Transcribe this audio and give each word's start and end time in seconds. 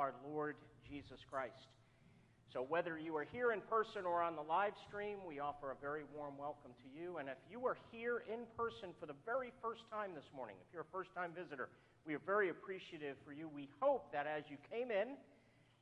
our 0.00 0.14
Lord 0.24 0.56
Jesus 0.88 1.20
Christ. 1.30 1.68
So, 2.54 2.64
whether 2.66 2.98
you 2.98 3.14
are 3.16 3.26
here 3.30 3.52
in 3.52 3.60
person 3.60 4.06
or 4.06 4.22
on 4.22 4.34
the 4.34 4.42
live 4.42 4.72
stream, 4.88 5.18
we 5.28 5.40
offer 5.40 5.70
a 5.70 5.76
very 5.76 6.02
warm 6.16 6.38
welcome 6.38 6.72
to 6.82 6.88
you. 6.98 7.18
And 7.18 7.28
if 7.28 7.36
you 7.50 7.66
are 7.66 7.76
here 7.92 8.24
in 8.26 8.48
person 8.56 8.96
for 8.98 9.04
the 9.04 9.14
very 9.26 9.52
first 9.62 9.82
time 9.92 10.12
this 10.14 10.24
morning, 10.34 10.56
if 10.58 10.72
you're 10.72 10.88
a 10.88 10.92
first 10.92 11.10
time 11.14 11.32
visitor, 11.36 11.68
we 12.06 12.14
are 12.14 12.22
very 12.24 12.48
appreciative 12.48 13.16
for 13.26 13.34
you. 13.34 13.46
We 13.54 13.68
hope 13.78 14.10
that 14.12 14.26
as 14.26 14.44
you 14.48 14.56
came 14.72 14.90
in 14.90 15.20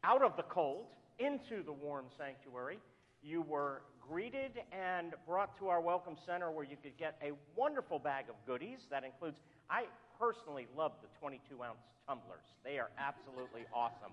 out 0.03 0.21
of 0.21 0.37
the 0.37 0.43
cold 0.43 0.87
into 1.21 1.63
the 1.63 1.73
warm 1.73 2.07
sanctuary, 2.19 2.81
you 3.23 3.43
were 3.43 3.83
greeted 4.03 4.59
and 4.73 5.15
brought 5.29 5.57
to 5.59 5.69
our 5.69 5.81
welcome 5.81 6.17
center 6.27 6.51
where 6.51 6.65
you 6.65 6.77
could 6.83 6.99
get 6.99 7.17
a 7.23 7.31
wonderful 7.55 8.01
bag 8.01 8.25
of 8.29 8.35
goodies. 8.47 8.81
That 8.91 9.05
includes, 9.05 9.37
I 9.71 9.85
personally 10.19 10.67
love 10.77 10.93
the 11.03 11.09
22 11.21 11.63
ounce 11.63 11.79
tumblers. 12.07 12.45
They 12.65 12.79
are 12.79 12.91
absolutely 12.99 13.63
awesome. 13.73 14.13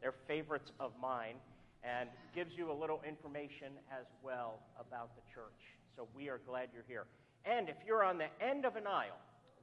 They're 0.00 0.14
favorites 0.28 0.70
of 0.78 0.92
mine 1.00 1.36
and 1.82 2.08
gives 2.34 2.52
you 2.56 2.70
a 2.70 2.76
little 2.76 3.00
information 3.06 3.72
as 3.90 4.06
well 4.22 4.60
about 4.78 5.16
the 5.16 5.22
church. 5.32 5.76
So 5.96 6.08
we 6.14 6.28
are 6.28 6.40
glad 6.46 6.68
you're 6.74 6.86
here. 6.86 7.06
And 7.44 7.68
if 7.68 7.76
you're 7.86 8.04
on 8.04 8.18
the 8.18 8.28
end 8.40 8.64
of 8.64 8.76
an 8.76 8.86
aisle, 8.86 9.18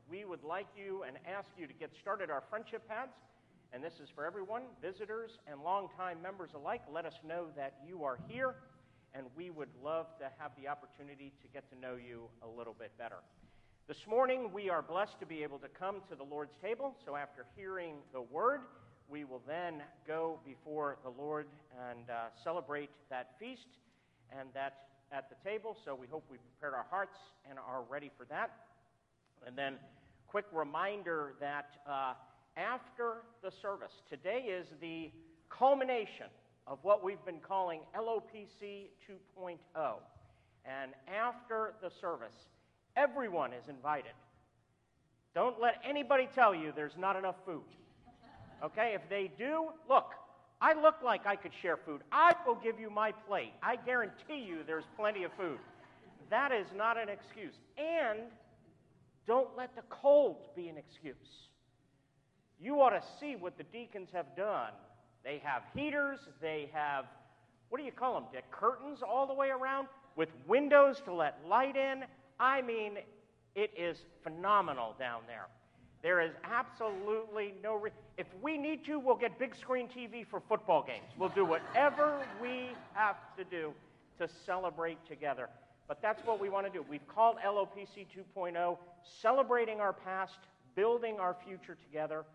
we 0.10 0.26
would 0.26 0.44
like 0.44 0.68
you 0.76 1.04
and 1.04 1.18
ask 1.28 1.48
you 1.58 1.68
to 1.68 1.74
get 1.74 1.92
started 2.02 2.30
our 2.30 2.44
friendship 2.50 2.88
pads. 2.88 3.14
And 3.74 3.84
this 3.84 3.94
is 4.02 4.10
for 4.14 4.26
everyone, 4.26 4.64
visitors 4.82 5.32
and 5.48 5.62
longtime 5.64 6.22
members 6.22 6.52
alike. 6.56 6.82
Let 6.92 7.06
us 7.06 7.16
know 7.28 7.48
that 7.56 7.76
you 7.88 8.04
are 8.04 8.18
here 8.28 8.56
and 9.14 9.26
we 9.38 9.50
would 9.50 9.70
love 9.84 10.08
to 10.20 10.26
have 10.38 10.52
the 10.60 10.68
opportunity 10.68 11.32
to 11.42 11.48
get 11.54 11.70
to 11.70 11.80
know 11.80 11.96
you 11.96 12.24
a 12.42 12.48
little 12.48 12.76
bit 12.78 12.92
better. 12.98 13.22
This 13.86 14.08
morning, 14.08 14.50
we 14.54 14.70
are 14.70 14.82
blessed 14.82 15.20
to 15.20 15.26
be 15.26 15.44
able 15.44 15.60
to 15.60 15.68
come 15.68 15.98
to 16.10 16.16
the 16.16 16.24
Lord's 16.24 16.54
table. 16.62 16.96
So, 17.06 17.18
after 17.18 17.46
hearing 17.54 17.96
the 18.14 18.22
word, 18.22 18.62
we 19.10 19.26
will 19.26 19.42
then 19.46 19.82
go 20.08 20.40
before 20.46 21.00
the 21.04 21.10
Lord 21.10 21.48
and 21.90 22.10
uh, 22.10 22.30
celebrate 22.46 22.90
that 23.10 23.32
feast 23.38 23.68
and 24.32 24.48
that 24.54 24.88
at 25.12 25.30
the 25.30 25.36
table. 25.50 25.76
So, 25.84 25.96
we 25.96 26.08
hope 26.08 26.24
we 26.32 26.38
prepared 26.38 26.74
our 26.74 26.86
hearts 26.90 27.18
and 27.50 27.60
are 27.60 27.84
ready 27.90 28.10
for 28.18 28.24
that. 28.28 28.52
And 29.46 29.58
then, 29.58 29.74
quick 30.28 30.46
reminder 30.54 31.34
that 31.42 31.72
uh, 31.86 32.14
after 32.56 33.24
the 33.44 33.52
service, 33.62 33.92
today 34.10 34.46
is 34.48 34.66
the 34.80 35.12
culmination 35.50 36.28
of 36.68 36.80
what 36.84 37.04
we've 37.04 37.26
been 37.26 37.42
calling 37.46 37.82
LOPC 38.00 38.86
2.0. 39.38 39.58
And 40.66 40.94
after 41.14 41.74
the 41.82 41.92
service, 42.00 42.48
everyone 42.96 43.52
is 43.54 43.68
invited. 43.70 44.12
Don't 45.36 45.60
let 45.60 45.76
anybody 45.88 46.30
tell 46.34 46.54
you 46.54 46.72
there's 46.76 46.98
not 46.98 47.16
enough 47.16 47.36
food. 47.46 47.64
Okay? 48.64 48.94
If 48.96 49.02
they 49.10 49.32
do, 49.38 49.70
look, 49.90 50.12
I 50.62 50.74
look 50.74 50.96
like 51.04 51.26
I 51.26 51.36
could 51.36 51.52
share 51.62 51.78
food. 51.78 52.02
I 52.12 52.34
will 52.46 52.56
give 52.56 52.80
you 52.80 52.90
my 52.90 53.12
plate. 53.12 53.54
I 53.62 53.76
guarantee 53.76 54.46
you 54.48 54.60
there's 54.66 54.86
plenty 54.96 55.24
of 55.24 55.32
food. 55.34 55.60
That 56.30 56.52
is 56.52 56.68
not 56.76 56.98
an 56.98 57.10
excuse. 57.10 57.56
And 57.78 58.20
don't 59.28 59.50
let 59.58 59.76
the 59.76 59.82
cold 59.90 60.38
be 60.56 60.68
an 60.68 60.78
excuse. 60.78 61.16
You 62.62 62.82
ought 62.82 62.92
to 62.92 63.04
see 63.20 63.36
what 63.36 63.58
the 63.58 63.64
deacons 63.64 64.10
have 64.14 64.36
done 64.38 64.72
they 65.24 65.42
have 65.44 65.64
heaters, 65.74 66.20
they 66.42 66.70
have, 66.74 67.06
what 67.70 67.78
do 67.78 67.86
you 67.86 67.92
call 67.92 68.16
them, 68.16 68.26
Dick? 68.32 68.44
Curtains 68.52 69.00
all 69.02 69.26
the 69.26 69.34
way 69.34 69.50
around 69.50 69.88
with 70.16 70.30
windows 70.48 71.02
to 71.06 71.14
let 71.14 71.40
light 71.48 71.76
in. 71.76 72.04
I 72.40 72.62
mean, 72.62 72.98
it 73.56 73.72
is 73.78 73.98
phenomenal 74.24 74.96
down 74.98 75.22
there. 75.28 75.48
There 76.02 76.20
is 76.20 76.32
absolutely 76.44 77.54
no. 77.64 77.76
Re- 77.76 77.92
if 78.18 78.28
we 78.42 78.58
need 78.58 78.84
to, 78.86 79.00
we'll 79.00 79.16
get 79.16 79.40
big 79.40 79.56
screen 79.56 79.88
TV 79.88 80.28
for 80.28 80.42
football 80.42 80.84
games. 80.86 81.06
We'll 81.18 81.30
do 81.30 81.46
whatever 81.46 82.26
we 82.42 82.72
have 82.94 83.16
to 83.38 83.44
do 83.46 83.74
to 84.20 84.28
celebrate 84.46 84.98
together. 85.08 85.50
But 85.88 86.02
that's 86.02 86.26
what 86.26 86.42
we 86.42 86.50
want 86.50 86.66
to 86.66 86.72
do. 86.72 86.86
We've 86.90 87.08
called 87.08 87.38
LOPC 87.46 88.08
2.0 88.36 88.78
Celebrating 89.22 89.80
Our 89.80 89.94
Past, 89.94 90.38
Building 90.76 91.20
Our 91.20 91.36
Future 91.46 91.78
Together. 91.88 92.26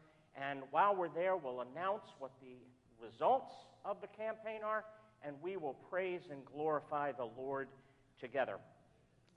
And 0.40 0.60
while 0.70 0.94
we're 0.94 1.08
there, 1.08 1.36
we'll 1.36 1.60
announce 1.60 2.04
what 2.18 2.30
the 2.40 2.56
results 3.04 3.52
of 3.84 4.00
the 4.00 4.06
campaign 4.06 4.60
are, 4.64 4.84
and 5.22 5.34
we 5.42 5.56
will 5.56 5.76
praise 5.90 6.22
and 6.30 6.44
glorify 6.44 7.12
the 7.12 7.28
Lord 7.36 7.68
together. 8.20 8.58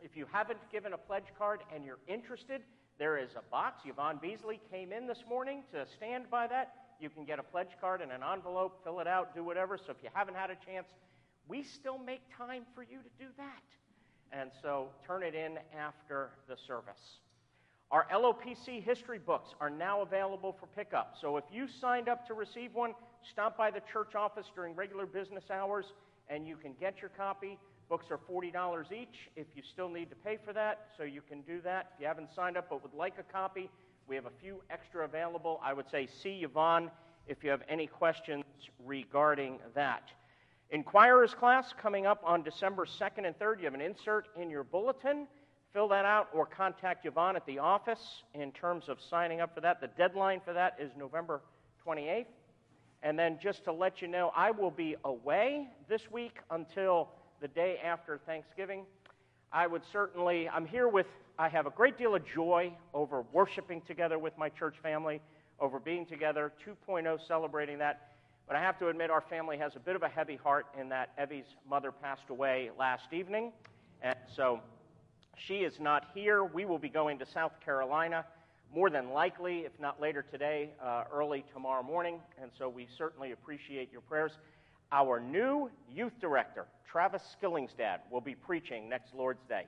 If 0.03 0.17
you 0.17 0.25
haven't 0.31 0.59
given 0.71 0.93
a 0.93 0.97
pledge 0.97 1.31
card 1.37 1.61
and 1.73 1.85
you're 1.85 1.99
interested, 2.07 2.61
there 2.97 3.17
is 3.17 3.31
a 3.35 3.41
box. 3.51 3.81
Yvonne 3.85 4.19
Beasley 4.21 4.59
came 4.71 4.91
in 4.91 5.07
this 5.07 5.23
morning 5.27 5.63
to 5.71 5.85
stand 5.95 6.29
by 6.29 6.47
that. 6.47 6.73
You 6.99 7.09
can 7.09 7.25
get 7.25 7.39
a 7.39 7.43
pledge 7.43 7.75
card 7.79 8.01
in 8.01 8.11
an 8.11 8.21
envelope, 8.21 8.83
fill 8.83 8.99
it 8.99 9.07
out, 9.07 9.35
do 9.35 9.43
whatever. 9.43 9.77
So 9.77 9.91
if 9.91 9.97
you 10.03 10.09
haven't 10.13 10.35
had 10.35 10.49
a 10.49 10.57
chance, 10.65 10.87
we 11.47 11.63
still 11.63 11.97
make 11.97 12.21
time 12.37 12.63
for 12.75 12.83
you 12.83 12.97
to 12.99 13.09
do 13.19 13.29
that. 13.37 13.63
And 14.31 14.51
so 14.61 14.87
turn 15.05 15.23
it 15.23 15.35
in 15.35 15.57
after 15.77 16.29
the 16.47 16.55
service. 16.67 17.19
Our 17.91 18.07
LOPC 18.13 18.81
history 18.83 19.19
books 19.19 19.49
are 19.59 19.69
now 19.69 20.01
available 20.01 20.55
for 20.57 20.67
pickup. 20.67 21.15
So 21.19 21.37
if 21.37 21.43
you 21.51 21.67
signed 21.67 22.07
up 22.07 22.25
to 22.27 22.33
receive 22.33 22.73
one, 22.73 22.93
stop 23.29 23.57
by 23.57 23.69
the 23.69 23.81
church 23.91 24.15
office 24.15 24.45
during 24.55 24.75
regular 24.75 25.05
business 25.05 25.43
hours 25.51 25.85
and 26.29 26.47
you 26.47 26.55
can 26.55 26.73
get 26.79 27.01
your 27.01 27.09
copy. 27.09 27.57
Books 27.91 28.05
are 28.09 28.17
$40 28.17 28.89
each 28.93 29.29
if 29.35 29.47
you 29.53 29.61
still 29.69 29.89
need 29.89 30.09
to 30.11 30.15
pay 30.15 30.37
for 30.45 30.53
that, 30.53 30.87
so 30.95 31.03
you 31.03 31.19
can 31.19 31.41
do 31.41 31.59
that. 31.59 31.91
If 31.93 31.99
you 31.99 32.07
haven't 32.07 32.33
signed 32.33 32.55
up 32.55 32.69
but 32.69 32.81
would 32.83 32.93
like 32.93 33.15
a 33.19 33.23
copy, 33.23 33.69
we 34.07 34.15
have 34.15 34.25
a 34.25 34.31
few 34.41 34.63
extra 34.69 35.03
available. 35.03 35.59
I 35.61 35.73
would 35.73 35.89
say 35.91 36.07
see 36.07 36.39
Yvonne 36.41 36.89
if 37.27 37.43
you 37.43 37.49
have 37.49 37.63
any 37.67 37.87
questions 37.87 38.45
regarding 38.85 39.59
that. 39.75 40.03
Inquirers 40.69 41.33
class 41.33 41.73
coming 41.77 42.05
up 42.05 42.21
on 42.23 42.43
December 42.43 42.85
2nd 42.85 43.27
and 43.27 43.37
3rd. 43.37 43.59
You 43.59 43.65
have 43.65 43.73
an 43.73 43.81
insert 43.81 44.29
in 44.39 44.49
your 44.49 44.63
bulletin. 44.63 45.27
Fill 45.73 45.89
that 45.89 46.05
out 46.05 46.29
or 46.33 46.45
contact 46.45 47.05
Yvonne 47.05 47.35
at 47.35 47.45
the 47.45 47.59
office 47.59 48.23
in 48.33 48.53
terms 48.53 48.87
of 48.87 49.01
signing 49.01 49.41
up 49.41 49.53
for 49.53 49.59
that. 49.59 49.81
The 49.81 49.89
deadline 49.97 50.39
for 50.45 50.53
that 50.53 50.77
is 50.79 50.91
November 50.97 51.41
28th. 51.85 52.27
And 53.03 53.19
then 53.19 53.37
just 53.43 53.65
to 53.65 53.73
let 53.73 54.01
you 54.01 54.07
know, 54.07 54.31
I 54.33 54.51
will 54.51 54.71
be 54.71 54.95
away 55.03 55.67
this 55.89 56.09
week 56.09 56.37
until 56.51 57.09
the 57.41 57.47
day 57.47 57.77
after 57.83 58.19
Thanksgiving. 58.25 58.85
I 59.51 59.67
would 59.67 59.81
certainly, 59.91 60.47
I'm 60.47 60.65
here 60.65 60.87
with, 60.87 61.07
I 61.39 61.49
have 61.49 61.65
a 61.65 61.71
great 61.71 61.97
deal 61.97 62.15
of 62.15 62.23
joy 62.25 62.71
over 62.93 63.25
worshiping 63.33 63.81
together 63.81 64.19
with 64.19 64.37
my 64.37 64.47
church 64.49 64.75
family, 64.81 65.19
over 65.59 65.79
being 65.79 66.05
together, 66.05 66.53
2.0 66.65 67.17
celebrating 67.27 67.79
that. 67.79 68.11
But 68.47 68.55
I 68.55 68.61
have 68.61 68.77
to 68.79 68.89
admit, 68.89 69.09
our 69.09 69.21
family 69.21 69.57
has 69.57 69.75
a 69.75 69.79
bit 69.79 69.95
of 69.95 70.03
a 70.03 70.07
heavy 70.07 70.35
heart 70.35 70.67
in 70.79 70.89
that 70.89 71.13
Evie's 71.17 71.55
mother 71.67 71.91
passed 71.91 72.29
away 72.29 72.69
last 72.77 73.11
evening. 73.11 73.51
And 74.03 74.15
so 74.35 74.59
she 75.35 75.59
is 75.59 75.79
not 75.79 76.05
here. 76.13 76.43
We 76.43 76.65
will 76.65 76.79
be 76.79 76.89
going 76.89 77.17
to 77.19 77.25
South 77.25 77.53
Carolina 77.63 78.25
more 78.73 78.89
than 78.89 79.09
likely, 79.09 79.59
if 79.59 79.71
not 79.79 79.99
later 79.99 80.21
today, 80.21 80.69
uh, 80.81 81.03
early 81.11 81.43
tomorrow 81.53 81.83
morning. 81.83 82.19
And 82.41 82.51
so 82.57 82.69
we 82.69 82.87
certainly 82.97 83.31
appreciate 83.31 83.91
your 83.91 84.01
prayers. 84.01 84.31
Our 84.93 85.21
new 85.21 85.69
youth 85.89 86.11
director, 86.19 86.65
Travis 86.85 87.21
Skillingstad, 87.41 87.99
will 88.09 88.19
be 88.19 88.35
preaching 88.35 88.89
next 88.89 89.15
Lord's 89.15 89.43
Day. 89.47 89.63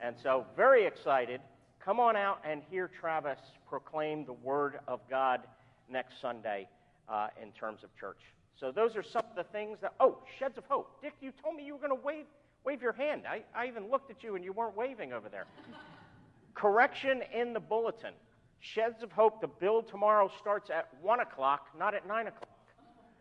And 0.00 0.16
so, 0.20 0.44
very 0.56 0.84
excited. 0.84 1.40
Come 1.78 2.00
on 2.00 2.16
out 2.16 2.40
and 2.44 2.62
hear 2.68 2.88
Travis 2.88 3.38
proclaim 3.68 4.24
the 4.24 4.32
Word 4.32 4.80
of 4.88 4.98
God 5.08 5.42
next 5.88 6.20
Sunday 6.20 6.68
uh, 7.08 7.28
in 7.40 7.52
terms 7.52 7.84
of 7.84 7.90
church. 7.96 8.18
So, 8.58 8.72
those 8.72 8.96
are 8.96 9.04
some 9.04 9.22
of 9.30 9.36
the 9.36 9.44
things 9.52 9.78
that. 9.82 9.94
Oh, 10.00 10.18
Sheds 10.36 10.58
of 10.58 10.64
Hope. 10.64 11.00
Dick, 11.00 11.14
you 11.20 11.30
told 11.44 11.54
me 11.54 11.64
you 11.64 11.74
were 11.74 11.86
going 11.86 11.96
to 11.96 12.04
wave, 12.04 12.26
wave 12.64 12.82
your 12.82 12.92
hand. 12.92 13.22
I, 13.28 13.44
I 13.54 13.68
even 13.68 13.88
looked 13.88 14.10
at 14.10 14.24
you 14.24 14.34
and 14.34 14.44
you 14.44 14.52
weren't 14.52 14.76
waving 14.76 15.12
over 15.12 15.28
there. 15.28 15.46
Correction 16.54 17.22
in 17.32 17.52
the 17.52 17.60
bulletin. 17.60 18.14
Sheds 18.58 19.04
of 19.04 19.12
Hope, 19.12 19.40
the 19.40 19.46
build 19.46 19.88
tomorrow 19.88 20.28
starts 20.40 20.70
at 20.70 20.88
1 21.02 21.20
o'clock, 21.20 21.68
not 21.78 21.94
at 21.94 22.08
9 22.08 22.26
o'clock. 22.26 22.48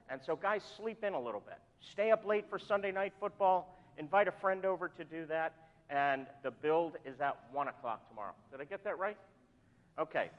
And 0.09 0.21
so, 0.25 0.35
guys, 0.35 0.61
sleep 0.77 1.03
in 1.03 1.13
a 1.13 1.19
little 1.19 1.39
bit. 1.39 1.57
Stay 1.91 2.11
up 2.11 2.25
late 2.25 2.45
for 2.49 2.59
Sunday 2.59 2.91
night 2.91 3.13
football. 3.19 3.79
Invite 3.97 4.27
a 4.27 4.31
friend 4.31 4.65
over 4.65 4.89
to 4.89 5.03
do 5.03 5.25
that. 5.27 5.53
And 5.89 6.25
the 6.43 6.51
build 6.51 6.93
is 7.05 7.21
at 7.21 7.37
1 7.51 7.67
o'clock 7.67 8.07
tomorrow. 8.09 8.33
Did 8.51 8.61
I 8.61 8.65
get 8.65 8.83
that 8.83 8.97
right? 8.97 9.17
Okay. 9.99 10.29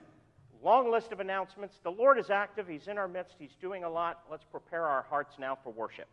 Long 0.63 0.91
list 0.91 1.13
of 1.13 1.21
announcements. 1.21 1.79
The 1.83 1.91
Lord 1.91 2.19
is 2.19 2.31
active, 2.31 2.67
He's 2.67 2.89
in 2.89 2.99
our 2.99 3.09
midst, 3.09 3.35
He's 3.39 3.55
doing 3.61 3.85
a 3.85 3.91
lot. 3.91 4.23
Let's 4.31 4.45
prepare 4.45 4.85
our 4.85 5.03
hearts 5.03 5.37
now 5.39 5.59
for 5.63 5.73
worship. 5.73 6.09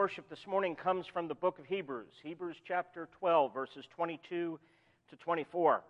Worship 0.00 0.30
this 0.30 0.46
morning 0.46 0.74
comes 0.74 1.06
from 1.06 1.28
the 1.28 1.34
book 1.34 1.58
of 1.58 1.66
Hebrews, 1.66 2.14
Hebrews 2.22 2.56
chapter 2.66 3.06
12, 3.18 3.52
verses 3.52 3.84
22 3.94 4.58
to 5.10 5.16
24. 5.16 5.82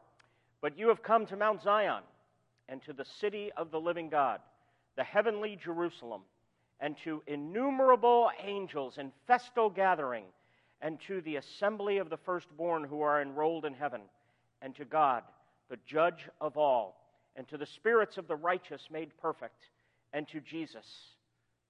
But 0.60 0.76
you 0.76 0.88
have 0.88 1.00
come 1.00 1.26
to 1.26 1.36
Mount 1.36 1.62
Zion 1.62 2.02
and 2.68 2.82
to 2.82 2.92
the 2.92 3.04
city 3.20 3.52
of 3.56 3.70
the 3.70 3.78
living 3.78 4.08
God, 4.08 4.40
the 4.96 5.04
heavenly 5.04 5.56
Jerusalem, 5.62 6.22
and 6.80 6.96
to 7.04 7.22
innumerable 7.28 8.30
angels 8.44 8.94
in 8.98 9.12
festal 9.28 9.70
gathering, 9.70 10.24
and 10.82 10.98
to 11.06 11.20
the 11.20 11.36
assembly 11.36 11.98
of 11.98 12.10
the 12.10 12.16
firstborn 12.16 12.82
who 12.82 13.02
are 13.02 13.22
enrolled 13.22 13.64
in 13.64 13.74
heaven, 13.74 14.00
and 14.60 14.74
to 14.74 14.84
God, 14.84 15.22
the 15.68 15.78
judge 15.86 16.28
of 16.40 16.56
all, 16.56 17.00
and 17.36 17.46
to 17.46 17.56
the 17.56 17.64
spirits 17.64 18.16
of 18.16 18.26
the 18.26 18.34
righteous 18.34 18.82
made 18.90 19.16
perfect, 19.22 19.66
and 20.12 20.26
to 20.30 20.40
Jesus, 20.40 20.86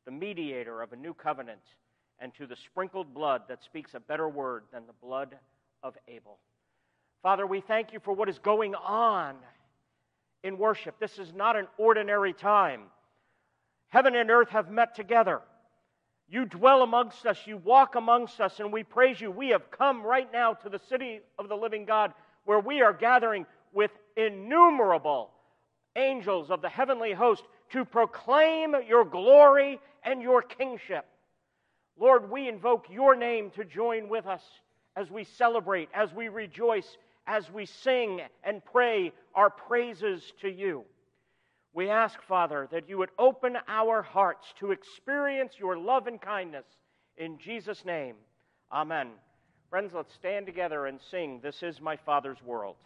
the 0.06 0.10
mediator 0.10 0.80
of 0.80 0.94
a 0.94 0.96
new 0.96 1.12
covenant 1.12 1.60
and 2.20 2.34
to 2.34 2.46
the 2.46 2.56
sprinkled 2.56 3.14
blood 3.14 3.42
that 3.48 3.64
speaks 3.64 3.94
a 3.94 4.00
better 4.00 4.28
word 4.28 4.64
than 4.72 4.86
the 4.86 4.92
blood 5.02 5.36
of 5.82 5.94
Abel. 6.08 6.38
Father, 7.22 7.46
we 7.46 7.60
thank 7.60 7.92
you 7.92 8.00
for 8.00 8.12
what 8.12 8.28
is 8.28 8.38
going 8.38 8.74
on 8.74 9.36
in 10.42 10.58
worship. 10.58 10.98
This 10.98 11.18
is 11.18 11.32
not 11.34 11.56
an 11.56 11.66
ordinary 11.78 12.32
time. 12.32 12.82
Heaven 13.88 14.14
and 14.14 14.30
earth 14.30 14.50
have 14.50 14.70
met 14.70 14.94
together. 14.94 15.40
You 16.28 16.44
dwell 16.44 16.82
amongst 16.82 17.26
us, 17.26 17.38
you 17.44 17.56
walk 17.56 17.96
amongst 17.96 18.40
us, 18.40 18.60
and 18.60 18.72
we 18.72 18.84
praise 18.84 19.20
you. 19.20 19.30
We 19.30 19.48
have 19.48 19.70
come 19.70 20.02
right 20.02 20.30
now 20.32 20.54
to 20.54 20.68
the 20.68 20.78
city 20.78 21.20
of 21.38 21.48
the 21.48 21.56
living 21.56 21.84
God 21.84 22.12
where 22.44 22.60
we 22.60 22.82
are 22.82 22.92
gathering 22.92 23.46
with 23.72 23.90
innumerable 24.16 25.30
angels 25.96 26.50
of 26.50 26.62
the 26.62 26.68
heavenly 26.68 27.12
host 27.12 27.42
to 27.70 27.84
proclaim 27.84 28.74
your 28.86 29.04
glory 29.04 29.80
and 30.04 30.22
your 30.22 30.40
kingship. 30.40 31.04
Lord, 31.98 32.30
we 32.30 32.48
invoke 32.48 32.86
your 32.90 33.14
name 33.14 33.50
to 33.52 33.64
join 33.64 34.08
with 34.08 34.26
us 34.26 34.42
as 34.96 35.10
we 35.10 35.24
celebrate, 35.24 35.88
as 35.94 36.12
we 36.12 36.28
rejoice, 36.28 36.96
as 37.26 37.50
we 37.50 37.66
sing 37.66 38.20
and 38.42 38.64
pray 38.64 39.12
our 39.34 39.50
praises 39.50 40.32
to 40.40 40.48
you. 40.48 40.84
We 41.72 41.88
ask, 41.88 42.20
Father, 42.22 42.68
that 42.72 42.88
you 42.88 42.98
would 42.98 43.10
open 43.18 43.56
our 43.68 44.02
hearts 44.02 44.46
to 44.58 44.72
experience 44.72 45.52
your 45.58 45.78
love 45.78 46.06
and 46.06 46.20
kindness. 46.20 46.66
In 47.16 47.38
Jesus' 47.38 47.84
name, 47.84 48.16
amen. 48.72 49.10
Friends, 49.68 49.92
let's 49.94 50.12
stand 50.12 50.46
together 50.46 50.86
and 50.86 50.98
sing, 51.10 51.40
This 51.42 51.62
is 51.62 51.80
my 51.80 51.96
Father's 51.96 52.42
world. 52.44 52.76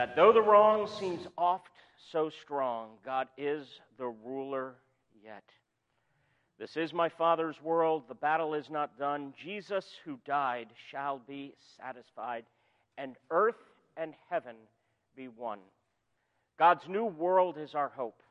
That 0.00 0.16
though 0.16 0.32
the 0.32 0.40
wrong 0.40 0.88
seems 0.98 1.26
oft 1.36 1.68
so 2.10 2.30
strong, 2.42 2.88
God 3.04 3.28
is 3.36 3.66
the 3.98 4.06
ruler 4.06 4.76
yet. 5.22 5.44
This 6.58 6.78
is 6.78 6.94
my 6.94 7.10
Father's 7.10 7.60
world. 7.62 8.04
The 8.08 8.14
battle 8.14 8.54
is 8.54 8.70
not 8.70 8.98
done. 8.98 9.34
Jesus, 9.42 9.84
who 10.06 10.18
died, 10.26 10.68
shall 10.90 11.20
be 11.28 11.52
satisfied, 11.76 12.44
and 12.96 13.16
earth 13.30 13.60
and 13.96 14.14
heaven 14.30 14.56
be 15.14 15.28
one. 15.28 15.60
God's 16.58 16.88
new 16.88 17.04
world 17.04 17.58
is 17.58 17.74
our 17.74 17.90
hope. 17.94 18.22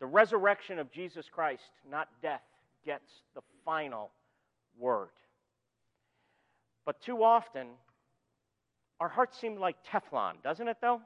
The 0.00 0.06
resurrection 0.06 0.78
of 0.78 0.90
Jesus 0.90 1.26
Christ, 1.30 1.70
not 1.90 2.08
death, 2.22 2.40
gets 2.84 3.10
the 3.34 3.42
final 3.62 4.10
word. 4.78 5.10
But 6.84 7.00
too 7.00 7.22
often, 7.22 7.68
our 9.00 9.08
hearts 9.08 9.38
seem 9.40 9.58
like 9.58 9.76
Teflon, 9.84 10.42
doesn't 10.42 10.66
it, 10.66 10.76
though? 10.80 11.00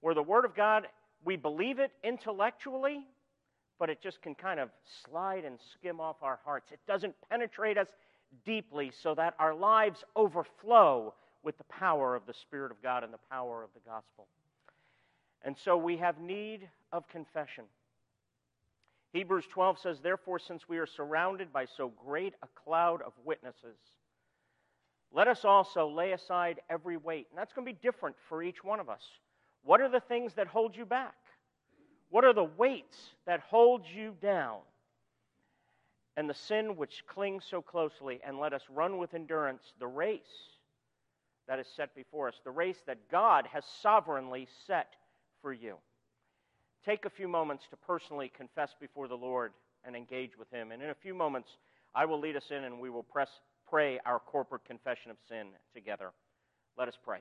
Where 0.00 0.14
the 0.14 0.22
Word 0.22 0.44
of 0.44 0.54
God, 0.54 0.86
we 1.24 1.36
believe 1.36 1.78
it 1.78 1.90
intellectually, 2.04 3.06
but 3.78 3.90
it 3.90 4.00
just 4.00 4.22
can 4.22 4.34
kind 4.34 4.60
of 4.60 4.70
slide 5.04 5.44
and 5.44 5.58
skim 5.74 6.00
off 6.00 6.16
our 6.22 6.38
hearts. 6.44 6.70
It 6.72 6.80
doesn't 6.86 7.14
penetrate 7.30 7.78
us 7.78 7.88
deeply 8.44 8.92
so 9.02 9.14
that 9.14 9.34
our 9.38 9.54
lives 9.54 10.04
overflow 10.14 11.14
with 11.42 11.56
the 11.58 11.64
power 11.64 12.14
of 12.14 12.26
the 12.26 12.34
Spirit 12.34 12.70
of 12.70 12.82
God 12.82 13.04
and 13.04 13.12
the 13.12 13.18
power 13.30 13.62
of 13.62 13.70
the 13.74 13.80
gospel. 13.88 14.26
And 15.42 15.56
so 15.56 15.76
we 15.76 15.96
have 15.98 16.20
need 16.20 16.68
of 16.92 17.08
confession. 17.08 17.64
Hebrews 19.18 19.46
12 19.50 19.80
says, 19.80 19.98
Therefore, 20.00 20.38
since 20.38 20.68
we 20.68 20.78
are 20.78 20.86
surrounded 20.86 21.52
by 21.52 21.64
so 21.76 21.92
great 22.06 22.34
a 22.40 22.46
cloud 22.64 23.02
of 23.02 23.12
witnesses, 23.24 23.76
let 25.12 25.26
us 25.26 25.44
also 25.44 25.88
lay 25.88 26.12
aside 26.12 26.60
every 26.70 26.96
weight. 26.96 27.26
And 27.28 27.36
that's 27.36 27.52
going 27.52 27.66
to 27.66 27.72
be 27.72 27.78
different 27.82 28.14
for 28.28 28.44
each 28.44 28.62
one 28.62 28.78
of 28.78 28.88
us. 28.88 29.02
What 29.64 29.80
are 29.80 29.88
the 29.88 29.98
things 29.98 30.34
that 30.34 30.46
hold 30.46 30.76
you 30.76 30.84
back? 30.84 31.16
What 32.10 32.24
are 32.24 32.32
the 32.32 32.44
weights 32.44 32.96
that 33.26 33.40
hold 33.40 33.82
you 33.92 34.14
down? 34.22 34.60
And 36.16 36.30
the 36.30 36.34
sin 36.34 36.76
which 36.76 37.02
clings 37.08 37.44
so 37.44 37.60
closely, 37.60 38.20
and 38.24 38.38
let 38.38 38.52
us 38.52 38.62
run 38.72 38.98
with 38.98 39.14
endurance 39.14 39.64
the 39.80 39.88
race 39.88 40.20
that 41.48 41.58
is 41.58 41.66
set 41.74 41.92
before 41.96 42.28
us, 42.28 42.36
the 42.44 42.52
race 42.52 42.78
that 42.86 43.10
God 43.10 43.48
has 43.52 43.64
sovereignly 43.82 44.46
set 44.68 44.94
for 45.42 45.52
you. 45.52 45.74
Take 46.84 47.04
a 47.04 47.10
few 47.10 47.28
moments 47.28 47.64
to 47.70 47.76
personally 47.76 48.30
confess 48.36 48.70
before 48.80 49.08
the 49.08 49.14
Lord 49.14 49.52
and 49.84 49.94
engage 49.96 50.32
with 50.38 50.50
Him. 50.50 50.72
And 50.72 50.82
in 50.82 50.90
a 50.90 50.94
few 50.94 51.14
moments, 51.14 51.48
I 51.94 52.04
will 52.04 52.20
lead 52.20 52.36
us 52.36 52.50
in 52.50 52.64
and 52.64 52.80
we 52.80 52.90
will 52.90 53.02
press 53.02 53.28
pray 53.68 53.98
our 54.06 54.18
corporate 54.18 54.64
confession 54.64 55.10
of 55.10 55.16
sin 55.28 55.48
together. 55.74 56.10
Let 56.76 56.88
us 56.88 56.94
pray. 57.04 57.18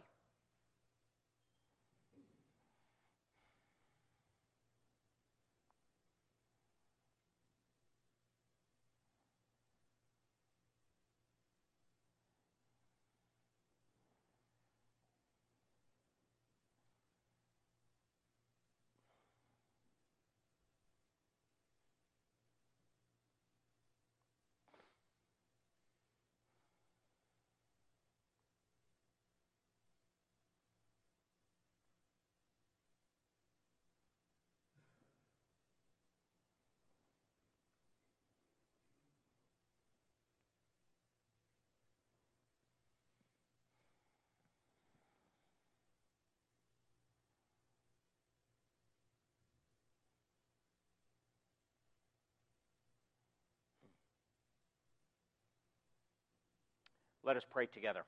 Let 57.28 57.36
us 57.36 57.44
pray 57.52 57.66
together. 57.66 58.06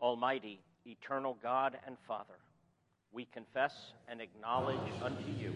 Almighty, 0.00 0.62
eternal 0.86 1.36
God 1.42 1.76
and 1.86 1.98
Father, 2.08 2.38
we 3.12 3.26
confess 3.26 3.74
and 4.08 4.18
acknowledge 4.18 4.78
unto 5.04 5.30
you 5.38 5.52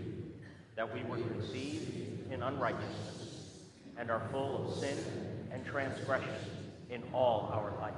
that 0.76 0.93
we 0.93 1.02
were 1.05 1.16
conceived 1.16 2.31
in 2.31 2.43
unrighteousness 2.43 3.55
and 3.97 4.11
are 4.11 4.21
full 4.31 4.69
of 4.69 4.78
sin 4.78 4.99
and 5.50 5.64
transgression 5.64 6.28
in 6.90 7.02
all 7.14 7.49
our 7.55 7.73
life. 7.81 7.95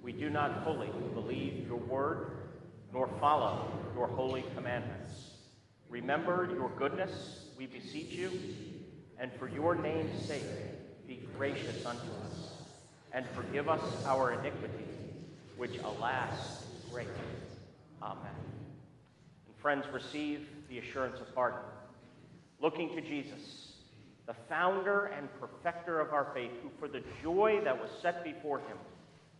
We 0.00 0.12
do 0.12 0.30
not 0.30 0.62
fully 0.62 0.90
believe 1.12 1.66
your 1.66 1.78
word 1.78 2.30
nor 2.92 3.08
follow 3.18 3.68
your 3.96 4.06
holy 4.06 4.44
commandments. 4.54 5.24
Remember 5.88 6.48
your 6.54 6.70
goodness, 6.78 7.46
we 7.58 7.66
beseech 7.66 8.12
you, 8.12 8.30
and 9.18 9.32
for 9.40 9.48
your 9.48 9.74
name's 9.74 10.24
sake, 10.24 10.44
be 11.08 11.26
gracious 11.36 11.84
unto 11.84 12.00
us 12.02 12.19
and 13.12 13.26
forgive 13.34 13.68
us 13.68 13.82
our 14.06 14.32
iniquity, 14.32 14.84
which, 15.56 15.78
alas, 15.78 16.64
great. 16.92 17.08
Amen. 18.02 18.30
And 19.46 19.56
friends, 19.60 19.84
receive 19.92 20.48
the 20.68 20.78
assurance 20.78 21.20
of 21.20 21.34
pardon. 21.34 21.60
Looking 22.60 22.94
to 22.94 23.00
Jesus, 23.00 23.72
the 24.26 24.34
founder 24.48 25.06
and 25.06 25.28
perfecter 25.40 26.00
of 26.00 26.12
our 26.12 26.28
faith, 26.34 26.52
who 26.62 26.70
for 26.78 26.88
the 26.88 27.02
joy 27.22 27.60
that 27.64 27.80
was 27.80 27.90
set 28.00 28.22
before 28.22 28.58
him 28.58 28.78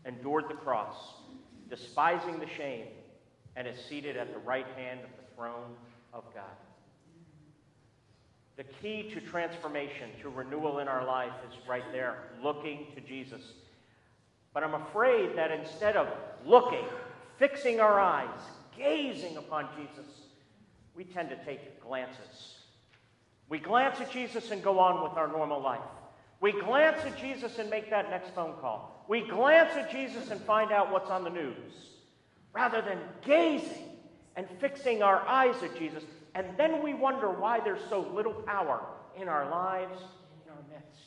endured 0.05 0.45
the 0.49 0.55
cross, 0.55 0.97
despising 1.69 2.41
the 2.41 2.49
shame, 2.49 2.87
and 3.57 3.69
is 3.69 3.77
seated 3.89 4.17
at 4.17 4.33
the 4.33 4.39
right 4.41 4.67
hand 4.77 5.00
of 5.00 5.11
the 5.11 5.35
throne 5.37 5.77
of 6.12 6.25
God. 6.35 6.45
The 8.61 8.64
key 8.83 9.09
to 9.14 9.23
transformation, 9.23 10.11
to 10.21 10.29
renewal 10.29 10.81
in 10.81 10.88
our 10.88 11.07
life, 11.07 11.33
is 11.49 11.67
right 11.67 11.90
there, 11.93 12.25
looking 12.43 12.88
to 12.95 13.00
Jesus. 13.00 13.40
But 14.52 14.62
I'm 14.62 14.75
afraid 14.75 15.35
that 15.35 15.50
instead 15.50 15.97
of 15.97 16.09
looking, 16.45 16.85
fixing 17.38 17.81
our 17.81 17.99
eyes, 17.99 18.29
gazing 18.76 19.38
upon 19.38 19.67
Jesus, 19.79 20.05
we 20.95 21.05
tend 21.05 21.31
to 21.31 21.37
take 21.43 21.83
glances. 21.83 22.59
We 23.49 23.61
glance 23.61 23.99
at 23.99 24.12
Jesus 24.12 24.50
and 24.50 24.62
go 24.62 24.79
on 24.79 25.02
with 25.02 25.17
our 25.17 25.29
normal 25.29 25.62
life. 25.62 25.81
We 26.43 26.52
glance 26.52 27.02
at 27.07 27.19
Jesus 27.19 27.59
and 27.59 27.71
make 27.71 27.88
that 27.88 28.11
next 28.11 28.35
phone 28.35 28.61
call. 28.61 29.07
We 29.09 29.23
glance 29.23 29.75
at 29.75 29.90
Jesus 29.90 30.31
and 30.31 30.38
find 30.43 30.71
out 30.71 30.93
what's 30.93 31.09
on 31.09 31.25
the 31.25 31.31
news 31.31 31.73
rather 32.52 32.83
than 32.83 32.99
gazing 33.25 33.88
and 34.37 34.47
fixing 34.61 35.02
our 35.02 35.26
eyes 35.26 35.57
at 35.62 35.79
Jesus. 35.79 36.05
And 36.35 36.47
then 36.57 36.83
we 36.83 36.95
wonder 36.95 37.31
why 37.31 37.61
there's 37.61 37.81
so 37.89 38.01
little 38.15 38.33
power 38.33 38.81
in 39.21 39.29
our 39.29 39.51
lives, 39.51 40.01
in 40.45 40.53
our 40.53 40.63
midst. 40.71 41.03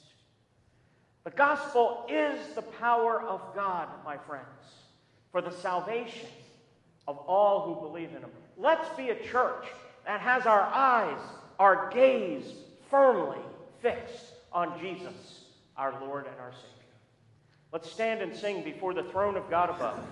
The 1.24 1.32
gospel 1.32 2.06
is 2.10 2.53
the 2.56 2.62
power 2.62 3.22
of 3.22 3.42
God, 3.56 3.88
my 4.03 4.18
friends, 4.18 4.46
for 5.32 5.42
the 5.42 5.51
salvation 5.51 6.27
of 7.08 7.18
all 7.18 7.62
who 7.62 7.88
believe 7.88 8.10
in 8.10 8.18
Him. 8.18 8.30
Let's 8.58 8.89
be 8.98 9.10
a 9.10 9.24
church 9.24 9.65
that 10.06 10.20
has 10.20 10.46
our 10.46 10.62
eyes, 10.62 11.20
our 11.60 11.89
gaze 11.92 12.46
firmly 12.89 13.39
fixed 13.82 14.34
on 14.51 14.80
Jesus, 14.80 15.46
our 15.77 16.00
Lord 16.01 16.27
and 16.27 16.39
our 16.39 16.51
Savior. 16.51 16.70
Let's 17.72 17.89
stand 17.89 18.22
and 18.22 18.36
sing 18.36 18.63
before 18.63 18.94
the 18.94 19.03
throne 19.03 19.36
of 19.36 19.50
God 19.50 19.70
above. 19.70 20.06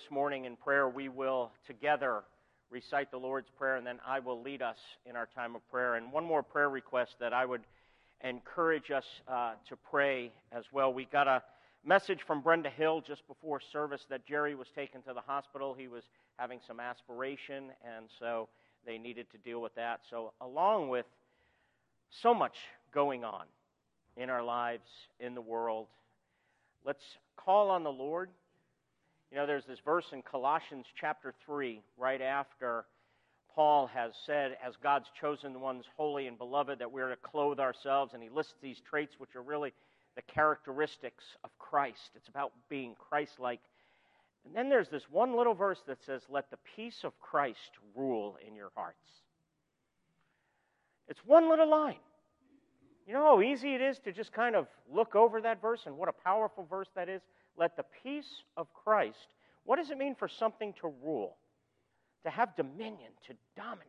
This 0.00 0.10
morning 0.10 0.44
in 0.44 0.56
prayer, 0.56 0.88
we 0.88 1.08
will 1.08 1.50
together 1.66 2.22
recite 2.70 3.10
the 3.10 3.18
Lord's 3.18 3.50
Prayer, 3.58 3.76
and 3.76 3.86
then 3.86 3.98
I 4.06 4.20
will 4.20 4.40
lead 4.40 4.62
us 4.62 4.76
in 5.04 5.16
our 5.16 5.28
time 5.34 5.54
of 5.54 5.68
prayer. 5.70 5.96
And 5.96 6.12
one 6.12 6.24
more 6.24 6.42
prayer 6.42 6.70
request 6.70 7.16
that 7.20 7.32
I 7.32 7.44
would 7.44 7.62
encourage 8.22 8.90
us 8.90 9.04
uh, 9.28 9.52
to 9.68 9.76
pray 9.90 10.32
as 10.52 10.64
well. 10.72 10.92
We 10.92 11.06
got 11.06 11.26
a 11.26 11.42
message 11.84 12.20
from 12.26 12.40
Brenda 12.40 12.70
Hill 12.70 13.02
just 13.06 13.26
before 13.26 13.60
service 13.72 14.06
that 14.10 14.26
Jerry 14.26 14.54
was 14.54 14.68
taken 14.74 15.02
to 15.02 15.12
the 15.12 15.20
hospital. 15.20 15.74
He 15.74 15.88
was 15.88 16.04
having 16.36 16.60
some 16.66 16.80
aspiration, 16.80 17.64
and 17.84 18.06
so 18.18 18.48
they 18.86 18.96
needed 18.96 19.26
to 19.32 19.38
deal 19.38 19.60
with 19.60 19.74
that. 19.74 20.00
So, 20.08 20.32
along 20.40 20.88
with 20.88 21.06
so 22.22 22.32
much 22.32 22.56
going 22.94 23.24
on 23.24 23.44
in 24.16 24.30
our 24.30 24.42
lives, 24.42 24.88
in 25.18 25.34
the 25.34 25.42
world, 25.42 25.88
let's 26.86 27.04
call 27.36 27.70
on 27.70 27.82
the 27.82 27.92
Lord 27.92 28.30
you 29.30 29.36
know, 29.36 29.46
there's 29.46 29.64
this 29.64 29.78
verse 29.84 30.06
in 30.12 30.22
Colossians 30.22 30.86
chapter 30.98 31.32
3, 31.46 31.80
right 31.96 32.20
after 32.20 32.84
Paul 33.54 33.86
has 33.88 34.12
said, 34.26 34.56
as 34.64 34.74
God's 34.82 35.06
chosen 35.20 35.60
ones, 35.60 35.84
holy 35.96 36.26
and 36.26 36.36
beloved, 36.36 36.80
that 36.80 36.90
we're 36.90 37.10
to 37.10 37.16
clothe 37.16 37.60
ourselves, 37.60 38.12
and 38.12 38.22
he 38.22 38.28
lists 38.28 38.54
these 38.60 38.80
traits 38.88 39.14
which 39.18 39.36
are 39.36 39.42
really 39.42 39.72
the 40.16 40.22
characteristics 40.22 41.24
of 41.44 41.50
Christ. 41.58 42.10
It's 42.16 42.28
about 42.28 42.52
being 42.68 42.96
Christ 42.98 43.38
like. 43.38 43.60
And 44.44 44.54
then 44.54 44.68
there's 44.68 44.88
this 44.88 45.04
one 45.10 45.36
little 45.36 45.54
verse 45.54 45.80
that 45.86 45.98
says, 46.04 46.22
Let 46.28 46.50
the 46.50 46.58
peace 46.76 47.04
of 47.04 47.18
Christ 47.20 47.70
rule 47.94 48.36
in 48.46 48.56
your 48.56 48.70
hearts. 48.74 48.96
It's 51.08 51.20
one 51.24 51.48
little 51.48 51.68
line. 51.68 51.96
You 53.06 53.14
know 53.14 53.24
how 53.24 53.42
easy 53.42 53.74
it 53.74 53.80
is 53.80 53.98
to 54.00 54.12
just 54.12 54.32
kind 54.32 54.54
of 54.54 54.66
look 54.92 55.14
over 55.14 55.40
that 55.40 55.60
verse 55.60 55.80
and 55.86 55.96
what 55.96 56.08
a 56.08 56.12
powerful 56.12 56.66
verse 56.68 56.88
that 56.94 57.08
is? 57.08 57.22
Let 57.60 57.76
the 57.76 57.84
peace 58.02 58.42
of 58.56 58.72
Christ, 58.72 59.28
what 59.64 59.76
does 59.76 59.90
it 59.90 59.98
mean 59.98 60.14
for 60.14 60.26
something 60.26 60.72
to 60.80 60.92
rule? 61.04 61.36
To 62.24 62.30
have 62.30 62.56
dominion, 62.56 63.12
to 63.26 63.34
dominate. 63.54 63.86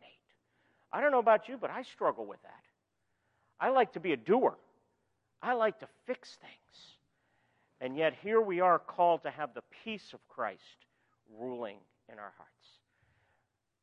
I 0.92 1.00
don't 1.00 1.10
know 1.10 1.18
about 1.18 1.48
you, 1.48 1.56
but 1.56 1.70
I 1.70 1.82
struggle 1.82 2.26
with 2.26 2.40
that. 2.42 2.62
I 3.58 3.70
like 3.70 3.94
to 3.94 4.00
be 4.00 4.12
a 4.12 4.16
doer, 4.16 4.56
I 5.42 5.54
like 5.54 5.80
to 5.80 5.88
fix 6.06 6.36
things. 6.40 6.52
And 7.80 7.96
yet, 7.96 8.14
here 8.22 8.40
we 8.40 8.60
are 8.60 8.78
called 8.78 9.24
to 9.24 9.30
have 9.30 9.54
the 9.54 9.62
peace 9.84 10.12
of 10.12 10.20
Christ 10.28 10.86
ruling 11.40 11.78
in 12.12 12.18
our 12.18 12.32
hearts. 12.36 12.52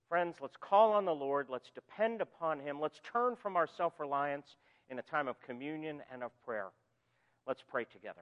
Friends, 0.08 0.38
let's 0.41 0.56
call 0.56 0.93
on 0.93 1.04
the 1.04 1.13
Lord. 1.13 1.47
Let's 1.49 1.69
depend 1.75 2.21
upon 2.21 2.62
Him. 2.62 2.80
Let's 2.80 3.02
turn 3.12 3.36
from 3.36 3.58
our 3.58 3.67
self 3.67 3.99
reliance 3.99 4.56
in 4.89 4.99
a 4.99 5.02
time 5.02 5.28
of 5.28 5.41
communion 5.41 6.02
and 6.13 6.23
of 6.23 6.32
prayer. 6.45 6.67
Let's 7.45 7.63
pray 7.67 7.84
together. 7.84 8.21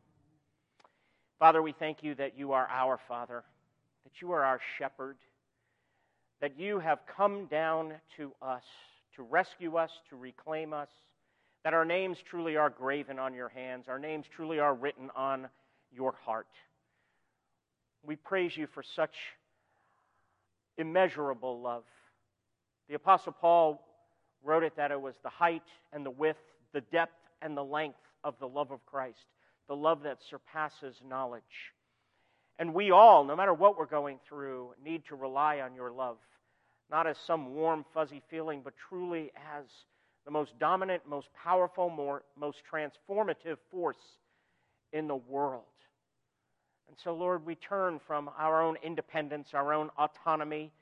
Father, 1.41 1.63
we 1.63 1.71
thank 1.71 2.03
you 2.03 2.13
that 2.13 2.37
you 2.37 2.51
are 2.51 2.67
our 2.69 2.99
Father, 3.07 3.43
that 4.03 4.21
you 4.21 4.31
are 4.31 4.43
our 4.43 4.59
shepherd, 4.77 5.17
that 6.39 6.59
you 6.59 6.77
have 6.77 6.99
come 7.17 7.47
down 7.47 7.93
to 8.15 8.31
us 8.43 8.61
to 9.15 9.23
rescue 9.23 9.75
us, 9.75 9.89
to 10.11 10.15
reclaim 10.15 10.71
us, 10.71 10.89
that 11.63 11.73
our 11.73 11.83
names 11.83 12.19
truly 12.29 12.57
are 12.57 12.69
graven 12.69 13.17
on 13.17 13.33
your 13.33 13.49
hands, 13.49 13.85
our 13.87 13.97
names 13.97 14.27
truly 14.35 14.59
are 14.59 14.75
written 14.75 15.09
on 15.15 15.47
your 15.91 16.13
heart. 16.25 16.45
We 18.03 18.17
praise 18.17 18.55
you 18.55 18.67
for 18.67 18.83
such 18.95 19.15
immeasurable 20.77 21.59
love. 21.59 21.85
The 22.87 22.93
Apostle 22.93 23.33
Paul 23.33 23.83
wrote 24.43 24.61
it 24.61 24.75
that 24.75 24.91
it 24.91 25.01
was 25.01 25.15
the 25.23 25.29
height 25.29 25.65
and 25.91 26.05
the 26.05 26.11
width, 26.11 26.37
the 26.71 26.81
depth 26.81 27.17
and 27.41 27.57
the 27.57 27.63
length 27.63 27.97
of 28.23 28.35
the 28.39 28.47
love 28.47 28.69
of 28.69 28.85
Christ 28.85 29.25
the 29.71 29.75
love 29.77 30.03
that 30.03 30.17
surpasses 30.29 30.97
knowledge. 31.07 31.71
And 32.59 32.73
we 32.73 32.91
all, 32.91 33.23
no 33.23 33.37
matter 33.37 33.53
what 33.53 33.77
we're 33.77 33.85
going 33.85 34.19
through, 34.27 34.73
need 34.83 35.05
to 35.07 35.15
rely 35.15 35.61
on 35.61 35.75
your 35.75 35.89
love, 35.89 36.17
not 36.89 37.07
as 37.07 37.15
some 37.25 37.55
warm, 37.55 37.85
fuzzy 37.93 38.21
feeling, 38.29 38.63
but 38.65 38.73
truly 38.89 39.31
as 39.57 39.63
the 40.25 40.31
most 40.31 40.59
dominant, 40.59 41.03
most 41.07 41.29
powerful, 41.41 41.89
more, 41.89 42.23
most 42.37 42.57
transformative 42.69 43.55
force 43.71 43.95
in 44.91 45.07
the 45.07 45.15
world. 45.15 45.63
And 46.89 46.97
so, 47.01 47.15
Lord, 47.15 47.45
we 47.45 47.55
turn 47.55 48.01
from 48.05 48.29
our 48.37 48.61
own 48.61 48.75
independence, 48.83 49.51
our 49.53 49.73
own 49.73 49.89
autonomy. 49.97 50.73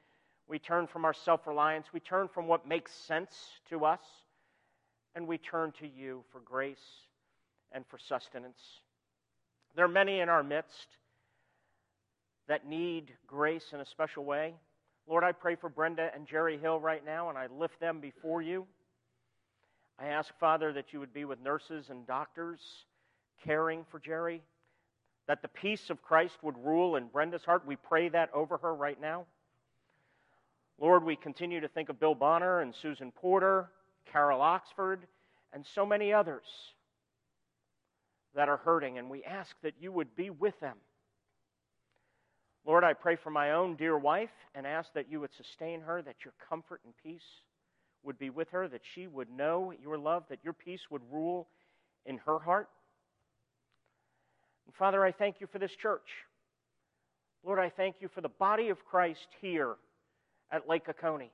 We 0.48 0.58
turn 0.58 0.88
from 0.88 1.06
our 1.06 1.14
self 1.14 1.46
reliance. 1.46 1.86
We 1.94 2.00
turn 2.00 2.28
from 2.28 2.48
what 2.48 2.68
makes 2.68 2.92
sense 2.92 3.36
to 3.70 3.86
us. 3.86 4.02
And 5.14 5.28
we 5.28 5.38
turn 5.38 5.74
to 5.74 5.88
you 5.88 6.24
for 6.32 6.40
grace 6.40 6.80
and 7.72 7.86
for 7.88 7.98
sustenance. 7.98 8.60
There 9.76 9.86
are 9.86 9.90
many 9.90 10.20
in 10.20 10.30
our 10.30 10.44
midst 10.44 10.88
that 12.48 12.68
need 12.68 13.14
grace 13.28 13.66
in 13.74 13.80
a 13.80 13.86
special 13.86 14.26
way. 14.26 14.56
Lord, 15.08 15.24
I 15.24 15.32
pray 15.32 15.56
for 15.56 15.70
Brenda 15.70 16.10
and 16.14 16.28
Jerry 16.28 16.58
Hill 16.58 16.80
right 16.80 17.04
now, 17.06 17.30
and 17.30 17.38
I 17.38 17.48
lift 17.48 17.80
them 17.80 18.00
before 18.00 18.42
you. 18.42 18.66
I 20.00 20.08
ask, 20.08 20.32
Father, 20.40 20.74
that 20.74 20.94
you 20.94 21.00
would 21.00 21.14
be 21.14 21.26
with 21.26 21.42
nurses 21.42 21.90
and 21.90 22.08
doctors 22.08 22.60
caring 23.44 23.86
for 23.92 24.00
Jerry, 24.00 24.42
that 25.28 25.42
the 25.42 25.48
peace 25.48 25.90
of 25.90 26.02
Christ 26.02 26.38
would 26.42 26.58
rule 26.64 26.96
in 26.96 27.08
Brenda's 27.08 27.44
heart. 27.44 27.66
We 27.66 27.76
pray 27.76 28.10
that 28.10 28.30
over 28.34 28.58
her 28.58 28.74
right 28.74 29.00
now. 29.00 29.26
Lord, 30.80 31.04
we 31.04 31.16
continue 31.16 31.60
to 31.60 31.68
think 31.68 31.90
of 31.90 32.00
Bill 32.00 32.16
Bonner 32.16 32.62
and 32.62 32.74
Susan 32.74 33.12
Porter, 33.12 33.70
Carol 34.12 34.42
Oxford, 34.42 35.06
and 35.54 35.66
so 35.76 35.86
many 35.86 36.14
others 36.14 36.46
that 38.36 38.50
are 38.50 38.58
hurting, 38.58 38.98
and 38.98 39.10
we 39.10 39.24
ask 39.24 39.56
that 39.64 39.74
you 39.80 39.92
would 39.92 40.16
be 40.16 40.30
with 40.30 40.60
them. 40.60 40.78
Lord, 42.66 42.84
I 42.84 42.94
pray 42.94 43.16
for 43.16 43.30
my 43.30 43.54
own 43.54 43.76
dear 43.76 43.98
wife 43.98 44.30
and 44.54 44.68
ask 44.68 44.94
that 44.94 45.10
you 45.10 45.20
would 45.22 45.34
sustain 45.34 45.82
her, 45.82 46.02
that 46.02 46.18
your 46.24 46.34
comfort 46.50 46.82
and 46.86 46.94
peace 47.04 47.26
would 48.04 48.20
be 48.20 48.30
with 48.30 48.50
her, 48.52 48.68
that 48.68 48.82
she 48.94 49.08
would 49.08 49.30
know 49.30 49.74
your 49.82 49.98
love, 49.98 50.24
that 50.30 50.40
your 50.44 50.54
peace 50.54 50.82
would 50.90 51.02
rule 51.12 51.48
in 52.06 52.18
her 52.20 52.40
heart. 52.40 52.70
And 54.66 54.76
Father, 54.76 55.04
I 55.04 55.12
thank 55.12 55.42
you 55.42 55.48
for 55.48 55.58
this 55.58 55.76
church. 55.76 56.10
Lord, 57.44 57.60
I 57.60 57.70
thank 57.70 57.96
you 58.02 58.10
for 58.10 58.22
the 58.22 58.30
body 58.30 58.70
of 58.70 58.86
Christ 58.86 59.28
here 59.42 59.76
at 60.52 60.68
Lake 60.68 60.88
Oconee 60.90 61.32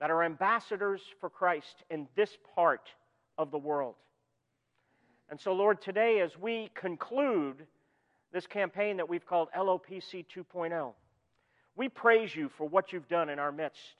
that 0.00 0.10
are 0.10 0.22
ambassadors 0.22 1.00
for 1.20 1.30
Christ 1.30 1.84
in 1.90 2.08
this 2.16 2.30
part 2.54 2.88
of 3.38 3.50
the 3.50 3.58
world. 3.58 3.94
And 5.30 5.40
so, 5.40 5.52
Lord, 5.52 5.80
today 5.80 6.20
as 6.20 6.38
we 6.38 6.70
conclude 6.74 7.66
this 8.32 8.46
campaign 8.46 8.98
that 8.98 9.08
we've 9.08 9.26
called 9.26 9.48
LOPC 9.56 10.26
2.0, 10.34 10.92
we 11.76 11.88
praise 11.88 12.34
you 12.34 12.48
for 12.48 12.68
what 12.68 12.92
you've 12.92 13.08
done 13.08 13.28
in 13.28 13.38
our 13.38 13.52
midst. 13.52 13.96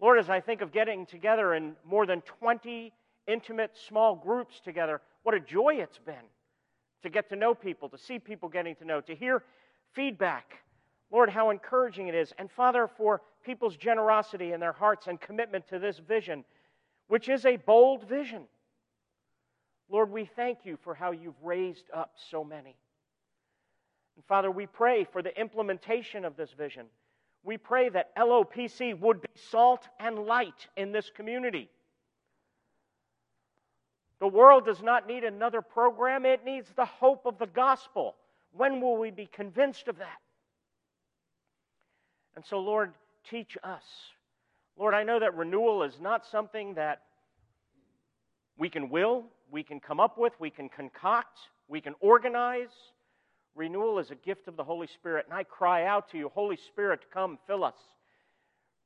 Lord, 0.00 0.18
as 0.18 0.28
I 0.28 0.40
think 0.40 0.60
of 0.60 0.72
getting 0.72 1.06
together 1.06 1.54
in 1.54 1.76
more 1.84 2.06
than 2.06 2.22
20 2.22 2.92
intimate 3.26 3.76
small 3.88 4.16
groups 4.16 4.60
together, 4.60 5.00
what 5.22 5.34
a 5.34 5.40
joy 5.40 5.76
it's 5.76 5.98
been 5.98 6.14
to 7.02 7.10
get 7.10 7.28
to 7.28 7.36
know 7.36 7.54
people, 7.54 7.88
to 7.88 7.98
see 7.98 8.18
people 8.18 8.48
getting 8.48 8.74
to 8.76 8.84
know, 8.84 9.00
to 9.00 9.14
hear 9.14 9.42
feedback. 9.92 10.58
Lord, 11.10 11.28
how 11.28 11.50
encouraging 11.50 12.08
it 12.08 12.14
is. 12.14 12.32
And 12.38 12.50
Father, 12.50 12.88
for 12.96 13.22
people's 13.44 13.76
generosity 13.76 14.52
in 14.52 14.60
their 14.60 14.72
hearts 14.72 15.06
and 15.06 15.20
commitment 15.20 15.68
to 15.68 15.78
this 15.78 15.98
vision, 15.98 16.44
which 17.08 17.28
is 17.28 17.44
a 17.44 17.56
bold 17.56 18.08
vision. 18.08 18.44
Lord, 19.92 20.10
we 20.10 20.24
thank 20.24 20.60
you 20.64 20.78
for 20.82 20.94
how 20.94 21.12
you've 21.12 21.40
raised 21.44 21.84
up 21.92 22.14
so 22.30 22.42
many. 22.42 22.74
And 24.16 24.24
Father, 24.26 24.50
we 24.50 24.66
pray 24.66 25.04
for 25.04 25.20
the 25.20 25.38
implementation 25.38 26.24
of 26.24 26.34
this 26.34 26.50
vision. 26.56 26.86
We 27.44 27.58
pray 27.58 27.90
that 27.90 28.16
LOPC 28.16 28.98
would 28.98 29.20
be 29.20 29.28
salt 29.50 29.86
and 30.00 30.20
light 30.20 30.66
in 30.78 30.92
this 30.92 31.10
community. 31.14 31.68
The 34.18 34.28
world 34.28 34.64
does 34.64 34.82
not 34.82 35.06
need 35.06 35.24
another 35.24 35.60
program, 35.60 36.24
it 36.24 36.42
needs 36.42 36.70
the 36.74 36.86
hope 36.86 37.26
of 37.26 37.38
the 37.38 37.46
gospel. 37.46 38.14
When 38.52 38.80
will 38.80 38.96
we 38.96 39.10
be 39.10 39.26
convinced 39.26 39.88
of 39.88 39.98
that? 39.98 40.20
And 42.34 42.44
so, 42.46 42.60
Lord, 42.60 42.94
teach 43.28 43.58
us. 43.62 43.82
Lord, 44.78 44.94
I 44.94 45.02
know 45.02 45.20
that 45.20 45.36
renewal 45.36 45.82
is 45.82 46.00
not 46.00 46.24
something 46.24 46.74
that 46.74 47.02
we 48.56 48.70
can 48.70 48.88
will, 48.88 49.24
we 49.52 49.62
can 49.62 49.78
come 49.78 50.00
up 50.00 50.16
with, 50.18 50.32
we 50.40 50.50
can 50.50 50.68
concoct, 50.70 51.38
we 51.68 51.80
can 51.80 51.94
organize. 52.00 52.72
Renewal 53.54 53.98
is 53.98 54.10
a 54.10 54.14
gift 54.14 54.48
of 54.48 54.56
the 54.56 54.64
Holy 54.64 54.86
Spirit, 54.86 55.26
and 55.28 55.38
I 55.38 55.44
cry 55.44 55.84
out 55.84 56.10
to 56.10 56.18
you, 56.18 56.30
Holy 56.30 56.56
Spirit, 56.56 57.00
come, 57.12 57.38
fill 57.46 57.62
us. 57.62 57.76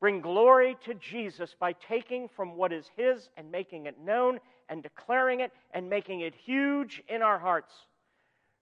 Bring 0.00 0.20
glory 0.20 0.76
to 0.84 0.94
Jesus 0.94 1.54
by 1.58 1.72
taking 1.72 2.28
from 2.34 2.56
what 2.56 2.72
is 2.72 2.90
His 2.96 3.30
and 3.36 3.50
making 3.50 3.86
it 3.86 3.96
known 4.04 4.40
and 4.68 4.82
declaring 4.82 5.40
it 5.40 5.52
and 5.70 5.88
making 5.88 6.20
it 6.20 6.34
huge 6.34 7.00
in 7.08 7.22
our 7.22 7.38
hearts. 7.38 7.72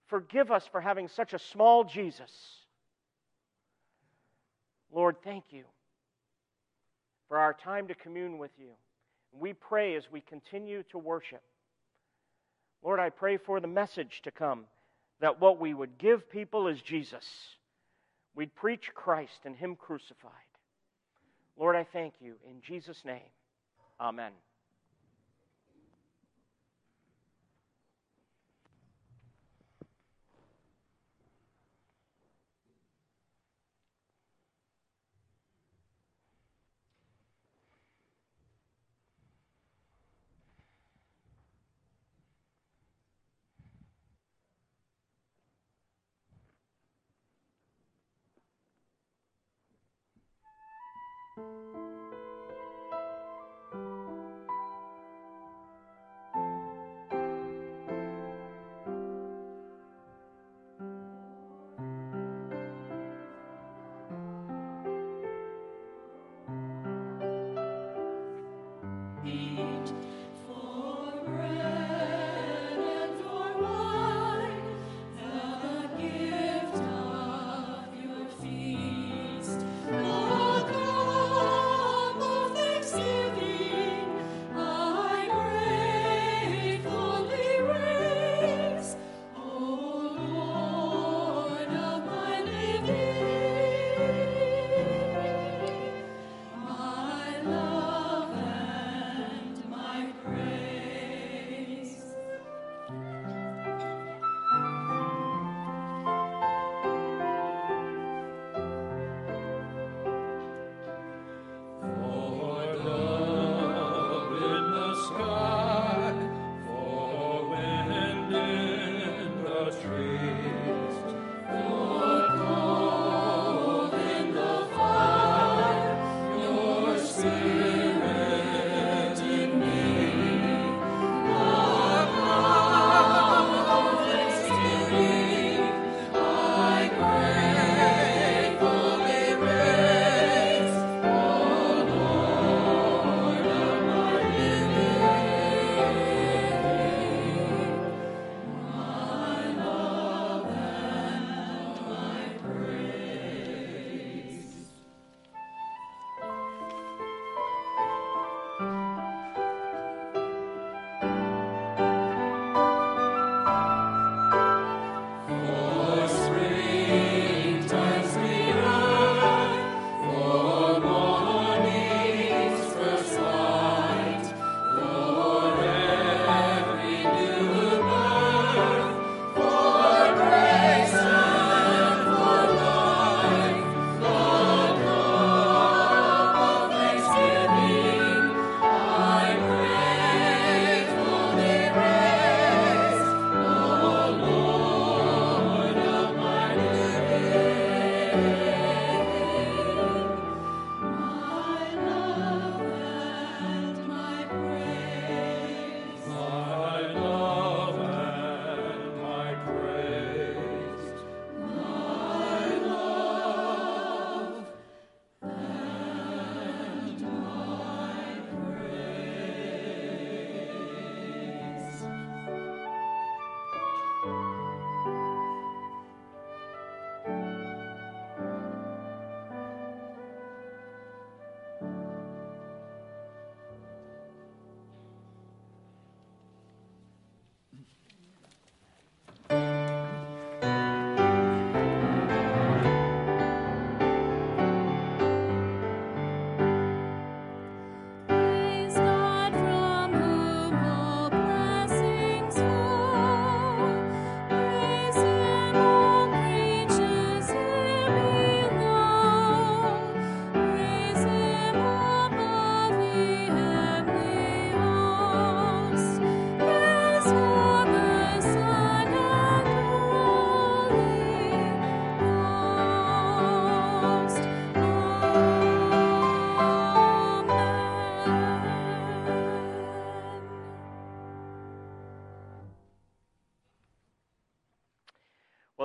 Forgive 0.06 0.52
us 0.52 0.68
for 0.70 0.82
having 0.82 1.08
such 1.08 1.32
a 1.32 1.38
small 1.38 1.84
Jesus. 1.84 2.30
Lord, 4.92 5.16
thank 5.24 5.44
you 5.50 5.64
for 7.28 7.38
our 7.38 7.54
time 7.54 7.88
to 7.88 7.94
commune 7.94 8.36
with 8.36 8.52
you. 8.58 8.68
We 9.32 9.54
pray 9.54 9.96
as 9.96 10.04
we 10.12 10.20
continue 10.20 10.84
to 10.90 10.98
worship. 10.98 11.42
Lord, 12.84 13.00
I 13.00 13.08
pray 13.08 13.38
for 13.38 13.60
the 13.60 13.66
message 13.66 14.20
to 14.24 14.30
come 14.30 14.66
that 15.20 15.40
what 15.40 15.58
we 15.58 15.72
would 15.72 15.96
give 15.96 16.30
people 16.30 16.68
is 16.68 16.80
Jesus. 16.82 17.24
We'd 18.34 18.54
preach 18.54 18.90
Christ 18.94 19.40
and 19.46 19.56
Him 19.56 19.74
crucified. 19.74 20.30
Lord, 21.56 21.76
I 21.76 21.86
thank 21.92 22.14
you. 22.20 22.34
In 22.50 22.60
Jesus' 22.60 23.02
name, 23.04 23.22
amen. 23.98 24.32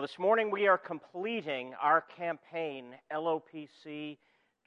This 0.09 0.17
morning 0.17 0.49
we 0.49 0.67
are 0.67 0.77
completing 0.77 1.75
our 1.79 2.01
campaign, 2.01 2.95
LOPC 3.13 4.17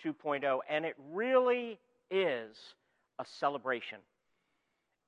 2.0, 0.05 0.59
and 0.71 0.85
it 0.85 0.95
really 1.11 1.81
is 2.13 2.57
a 3.19 3.25
celebration. 3.25 3.99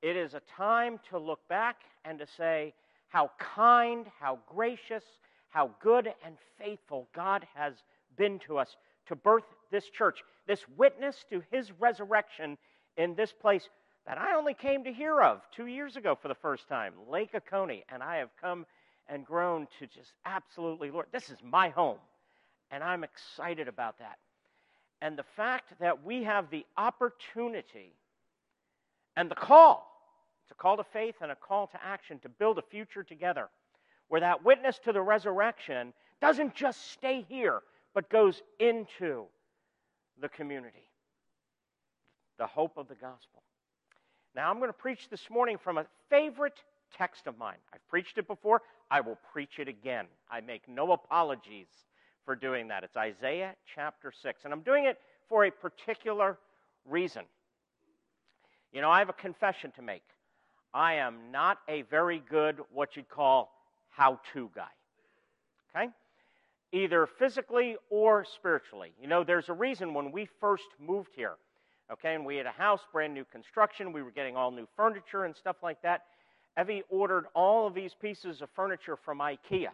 It 0.01 0.17
is 0.17 0.33
a 0.33 0.41
time 0.57 0.99
to 1.09 1.17
look 1.17 1.47
back 1.47 1.77
and 2.03 2.19
to 2.19 2.27
say 2.27 2.73
how 3.07 3.31
kind, 3.39 4.07
how 4.19 4.39
gracious, 4.53 5.05
how 5.47 5.71
good 5.81 6.13
and 6.25 6.35
faithful 6.59 7.07
God 7.15 7.47
has 7.53 7.75
been 8.17 8.39
to 8.39 8.57
us 8.57 8.75
to 9.07 9.15
birth 9.15 9.45
this 9.71 9.89
church, 9.89 10.19
this 10.47 10.65
witness 10.75 11.23
to 11.29 11.43
his 11.49 11.71
resurrection 11.79 12.57
in 12.97 13.15
this 13.15 13.31
place 13.31 13.69
that 14.05 14.17
I 14.17 14.35
only 14.35 14.53
came 14.53 14.83
to 14.83 14.91
hear 14.91 15.21
of 15.21 15.43
two 15.55 15.67
years 15.67 15.95
ago 15.95 16.17
for 16.21 16.27
the 16.27 16.35
first 16.35 16.67
time, 16.67 16.93
Lake 17.09 17.29
Oconee. 17.33 17.85
And 17.87 18.03
I 18.03 18.17
have 18.17 18.29
come 18.41 18.65
and 19.07 19.25
grown 19.25 19.67
to 19.79 19.87
just 19.87 20.13
absolutely, 20.25 20.91
Lord, 20.91 21.07
this 21.11 21.29
is 21.29 21.37
my 21.43 21.69
home. 21.69 21.97
And 22.71 22.83
I'm 22.83 23.03
excited 23.03 23.67
about 23.67 23.99
that. 23.99 24.17
And 25.01 25.17
the 25.17 25.25
fact 25.35 25.73
that 25.79 26.03
we 26.03 26.23
have 26.23 26.49
the 26.49 26.65
opportunity 26.77 27.93
and 29.15 29.29
the 29.29 29.35
call 29.35 29.95
it's 30.45 30.51
a 30.51 30.55
call 30.55 30.77
to 30.77 30.83
faith 30.83 31.15
and 31.21 31.31
a 31.31 31.35
call 31.35 31.65
to 31.67 31.83
action 31.83 32.19
to 32.19 32.29
build 32.29 32.59
a 32.59 32.61
future 32.61 33.03
together 33.03 33.49
where 34.09 34.21
that 34.21 34.45
witness 34.45 34.79
to 34.85 34.93
the 34.93 35.01
resurrection 35.01 35.91
doesn't 36.21 36.53
just 36.53 36.91
stay 36.91 37.25
here, 37.27 37.61
but 37.95 38.09
goes 38.09 38.43
into 38.59 39.25
the 40.21 40.29
community. 40.29 40.87
The 42.37 42.45
hope 42.45 42.77
of 42.77 42.87
the 42.87 42.93
gospel. 42.93 43.41
Now, 44.35 44.51
I'm 44.51 44.57
going 44.59 44.69
to 44.69 44.73
preach 44.73 45.09
this 45.09 45.29
morning 45.31 45.57
from 45.57 45.79
a 45.79 45.85
favorite 46.11 46.61
text 46.95 47.25
of 47.25 47.39
mine. 47.39 47.57
I've 47.73 47.87
preached 47.87 48.19
it 48.19 48.27
before. 48.27 48.61
I 48.89 49.01
will 49.01 49.17
preach 49.31 49.59
it 49.59 49.67
again. 49.67 50.05
I 50.29 50.41
make 50.41 50.67
no 50.67 50.91
apologies 50.91 51.67
for 52.23 52.35
doing 52.35 52.67
that. 52.69 52.83
It's 52.83 52.97
Isaiah 52.97 53.55
chapter 53.73 54.11
6. 54.11 54.45
And 54.45 54.53
I'm 54.53 54.61
doing 54.61 54.85
it 54.85 54.99
for 55.29 55.45
a 55.45 55.51
particular 55.51 56.37
reason. 56.85 57.23
You 58.71 58.81
know, 58.81 58.89
I 58.89 58.99
have 58.99 59.09
a 59.09 59.13
confession 59.13 59.71
to 59.77 59.81
make. 59.81 60.03
I 60.73 60.95
am 60.95 61.31
not 61.31 61.59
a 61.69 61.83
very 61.83 62.21
good, 62.29 62.57
what 62.73 62.95
you'd 62.95 63.09
call, 63.09 63.51
how 63.89 64.19
to 64.33 64.51
guy. 64.53 64.67
Okay? 65.73 65.89
Either 66.73 67.07
physically 67.07 67.77
or 67.89 68.25
spiritually. 68.25 68.91
You 69.01 69.07
know, 69.07 69.23
there's 69.23 69.47
a 69.47 69.53
reason 69.53 69.93
when 69.93 70.11
we 70.11 70.27
first 70.41 70.67
moved 70.77 71.11
here, 71.15 71.35
okay, 71.91 72.15
and 72.15 72.25
we 72.25 72.35
had 72.35 72.45
a 72.45 72.51
house, 72.51 72.81
brand 72.91 73.13
new 73.13 73.23
construction, 73.31 73.93
we 73.93 74.03
were 74.03 74.11
getting 74.11 74.35
all 74.35 74.51
new 74.51 74.67
furniture 74.75 75.23
and 75.23 75.35
stuff 75.35 75.57
like 75.63 75.81
that. 75.83 76.03
Evie 76.59 76.83
ordered 76.89 77.25
all 77.33 77.67
of 77.67 77.73
these 77.73 77.93
pieces 77.93 78.41
of 78.41 78.49
furniture 78.55 78.95
from 78.95 79.19
IKEA. 79.19 79.69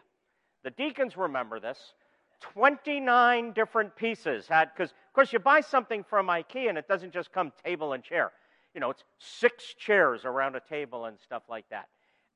The 0.64 0.72
deacons 0.72 1.18
remember 1.18 1.60
this. 1.60 1.94
29 2.42 3.54
different 3.54 3.96
pieces 3.96 4.48
had, 4.48 4.72
because, 4.76 4.90
of 4.90 5.14
course, 5.14 5.32
you 5.32 5.40
buy 5.40 5.62
something 5.62 6.04
from 6.04 6.28
IKEA 6.28 6.70
and 6.70 6.78
it 6.78 6.88
doesn't 6.88 7.14
just 7.14 7.32
come 7.32 7.52
table 7.64 7.94
and 7.94 8.04
chair 8.04 8.32
you 8.74 8.80
know, 8.80 8.90
it's 8.90 9.04
six 9.18 9.74
chairs 9.78 10.26
around 10.26 10.56
a 10.56 10.62
table 10.62 11.06
and 11.06 11.18
stuff 11.20 11.44
like 11.50 11.68
that. 11.70 11.88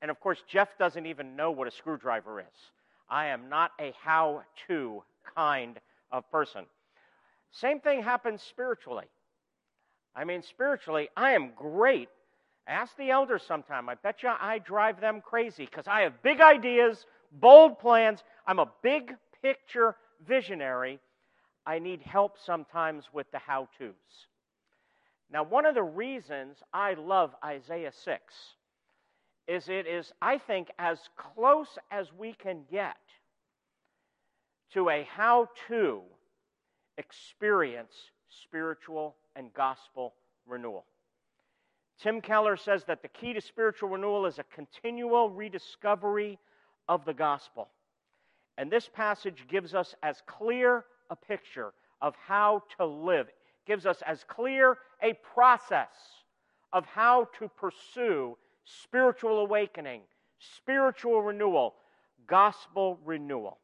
And 0.02 0.12
of 0.12 0.20
course, 0.20 0.44
Jeff 0.48 0.78
doesn't 0.78 1.06
even 1.06 1.36
know 1.36 1.52
what 1.52 1.68
a 1.68 1.72
screwdriver 1.72 2.40
is. 2.42 2.72
I 3.10 3.28
am 3.28 3.50
not 3.50 3.72
a 3.80 3.94
how 4.02 4.44
to 4.68 5.04
kind 5.36 5.80
of 6.12 6.30
person. 6.32 6.66
Same 7.52 7.80
thing 7.80 8.04
happens 8.04 8.42
spiritually. 8.42 9.06
I 10.16 10.26
mean, 10.26 10.42
spiritually, 10.42 11.10
I 11.16 11.32
am 11.32 11.52
great. 11.56 12.10
Ask 12.68 12.98
the 12.98 13.12
elders 13.12 13.44
sometime. 13.48 13.90
I 13.90 13.96
bet 13.96 14.24
you 14.24 14.30
I 14.30 14.60
drive 14.60 15.00
them 15.00 15.22
crazy 15.22 15.66
because 15.66 15.88
I 15.88 16.02
have 16.02 16.22
big 16.24 16.42
ideas, 16.42 17.06
bold 17.32 17.80
plans. 17.80 18.24
I'm 18.48 18.60
a 18.60 18.72
big 18.82 19.14
picture 19.42 19.96
visionary. 20.28 21.00
I 21.66 21.80
need 21.80 22.02
help 22.02 22.38
sometimes 22.44 23.06
with 23.14 23.30
the 23.32 23.40
how 23.40 23.70
to's. 23.78 23.94
Now, 25.32 25.44
one 25.44 25.66
of 25.66 25.76
the 25.76 25.84
reasons 25.84 26.58
I 26.74 26.94
love 26.94 27.36
Isaiah 27.44 27.92
6 27.92 28.34
is 29.48 29.70
it 29.70 29.86
is, 29.88 30.12
I 30.22 30.38
think, 30.38 30.70
as 30.80 31.00
close 31.16 31.78
as 31.92 32.12
we 32.14 32.34
can 32.34 32.62
get 32.72 32.98
to 34.74 34.90
a 34.90 35.08
how 35.16 35.50
to 35.68 36.02
experience 36.98 37.94
spiritual 38.30 39.16
and 39.36 39.54
gospel 39.54 40.14
renewal. 40.48 40.86
Tim 42.02 42.22
Keller 42.22 42.58
says 42.58 42.84
that 42.86 43.02
the 43.02 43.08
key 43.08 43.34
to 43.34 43.42
spiritual 43.42 43.90
renewal 43.90 44.26
is 44.26 44.40
a 44.40 44.44
continual 44.44 45.30
rediscovery 45.30 46.38
of 46.88 47.06
the 47.06 47.14
gospel. 47.14 47.70
And 48.58 48.72
this 48.72 48.90
passage 48.90 49.46
gives 49.50 49.74
us 49.74 49.96
as 50.04 50.22
clear 50.26 50.86
a 51.10 51.16
picture 51.16 51.74
of 52.02 52.16
how 52.28 52.64
to 52.78 52.86
live 52.86 53.28
it 53.28 53.36
gives 53.66 53.86
us 53.86 54.02
as 54.06 54.24
clear 54.28 54.78
a 55.02 55.14
process 55.34 55.96
of 56.74 56.86
how 56.86 57.28
to 57.40 57.48
pursue 57.50 58.38
spiritual 58.64 59.40
awakening, 59.40 60.02
spiritual 60.40 61.22
renewal, 61.22 61.76
gospel 62.28 63.00
renewal. 63.06 63.60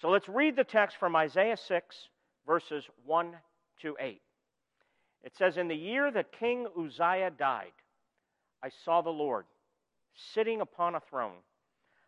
So 0.00 0.08
let's 0.08 0.28
read 0.28 0.56
the 0.56 0.64
text 0.64 0.96
from 0.98 1.14
Isaiah 1.16 1.56
6, 1.56 2.08
verses 2.46 2.84
1 3.04 3.32
to 3.82 3.96
8. 4.00 4.20
It 5.22 5.36
says, 5.36 5.56
In 5.56 5.68
the 5.68 5.74
year 5.74 6.10
that 6.10 6.38
King 6.38 6.66
Uzziah 6.78 7.30
died, 7.30 7.72
I 8.62 8.70
saw 8.84 9.02
the 9.02 9.10
Lord 9.10 9.44
sitting 10.34 10.60
upon 10.60 10.94
a 10.94 11.00
throne, 11.00 11.40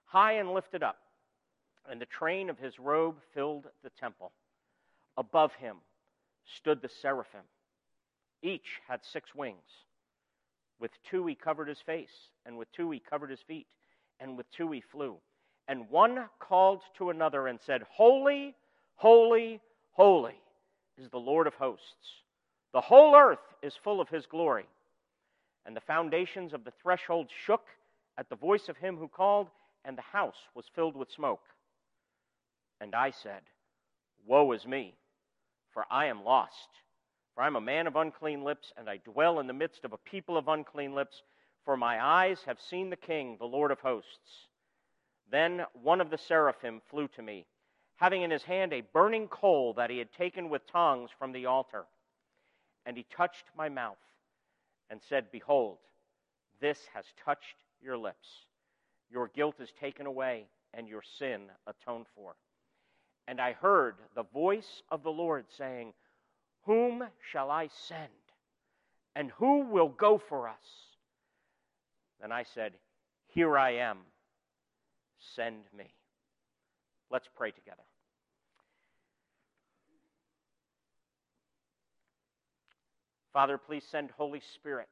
high 0.05 0.35
and 0.35 0.53
lifted 0.53 0.83
up, 0.83 0.98
and 1.88 2.00
the 2.00 2.07
train 2.07 2.50
of 2.50 2.59
his 2.59 2.79
robe 2.79 3.16
filled 3.33 3.66
the 3.83 3.90
temple. 3.90 4.33
Above 5.16 5.53
him 5.55 5.77
stood 6.57 6.83
the 6.83 6.88
seraphim. 6.88 7.42
Each 8.42 8.81
had 8.88 9.00
six 9.05 9.35
wings. 9.35 9.85
With 10.81 10.90
two 11.09 11.27
he 11.27 11.35
covered 11.35 11.68
his 11.68 11.81
face, 11.81 12.31
and 12.44 12.59
with 12.59 12.70
two 12.72 12.90
he 12.90 13.00
covered 13.00 13.31
his 13.31 13.40
feet, 13.46 13.66
and 14.20 14.37
with 14.37 14.50
two 14.50 14.70
he 14.72 14.81
flew. 14.81 15.16
And 15.68 15.88
one 15.88 16.29
called 16.40 16.83
to 16.98 17.11
another 17.11 17.46
and 17.46 17.59
said, 17.61 17.83
Holy, 17.90 18.55
holy, 18.96 19.61
holy 19.92 20.35
is 20.98 21.09
the 21.11 21.18
Lord 21.18 21.46
of 21.46 21.55
hosts. 21.55 22.23
The 22.74 22.80
whole 22.80 23.14
earth 23.14 23.54
is 23.62 23.76
full 23.76 24.00
of 24.00 24.08
his 24.08 24.26
glory. 24.26 24.66
And 25.64 25.76
the 25.76 25.80
foundations 25.80 26.52
of 26.52 26.64
the 26.64 26.72
threshold 26.82 27.30
shook 27.46 27.64
at 28.18 28.28
the 28.28 28.34
voice 28.34 28.68
of 28.68 28.76
him 28.76 28.96
who 28.96 29.06
called, 29.06 29.48
and 29.84 29.96
the 29.96 30.02
house 30.02 30.48
was 30.56 30.66
filled 30.74 30.96
with 30.96 31.08
smoke. 31.12 31.44
And 32.80 32.92
I 32.92 33.12
said, 33.12 33.42
Woe 34.26 34.50
is 34.50 34.66
me! 34.66 34.96
for 35.72 35.87
I 35.88 36.06
am 36.06 36.24
lost. 36.24 36.68
For 37.34 37.42
I 37.42 37.46
am 37.46 37.54
a 37.54 37.60
man 37.60 37.87
of 37.87 37.94
unclean 37.94 38.42
lips, 38.42 38.72
and 38.76 38.90
I 38.90 38.96
dwell 38.98 39.38
in 39.38 39.46
the 39.46 39.52
midst 39.52 39.84
of 39.84 39.92
a 39.92 39.98
people 39.98 40.37
of 40.37 40.48
unclean 40.48 40.96
lips. 40.96 41.22
For 41.64 41.76
my 41.76 42.04
eyes 42.04 42.42
have 42.46 42.60
seen 42.60 42.90
the 42.90 42.96
King, 42.96 43.37
the 43.38 43.46
Lord 43.46 43.70
of 43.70 43.80
hosts. 43.80 44.48
Then 45.30 45.64
one 45.74 46.00
of 46.00 46.10
the 46.10 46.18
seraphim 46.18 46.82
flew 46.90 47.06
to 47.08 47.22
me, 47.22 47.46
having 47.96 48.22
in 48.22 48.32
his 48.32 48.42
hand 48.42 48.72
a 48.72 48.80
burning 48.92 49.28
coal 49.28 49.74
that 49.74 49.90
he 49.90 49.98
had 49.98 50.12
taken 50.12 50.48
with 50.48 50.66
tongs 50.66 51.10
from 51.16 51.30
the 51.30 51.46
altar. 51.46 51.87
And 52.87 52.97
he 52.97 53.07
touched 53.16 53.44
my 53.57 53.68
mouth 53.68 53.97
and 54.90 55.01
said, 55.09 55.27
Behold, 55.33 55.79
this 56.61 56.79
has 56.94 57.05
touched 57.25 57.57
your 57.83 57.97
lips. 57.97 58.29
Your 59.11 59.29
guilt 59.29 59.57
is 59.61 59.73
taken 59.81 60.07
away, 60.07 60.47
and 60.73 60.88
your 60.88 61.03
sin 61.18 61.42
atoned 61.66 62.07
for. 62.14 62.35
And 63.27 63.40
I 63.40 63.53
heard 63.53 63.97
the 64.14 64.25
voice 64.25 64.83
of 64.90 65.03
the 65.03 65.11
Lord 65.11 65.47
saying, 65.57 65.92
Whom 66.64 67.05
shall 67.31 67.51
I 67.51 67.68
send? 67.68 68.09
And 69.16 69.31
who 69.33 69.61
will 69.61 69.88
go 69.88 70.18
for 70.18 70.49
us? 70.49 70.94
Then 72.20 72.33
I 72.33 72.42
said, 72.42 72.73
Here 73.29 73.57
I 73.57 73.73
am. 73.77 73.99
Send 75.37 75.64
me. 75.77 75.94
Let's 77.11 77.29
pray 77.35 77.51
together. 77.51 77.83
Father, 83.35 83.59
please 83.59 83.85
send 83.90 84.12
Holy 84.12 84.40
Spirit 84.55 84.88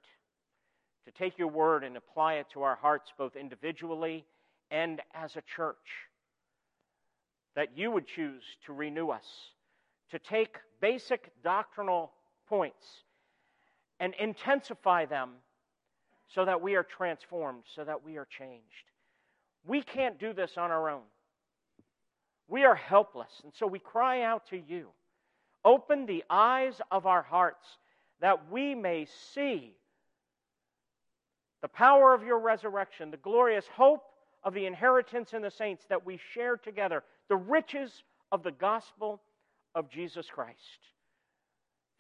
to 1.05 1.12
take 1.12 1.38
your 1.38 1.46
word 1.46 1.85
and 1.85 1.96
apply 1.96 2.35
it 2.35 2.46
to 2.52 2.62
our 2.62 2.74
hearts, 2.74 3.12
both 3.16 3.37
individually 3.37 4.24
and 4.68 5.00
as 5.14 5.37
a 5.37 5.42
church 5.55 5.76
that 7.55 7.78
you 7.78 7.92
would 7.92 8.09
choose 8.09 8.42
to 8.66 8.72
renew 8.72 9.11
us, 9.11 9.24
to 10.11 10.18
take 10.18 10.57
basic 10.81 11.31
doctrinal 11.44 12.11
points 12.48 12.85
and 14.00 14.12
intensify 14.18 15.07
them 15.07 15.31
so 16.35 16.44
that 16.44 16.61
we 16.61 16.74
are 16.74 16.83
transformed, 16.83 17.62
so 17.76 17.85
that 17.85 18.05
we 18.05 18.16
are 18.16 18.26
changed. 18.26 18.90
We 19.64 19.83
can't 19.83 20.18
do 20.18 20.33
this 20.33 20.52
on 20.57 20.72
our 20.72 20.90
own. 20.90 21.02
We 22.48 22.64
are 22.64 22.74
helpless, 22.74 23.31
and 23.44 23.52
so 23.57 23.68
we 23.68 23.78
cry 23.78 24.22
out 24.22 24.48
to 24.50 24.57
you. 24.57 24.88
Open 25.64 26.07
the 26.07 26.24
eyes 26.28 26.81
of 26.90 27.07
our 27.07 27.22
hearts 27.22 27.66
that 28.22 28.50
we 28.50 28.74
may 28.74 29.06
see 29.35 29.74
the 31.61 31.68
power 31.68 32.14
of 32.14 32.22
your 32.22 32.40
resurrection, 32.40 33.11
the 33.11 33.16
glorious 33.18 33.66
hope 33.66 34.02
of 34.44 34.54
the 34.54 34.64
inheritance 34.66 35.32
in 35.35 35.42
the 35.42 35.50
saints 35.50 35.85
that 35.88 36.06
we 36.06 36.18
share 36.32 36.56
together, 36.56 37.04
the 37.28 37.37
riches 37.37 38.02
of 38.30 38.42
the 38.42 38.50
gospel 38.50 39.20
of 39.74 39.90
Jesus 39.90 40.26
Christ. 40.32 40.58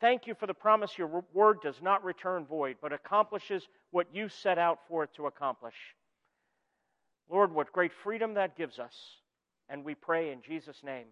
Thank 0.00 0.26
you 0.26 0.34
for 0.34 0.46
the 0.46 0.54
promise 0.54 0.98
your 0.98 1.24
word 1.32 1.58
does 1.62 1.80
not 1.80 2.02
return 2.02 2.44
void, 2.44 2.76
but 2.80 2.92
accomplishes 2.92 3.68
what 3.90 4.08
you 4.12 4.28
set 4.28 4.58
out 4.58 4.80
for 4.88 5.04
it 5.04 5.10
to 5.16 5.26
accomplish. 5.26 5.76
Lord, 7.30 7.54
what 7.54 7.72
great 7.72 7.92
freedom 8.02 8.34
that 8.34 8.56
gives 8.56 8.78
us. 8.78 8.94
And 9.68 9.84
we 9.84 9.94
pray 9.94 10.32
in 10.32 10.42
Jesus' 10.42 10.82
name. 10.84 11.06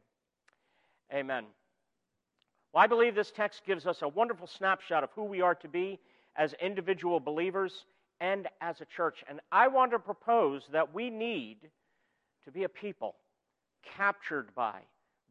Amen. 1.12 1.44
Well, 2.72 2.85
I 2.85 2.87
believe 2.87 3.14
this 3.14 3.33
text 3.33 3.62
gives 3.66 3.87
us 3.87 4.02
a 4.02 4.09
wonderful 4.09 4.46
snapshot 4.46 5.02
of 5.02 5.11
who 5.14 5.24
we 5.24 5.40
are 5.40 5.56
to 5.56 5.68
be 5.68 5.98
as 6.37 6.54
individual 6.54 7.18
believers 7.18 7.85
and 8.20 8.46
as 8.61 8.80
a 8.80 8.85
church. 8.85 9.24
And 9.28 9.40
I 9.50 9.68
want 9.68 9.90
to 9.92 9.98
propose 9.98 10.62
that 10.72 10.94
we 10.94 11.11
need 11.11 11.56
to 12.44 12.52
be 12.52 12.64
a 12.64 12.68
people 12.68 13.16
captured 13.96 14.54
by, 14.54 14.80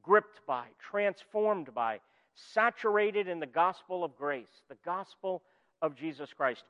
gripped 0.03 0.45
by, 0.45 0.65
transformed 0.79 1.73
by, 1.73 1.99
saturated 2.35 3.27
in 3.27 3.39
the 3.39 3.45
gospel 3.45 4.03
of 4.03 4.17
grace, 4.17 4.49
the 4.67 4.77
gospel 4.83 5.41
of 5.81 5.95
Jesus 5.95 6.33
Christ. 6.33 6.63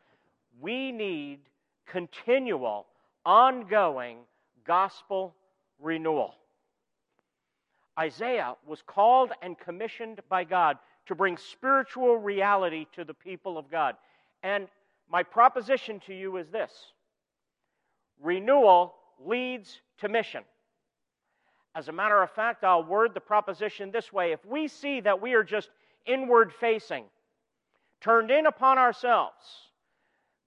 We 0.60 0.92
need 0.92 1.40
continual, 1.88 2.86
ongoing 3.26 4.20
gospel 4.66 5.36
renewal. 5.80 6.36
Isaiah 8.00 8.56
was 8.66 8.82
called 8.82 9.32
and 9.42 9.60
commissioned 9.60 10.22
by 10.30 10.46
God 10.46 10.78
to 11.08 11.16
bring 11.16 11.38
spiritual 11.38 12.18
reality 12.18 12.86
to 12.94 13.04
the 13.04 13.14
people 13.14 13.58
of 13.58 13.70
God. 13.70 13.96
And 14.42 14.68
my 15.12 15.24
proposition 15.24 16.00
to 16.08 16.14
you 16.14 16.38
is 16.38 16.48
this 16.50 16.72
renewal 18.22 18.96
leads 19.26 19.82
to 20.00 20.08
mission. 20.08 20.44
As 21.76 21.88
a 21.88 21.92
matter 21.92 22.22
of 22.22 22.32
fact, 22.32 22.64
I'll 22.64 22.84
word 22.84 23.14
the 23.14 23.20
proposition 23.20 23.92
this 23.92 24.12
way 24.12 24.32
if 24.32 24.46
we 24.46 24.68
see 24.68 25.02
that 25.02 25.22
we 25.22 25.34
are 25.34 25.44
just 25.44 25.70
inward 26.06 26.54
facing, 26.54 27.06
turned 28.02 28.32
in 28.32 28.46
upon 28.46 28.78
ourselves, 28.78 29.44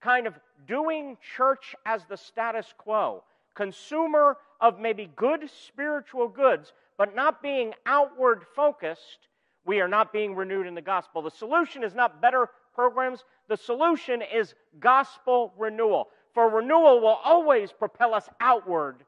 kind 0.01 0.27
of 0.27 0.35
doing 0.67 1.17
church 1.37 1.75
as 1.87 2.05
the 2.07 2.17
status 2.17 2.73
quo, 2.77 3.23
consumer 3.55 4.37
of 4.61 4.79
maybe 4.79 5.11
good 5.17 5.49
spiritual 5.67 6.29
goods, 6.29 6.73
but 7.03 7.17
not 7.17 7.43
being 7.43 7.75
outward 7.85 8.45
focused, 8.55 9.27
we 9.65 9.81
are 9.81 9.89
not 9.89 10.13
being 10.13 10.37
renewed 10.37 10.69
in 10.69 10.77
the 10.77 10.81
gospel. 10.81 11.21
The 11.21 11.33
solution 11.33 11.83
is 11.83 11.97
not 11.97 12.23
better 12.23 12.49
programs, 12.73 13.25
the 13.49 13.57
solution 13.57 14.23
is 14.23 14.55
gospel 14.79 15.53
renewal. 15.59 16.11
For 16.33 16.49
renewal 16.49 17.01
will 17.01 17.19
always 17.25 17.73
propel 17.73 18.15
us 18.15 18.29
outward 18.41 19.03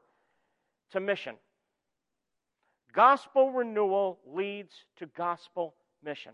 to 0.91 0.99
mission. 0.99 1.35
Gospel 2.91 3.53
renewal 3.53 4.19
leads 4.27 4.73
to 4.97 5.05
gospel 5.05 5.73
mission. 6.03 6.33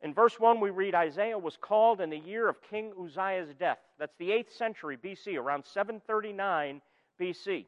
In 0.00 0.14
verse 0.14 0.40
1, 0.40 0.58
we 0.58 0.70
read 0.70 0.94
Isaiah 0.94 1.38
was 1.38 1.58
called 1.60 2.00
in 2.00 2.08
the 2.08 2.16
year 2.16 2.48
of 2.48 2.62
King 2.62 2.92
Uzziah's 2.98 3.52
death. 3.60 3.80
That's 3.98 4.16
the 4.18 4.30
8th 4.30 4.56
century 4.56 4.96
BC, 4.96 5.36
around 5.36 5.66
739 5.66 6.80
BC. 7.20 7.66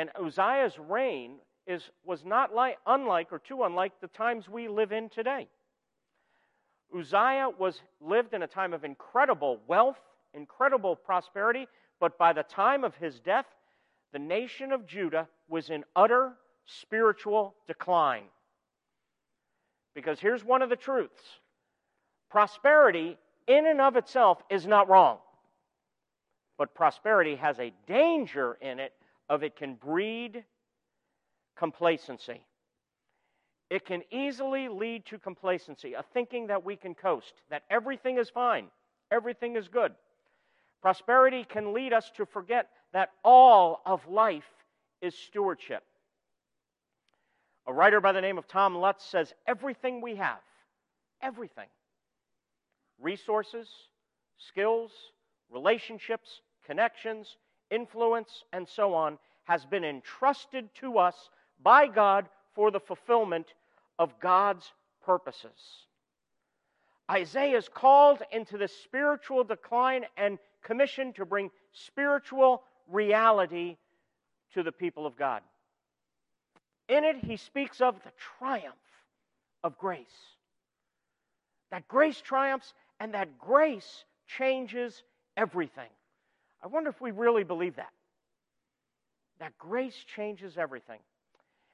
And 0.00 0.08
Uzziah's 0.18 0.78
reign 0.78 1.32
is, 1.66 1.90
was 2.06 2.24
not 2.24 2.54
like, 2.54 2.78
unlike 2.86 3.30
or 3.32 3.38
too 3.38 3.64
unlike 3.64 3.92
the 4.00 4.08
times 4.08 4.48
we 4.48 4.66
live 4.66 4.92
in 4.92 5.10
today. 5.10 5.46
Uzziah 6.98 7.50
was 7.58 7.82
lived 8.00 8.32
in 8.32 8.42
a 8.42 8.46
time 8.46 8.72
of 8.72 8.82
incredible 8.82 9.60
wealth, 9.66 10.00
incredible 10.32 10.96
prosperity, 10.96 11.68
but 12.00 12.16
by 12.16 12.32
the 12.32 12.44
time 12.44 12.82
of 12.82 12.94
his 12.94 13.20
death, 13.20 13.44
the 14.14 14.18
nation 14.18 14.72
of 14.72 14.86
Judah 14.86 15.28
was 15.50 15.68
in 15.68 15.84
utter 15.94 16.32
spiritual 16.64 17.54
decline. 17.66 18.24
Because 19.94 20.18
here's 20.18 20.42
one 20.42 20.62
of 20.62 20.70
the 20.70 20.76
truths 20.76 21.40
prosperity, 22.30 23.18
in 23.46 23.66
and 23.66 23.82
of 23.82 23.96
itself, 23.96 24.42
is 24.48 24.66
not 24.66 24.88
wrong. 24.88 25.18
But 26.56 26.74
prosperity 26.74 27.36
has 27.36 27.58
a 27.58 27.74
danger 27.86 28.56
in 28.62 28.78
it 28.78 28.94
of 29.30 29.44
it 29.44 29.56
can 29.56 29.74
breed 29.74 30.44
complacency. 31.56 32.42
It 33.70 33.86
can 33.86 34.02
easily 34.10 34.68
lead 34.68 35.06
to 35.06 35.18
complacency, 35.18 35.94
a 35.94 36.02
thinking 36.12 36.48
that 36.48 36.64
we 36.64 36.74
can 36.74 36.94
coast, 36.94 37.32
that 37.48 37.62
everything 37.70 38.18
is 38.18 38.28
fine, 38.28 38.66
everything 39.12 39.54
is 39.54 39.68
good. 39.68 39.92
Prosperity 40.82 41.44
can 41.44 41.72
lead 41.72 41.92
us 41.92 42.10
to 42.16 42.26
forget 42.26 42.68
that 42.92 43.10
all 43.24 43.80
of 43.86 44.06
life 44.08 44.50
is 45.00 45.14
stewardship. 45.14 45.84
A 47.68 47.72
writer 47.72 48.00
by 48.00 48.10
the 48.10 48.20
name 48.20 48.38
of 48.38 48.48
Tom 48.48 48.74
Lutz 48.74 49.04
says 49.04 49.32
everything 49.46 50.00
we 50.00 50.16
have, 50.16 50.40
everything, 51.22 51.68
resources, 53.00 53.68
skills, 54.38 54.90
relationships, 55.50 56.40
connections, 56.66 57.36
influence, 57.70 58.44
and 58.52 58.68
so 58.68 58.94
on, 58.94 59.18
has 59.44 59.64
been 59.64 59.84
entrusted 59.84 60.68
to 60.76 60.98
us 60.98 61.30
by 61.62 61.86
God 61.86 62.28
for 62.54 62.70
the 62.70 62.80
fulfillment 62.80 63.46
of 63.98 64.18
God's 64.20 64.70
purposes. 65.04 65.86
Isaiah 67.10 67.56
is 67.56 67.68
called 67.68 68.22
into 68.30 68.56
the 68.56 68.68
spiritual 68.68 69.44
decline 69.44 70.04
and 70.16 70.38
commissioned 70.62 71.16
to 71.16 71.24
bring 71.24 71.50
spiritual 71.72 72.62
reality 72.88 73.76
to 74.54 74.62
the 74.62 74.72
people 74.72 75.06
of 75.06 75.16
God. 75.16 75.42
In 76.88 77.04
it, 77.04 77.16
he 77.16 77.36
speaks 77.36 77.80
of 77.80 77.96
the 78.02 78.12
triumph 78.38 78.74
of 79.62 79.78
grace. 79.78 80.06
That 81.70 81.86
grace 81.88 82.20
triumphs 82.20 82.72
and 82.98 83.14
that 83.14 83.38
grace 83.38 84.04
changes 84.26 85.02
everything. 85.36 85.88
I 86.62 86.66
wonder 86.66 86.90
if 86.90 87.00
we 87.00 87.10
really 87.10 87.44
believe 87.44 87.76
that. 87.76 87.92
That 89.38 89.56
grace 89.58 90.04
changes 90.16 90.58
everything. 90.58 91.00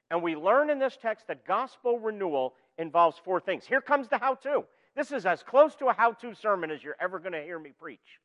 And 0.09 0.23
we 0.23 0.35
learn 0.35 0.69
in 0.69 0.79
this 0.79 0.97
text 1.01 1.27
that 1.27 1.45
gospel 1.45 1.99
renewal 1.99 2.53
involves 2.77 3.17
four 3.23 3.41
things. 3.41 3.65
Here 3.65 3.81
comes 3.81 4.07
the 4.07 4.17
how 4.17 4.35
to. 4.35 4.63
This 4.95 5.11
is 5.11 5.25
as 5.25 5.43
close 5.43 5.75
to 5.75 5.87
a 5.87 5.93
how 5.93 6.13
to 6.13 6.33
sermon 6.33 6.71
as 6.71 6.83
you're 6.83 6.95
ever 6.99 7.19
going 7.19 7.33
to 7.33 7.43
hear 7.43 7.59
me 7.59 7.71
preach 7.77 8.19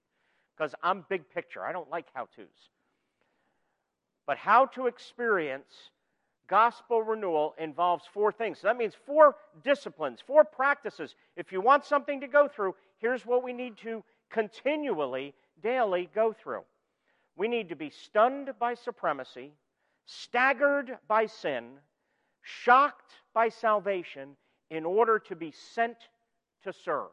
because 0.57 0.75
I'm 0.83 1.05
big 1.09 1.29
picture. 1.35 1.65
I 1.65 1.73
don't 1.73 1.91
like 1.91 2.07
how 2.15 2.29
to's. 2.37 2.47
But 4.27 4.39
how 4.39 4.67
to 4.67 4.87
experience 4.87 5.91
gospel 6.47 7.03
renewal 7.03 7.55
involves 7.59 8.05
four 8.13 8.31
things. 8.31 8.61
So 8.61 8.69
that 8.69 8.77
means 8.77 8.95
four 9.07 9.37
disciplines, 9.65 10.21
four 10.25 10.45
practices. 10.45 11.15
If 11.37 11.51
you 11.51 11.61
want 11.61 11.85
something 11.85 12.21
to 12.21 12.29
go 12.29 12.47
through, 12.47 12.75
here's 12.99 13.27
what 13.27 13.43
we 13.43 13.53
need 13.53 13.77
to 13.79 14.05
continually 14.31 15.35
daily 15.63 16.09
go 16.15 16.33
through. 16.33 16.63
We 17.37 17.49
need 17.49 17.69
to 17.71 17.77
be 17.77 17.91
stunned 17.91 18.51
by 18.59 18.75
supremacy, 18.75 19.53
staggered 20.05 20.99
by 21.09 21.27
sin, 21.27 21.71
shocked 22.43 23.13
by 23.35 23.49
salvation 23.49 24.37
in 24.71 24.85
order 24.85 25.19
to 25.19 25.37
be 25.37 25.53
sent 25.75 25.97
to 26.65 26.73
serve. 26.73 27.11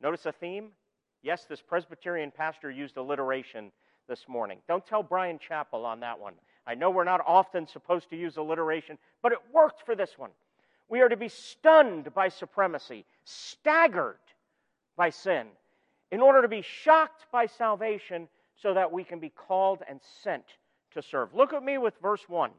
Notice 0.00 0.26
a 0.26 0.32
theme? 0.32 0.70
Yes, 1.22 1.46
this 1.48 1.62
Presbyterian 1.62 2.30
pastor 2.30 2.70
used 2.70 2.96
alliteration 2.96 3.72
this 4.08 4.28
morning. 4.28 4.58
Don't 4.68 4.86
tell 4.86 5.02
Bryan 5.02 5.38
Chapell 5.38 5.84
on 5.84 6.00
that 6.00 6.18
one. 6.18 6.34
I 6.66 6.74
know 6.74 6.90
we're 6.90 7.04
not 7.04 7.22
often 7.26 7.66
supposed 7.66 8.10
to 8.10 8.16
use 8.16 8.36
alliteration, 8.36 8.98
but 9.22 9.32
it 9.32 9.38
worked 9.52 9.84
for 9.86 9.94
this 9.94 10.18
one. 10.18 10.30
We 10.88 11.00
are 11.00 11.08
to 11.08 11.16
be 11.16 11.28
stunned 11.28 12.12
by 12.12 12.28
supremacy, 12.28 13.06
staggered 13.24 14.18
by 14.96 15.10
sin, 15.10 15.46
in 16.10 16.20
order 16.20 16.42
to 16.42 16.48
be 16.48 16.62
shocked 16.62 17.26
by 17.32 17.46
salvation 17.46 18.28
so 18.56 18.74
that 18.74 18.92
we 18.92 19.04
can 19.04 19.18
be 19.18 19.30
called 19.30 19.82
and 19.88 20.00
sent 20.22 20.44
to 20.92 21.02
serve. 21.02 21.34
Look 21.34 21.52
at 21.52 21.62
me 21.62 21.78
with 21.78 21.94
verse 22.00 22.22
1. 22.28 22.50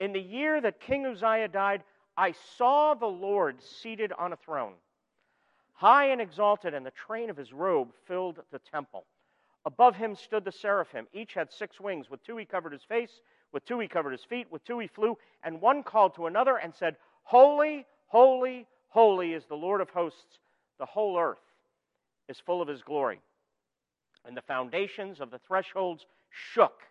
In 0.00 0.12
the 0.12 0.20
year 0.20 0.60
that 0.60 0.80
King 0.80 1.06
Uzziah 1.06 1.48
died, 1.48 1.82
I 2.16 2.32
saw 2.56 2.94
the 2.94 3.06
Lord 3.06 3.62
seated 3.62 4.12
on 4.12 4.32
a 4.32 4.36
throne, 4.36 4.74
high 5.74 6.06
and 6.06 6.20
exalted, 6.20 6.74
and 6.74 6.84
the 6.84 6.90
train 6.90 7.28
of 7.28 7.36
his 7.36 7.52
robe 7.52 7.92
filled 8.06 8.40
the 8.50 8.58
temple. 8.58 9.04
Above 9.66 9.96
him 9.96 10.14
stood 10.14 10.44
the 10.44 10.52
seraphim. 10.52 11.06
Each 11.12 11.34
had 11.34 11.52
six 11.52 11.80
wings. 11.80 12.08
With 12.08 12.22
two 12.24 12.36
he 12.36 12.44
covered 12.44 12.72
his 12.72 12.84
face, 12.84 13.20
with 13.52 13.64
two 13.66 13.80
he 13.80 13.88
covered 13.88 14.12
his 14.12 14.24
feet, 14.24 14.46
with 14.50 14.64
two 14.64 14.78
he 14.78 14.86
flew, 14.86 15.18
and 15.42 15.60
one 15.60 15.82
called 15.82 16.14
to 16.14 16.26
another 16.26 16.56
and 16.56 16.74
said, 16.74 16.96
Holy, 17.24 17.84
holy, 18.06 18.66
holy 18.88 19.32
is 19.32 19.44
the 19.46 19.56
Lord 19.56 19.80
of 19.80 19.90
hosts. 19.90 20.38
The 20.78 20.86
whole 20.86 21.18
earth 21.18 21.40
is 22.28 22.38
full 22.38 22.62
of 22.62 22.68
his 22.68 22.82
glory. 22.82 23.20
And 24.24 24.36
the 24.36 24.42
foundations 24.42 25.20
of 25.20 25.30
the 25.30 25.40
thresholds 25.46 26.06
shook 26.30 26.82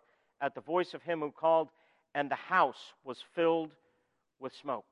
at 0.42 0.56
the 0.56 0.62
voice 0.62 0.94
of 0.94 1.02
him 1.02 1.20
who 1.20 1.32
called, 1.32 1.70
and 2.14 2.30
the 2.30 2.36
house 2.36 2.94
was 3.04 3.24
filled 3.36 3.72
with 4.40 4.54
smoke. 4.56 4.86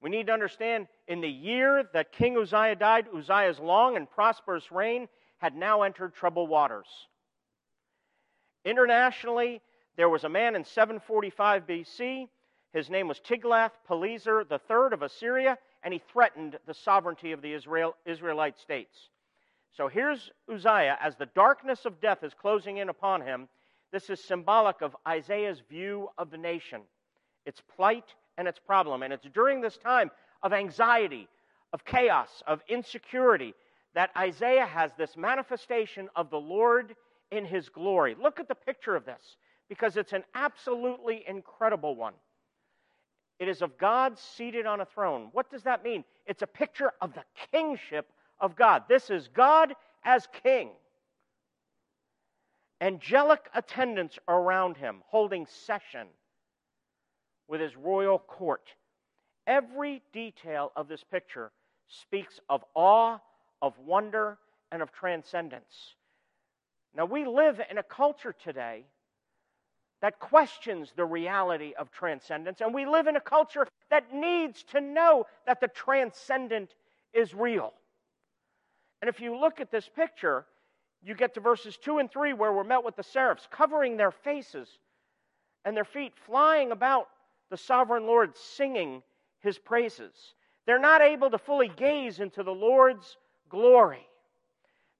We 0.00 0.10
need 0.10 0.26
to 0.26 0.32
understand 0.32 0.86
in 1.08 1.20
the 1.20 1.28
year 1.28 1.88
that 1.92 2.12
King 2.12 2.36
Uzziah 2.36 2.76
died, 2.76 3.06
Uzziah's 3.14 3.58
long 3.58 3.96
and 3.96 4.10
prosperous 4.10 4.70
reign 4.70 5.08
had 5.38 5.56
now 5.56 5.82
entered 5.82 6.14
troubled 6.14 6.48
waters. 6.48 6.86
Internationally, 8.64 9.60
there 9.96 10.08
was 10.08 10.24
a 10.24 10.28
man 10.28 10.56
in 10.56 10.64
745 10.64 11.66
BC. 11.66 12.28
His 12.72 12.90
name 12.90 13.08
was 13.08 13.20
Tiglath-Pileser 13.20 14.46
III 14.50 14.92
of 14.92 15.02
Assyria, 15.02 15.58
and 15.82 15.92
he 15.92 16.02
threatened 16.12 16.58
the 16.66 16.74
sovereignty 16.74 17.32
of 17.32 17.42
the 17.42 17.52
Israel, 17.52 17.94
Israelite 18.04 18.58
states. 18.58 19.10
So 19.76 19.88
here's 19.88 20.30
Uzziah 20.48 20.96
as 21.02 21.16
the 21.16 21.26
darkness 21.26 21.84
of 21.84 22.00
death 22.00 22.22
is 22.22 22.32
closing 22.32 22.76
in 22.76 22.88
upon 22.88 23.22
him. 23.22 23.48
This 23.90 24.08
is 24.08 24.22
symbolic 24.22 24.82
of 24.82 24.96
Isaiah's 25.06 25.60
view 25.68 26.10
of 26.16 26.30
the 26.30 26.38
nation, 26.38 26.82
its 27.44 27.60
plight 27.74 28.04
and 28.38 28.46
its 28.46 28.58
problem. 28.58 29.02
And 29.02 29.12
it's 29.12 29.26
during 29.34 29.60
this 29.60 29.76
time 29.76 30.10
of 30.42 30.52
anxiety, 30.52 31.28
of 31.72 31.84
chaos, 31.84 32.42
of 32.46 32.60
insecurity 32.68 33.54
that 33.94 34.10
Isaiah 34.16 34.66
has 34.66 34.92
this 34.96 35.16
manifestation 35.16 36.08
of 36.14 36.30
the 36.30 36.40
Lord 36.40 36.94
in 37.32 37.44
his 37.44 37.68
glory. 37.68 38.16
Look 38.20 38.38
at 38.38 38.48
the 38.48 38.54
picture 38.54 38.94
of 38.94 39.04
this 39.04 39.36
because 39.68 39.96
it's 39.96 40.12
an 40.12 40.24
absolutely 40.34 41.24
incredible 41.26 41.96
one. 41.96 42.14
It 43.40 43.48
is 43.48 43.62
of 43.62 43.76
God 43.78 44.18
seated 44.18 44.66
on 44.66 44.80
a 44.80 44.84
throne. 44.84 45.30
What 45.32 45.50
does 45.50 45.64
that 45.64 45.82
mean? 45.82 46.04
It's 46.26 46.42
a 46.42 46.46
picture 46.46 46.92
of 47.00 47.12
the 47.14 47.24
kingship 47.52 48.06
of 48.40 48.56
God. 48.56 48.84
This 48.88 49.10
is 49.10 49.28
God 49.28 49.74
as 50.04 50.28
king. 50.42 50.70
Angelic 52.80 53.48
attendants 53.54 54.18
around 54.28 54.76
him, 54.76 55.02
holding 55.06 55.46
session 55.46 56.06
with 57.48 57.60
his 57.60 57.76
royal 57.76 58.18
court. 58.18 58.68
Every 59.46 60.02
detail 60.12 60.72
of 60.76 60.88
this 60.88 61.04
picture 61.04 61.52
speaks 61.88 62.40
of 62.48 62.64
awe, 62.74 63.18
of 63.62 63.78
wonder, 63.78 64.38
and 64.72 64.82
of 64.82 64.92
transcendence. 64.92 65.94
Now, 66.96 67.04
we 67.04 67.24
live 67.26 67.60
in 67.70 67.78
a 67.78 67.82
culture 67.82 68.32
today 68.32 68.84
that 70.00 70.18
questions 70.18 70.92
the 70.96 71.04
reality 71.04 71.72
of 71.78 71.90
transcendence, 71.90 72.60
and 72.60 72.74
we 72.74 72.86
live 72.86 73.06
in 73.06 73.16
a 73.16 73.20
culture 73.20 73.66
that 73.90 74.12
needs 74.12 74.62
to 74.64 74.80
know 74.80 75.26
that 75.46 75.60
the 75.60 75.68
transcendent 75.68 76.74
is 77.12 77.34
real. 77.34 77.72
And 79.04 79.10
if 79.10 79.20
you 79.20 79.36
look 79.36 79.60
at 79.60 79.70
this 79.70 79.86
picture, 79.86 80.46
you 81.02 81.14
get 81.14 81.34
to 81.34 81.40
verses 81.40 81.76
2 81.76 81.98
and 81.98 82.10
3 82.10 82.32
where 82.32 82.54
we're 82.54 82.64
met 82.64 82.82
with 82.82 82.96
the 82.96 83.02
seraphs 83.02 83.46
covering 83.50 83.98
their 83.98 84.10
faces 84.10 84.66
and 85.66 85.76
their 85.76 85.84
feet, 85.84 86.14
flying 86.24 86.72
about 86.72 87.08
the 87.50 87.56
sovereign 87.58 88.06
Lord, 88.06 88.34
singing 88.34 89.02
his 89.40 89.58
praises. 89.58 90.14
They're 90.64 90.78
not 90.78 91.02
able 91.02 91.30
to 91.30 91.36
fully 91.36 91.68
gaze 91.68 92.18
into 92.18 92.42
the 92.42 92.54
Lord's 92.54 93.18
glory. 93.50 94.08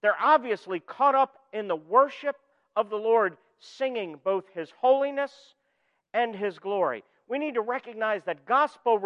They're 0.02 0.20
obviously 0.20 0.80
caught 0.80 1.14
up 1.14 1.38
in 1.54 1.66
the 1.66 1.76
worship 1.76 2.36
of 2.76 2.90
the 2.90 2.96
Lord, 2.96 3.38
singing 3.58 4.20
both 4.22 4.44
his 4.52 4.70
holiness 4.78 5.32
and 6.12 6.36
his 6.36 6.58
glory. 6.58 7.04
We 7.26 7.38
need 7.38 7.54
to 7.54 7.62
recognize 7.62 8.20
that 8.24 8.44
gospel 8.44 8.98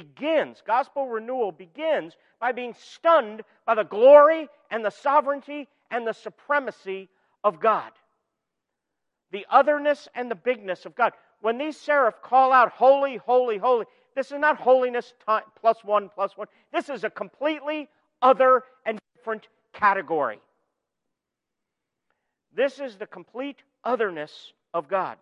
begins, 0.00 0.62
gospel 0.66 1.08
renewal 1.08 1.50
begins 1.50 2.14
by 2.40 2.52
being 2.52 2.74
stunned 2.78 3.42
by 3.66 3.74
the 3.74 3.84
glory 3.84 4.48
and 4.70 4.84
the 4.84 4.90
sovereignty 4.90 5.66
and 5.90 6.06
the 6.06 6.12
supremacy 6.12 7.08
of 7.42 7.60
God. 7.60 7.90
The 9.32 9.46
otherness 9.50 10.08
and 10.14 10.30
the 10.30 10.34
bigness 10.34 10.86
of 10.86 10.94
God. 10.94 11.12
When 11.40 11.58
these 11.58 11.76
seraph 11.76 12.22
call 12.22 12.52
out, 12.52 12.70
Holy, 12.70 13.16
holy, 13.16 13.58
holy, 13.58 13.86
this 14.14 14.30
is 14.32 14.38
not 14.38 14.58
holiness 14.58 15.14
plus 15.60 15.84
one 15.84 16.10
plus 16.14 16.36
one. 16.36 16.48
This 16.72 16.88
is 16.88 17.04
a 17.04 17.10
completely 17.10 17.88
other 18.22 18.64
and 18.86 18.98
different 19.16 19.48
category. 19.72 20.40
This 22.54 22.80
is 22.80 22.96
the 22.96 23.06
complete 23.06 23.62
otherness 23.84 24.52
of 24.74 24.88
God. 24.88 25.18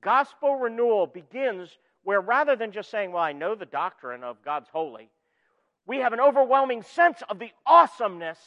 Gospel 0.00 0.56
renewal 0.56 1.06
begins 1.06 1.78
where 2.04 2.20
rather 2.20 2.54
than 2.54 2.70
just 2.70 2.90
saying, 2.90 3.12
Well, 3.12 3.22
I 3.22 3.32
know 3.32 3.54
the 3.54 3.66
doctrine 3.66 4.22
of 4.22 4.42
God's 4.44 4.68
holy, 4.68 5.10
we 5.86 5.98
have 5.98 6.12
an 6.12 6.20
overwhelming 6.20 6.82
sense 6.82 7.22
of 7.28 7.38
the 7.38 7.50
awesomeness 7.66 8.38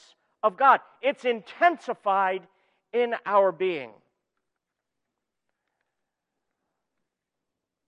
of 0.42 0.58
God. 0.58 0.80
It's 1.02 1.26
intensified 1.26 2.48
in 2.94 3.16
our 3.26 3.52
being. 3.52 3.92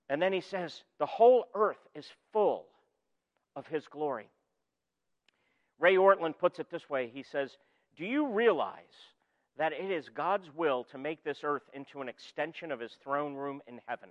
And 0.09 0.21
then 0.21 0.33
he 0.33 0.41
says, 0.41 0.83
The 0.97 1.05
whole 1.05 1.45
earth 1.55 1.87
is 1.95 2.07
full 2.33 2.65
of 3.55 3.67
his 3.67 3.87
glory. 3.87 4.29
Ray 5.79 5.95
Ortlund 5.95 6.37
puts 6.37 6.59
it 6.59 6.69
this 6.69 6.89
way 6.89 7.11
He 7.13 7.23
says, 7.23 7.57
Do 7.95 8.05
you 8.05 8.27
realize 8.27 8.83
that 9.57 9.73
it 9.73 9.91
is 9.91 10.09
God's 10.09 10.49
will 10.55 10.83
to 10.85 10.97
make 10.97 11.23
this 11.23 11.39
earth 11.43 11.63
into 11.73 12.01
an 12.01 12.09
extension 12.09 12.71
of 12.71 12.79
his 12.79 12.93
throne 13.03 13.35
room 13.35 13.61
in 13.67 13.79
heaven? 13.87 14.09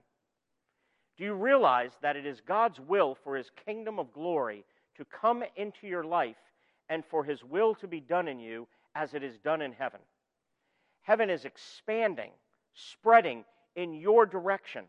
Do 1.18 1.24
you 1.24 1.34
realize 1.34 1.90
that 2.00 2.16
it 2.16 2.24
is 2.24 2.40
God's 2.40 2.78
will 2.78 3.16
for 3.24 3.36
his 3.36 3.50
kingdom 3.66 3.98
of 3.98 4.12
glory 4.12 4.64
to 4.96 5.04
come 5.04 5.42
into 5.56 5.88
your 5.88 6.04
life 6.04 6.36
and 6.88 7.04
for 7.04 7.24
his 7.24 7.42
will 7.42 7.74
to 7.76 7.88
be 7.88 8.00
done 8.00 8.28
in 8.28 8.38
you 8.38 8.68
as 8.94 9.14
it 9.14 9.24
is 9.24 9.36
done 9.38 9.60
in 9.60 9.72
heaven? 9.72 10.00
Heaven 11.02 11.28
is 11.28 11.44
expanding, 11.44 12.30
spreading 12.72 13.44
in 13.74 13.94
your 13.94 14.26
direction. 14.26 14.84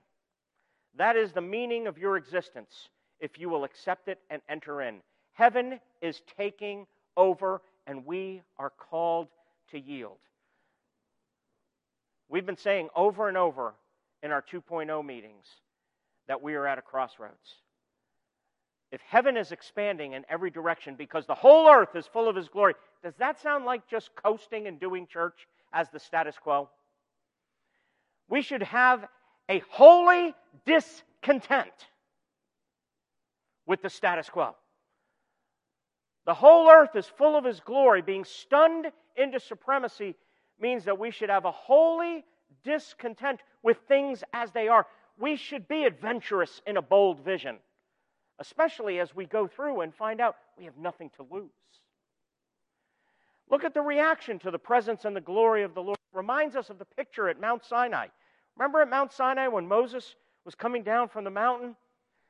That 0.96 1.16
is 1.16 1.32
the 1.32 1.42
meaning 1.42 1.88
of 1.88 1.98
your 1.98 2.16
existence 2.16 2.90
if 3.20 3.40
you 3.40 3.50
will 3.50 3.64
accept 3.64 4.08
it 4.08 4.20
and 4.30 4.42
enter 4.48 4.84
in. 4.84 4.98
Heaven 5.34 5.80
is 6.02 6.22
taking 6.38 6.86
over, 7.18 7.62
and 7.88 8.06
we 8.06 8.44
are 8.58 8.70
called 8.70 9.30
to 9.72 9.80
yield. 9.80 10.18
We've 12.30 12.46
been 12.46 12.58
saying 12.58 12.90
over 12.96 13.28
and 13.28 13.38
over 13.38 13.74
in 14.22 14.32
our 14.32 14.44
2.0 14.44 15.06
meetings 15.06 15.46
that 16.30 16.42
we 16.42 16.54
are 16.54 16.66
at 16.66 16.78
a 16.78 16.82
crossroads. 16.82 17.56
If 18.92 19.02
heaven 19.02 19.36
is 19.36 19.52
expanding 19.52 20.14
in 20.14 20.24
every 20.30 20.52
direction 20.52 20.96
because 20.96 21.26
the 21.26 21.36
whole 21.36 21.68
earth 21.68 21.96
is 21.96 22.08
full 22.08 22.30
of 22.30 22.36
His 22.36 22.48
glory, 22.48 22.76
does 23.04 23.16
that 23.18 23.42
sound 23.42 23.66
like 23.66 23.88
just 23.90 24.12
coasting 24.16 24.68
and 24.68 24.80
doing 24.80 25.08
church 25.08 25.48
as 25.74 25.90
the 25.90 26.00
status 26.00 26.36
quo? 26.42 26.70
We 28.30 28.42
should 28.42 28.64
have 28.64 29.06
a 29.50 29.62
holy 29.70 30.34
discontent 30.66 31.74
with 33.66 33.82
the 33.82 33.90
status 33.90 34.30
quo. 34.30 34.56
The 36.26 36.34
whole 36.36 36.70
earth 36.70 36.96
is 36.96 37.08
full 37.08 37.36
of 37.36 37.44
his 37.44 37.60
glory. 37.60 38.04
Being 38.04 38.24
stunned 38.24 38.92
into 39.16 39.40
supremacy 39.40 40.16
means 40.60 40.86
that 40.86 41.00
we 41.00 41.10
should 41.10 41.30
have 41.30 41.46
a 41.46 41.52
holy 41.52 42.24
discontent 42.64 43.40
with 43.64 43.78
things 43.88 44.24
as 44.34 44.52
they 44.52 44.68
are. 44.68 44.86
We 45.20 45.36
should 45.36 45.68
be 45.68 45.84
adventurous 45.84 46.62
in 46.66 46.78
a 46.78 46.82
bold 46.82 47.20
vision, 47.20 47.58
especially 48.40 49.00
as 49.00 49.14
we 49.14 49.26
go 49.26 49.48
through 49.48 49.82
and 49.82 49.94
find 49.94 50.22
out 50.22 50.38
we 50.58 50.64
have 50.64 50.78
nothing 50.78 51.12
to 51.18 51.28
lose. 51.30 51.52
Look 53.50 53.66
at 53.66 53.74
the 53.74 53.82
reaction 53.82 54.40
to 54.40 54.52
the 54.52 54.60
presence 54.60 55.04
and 55.04 55.16
the 55.16 55.22
glory 55.22 55.64
of 55.64 55.74
the 55.74 55.82
Lord. 55.82 55.98
It 56.14 56.18
reminds 56.18 56.56
us 56.56 56.70
of 56.70 56.80
the 56.80 56.86
picture 56.86 57.28
at 57.28 57.42
Mount 57.42 57.66
Sinai. 57.66 58.08
Remember 58.56 58.82
at 58.82 58.90
Mount 58.90 59.12
Sinai 59.12 59.48
when 59.48 59.68
Moses 59.68 60.16
was 60.46 60.56
coming 60.56 60.84
down 60.84 61.10
from 61.10 61.26
the 61.26 61.30
mountain? 61.30 61.76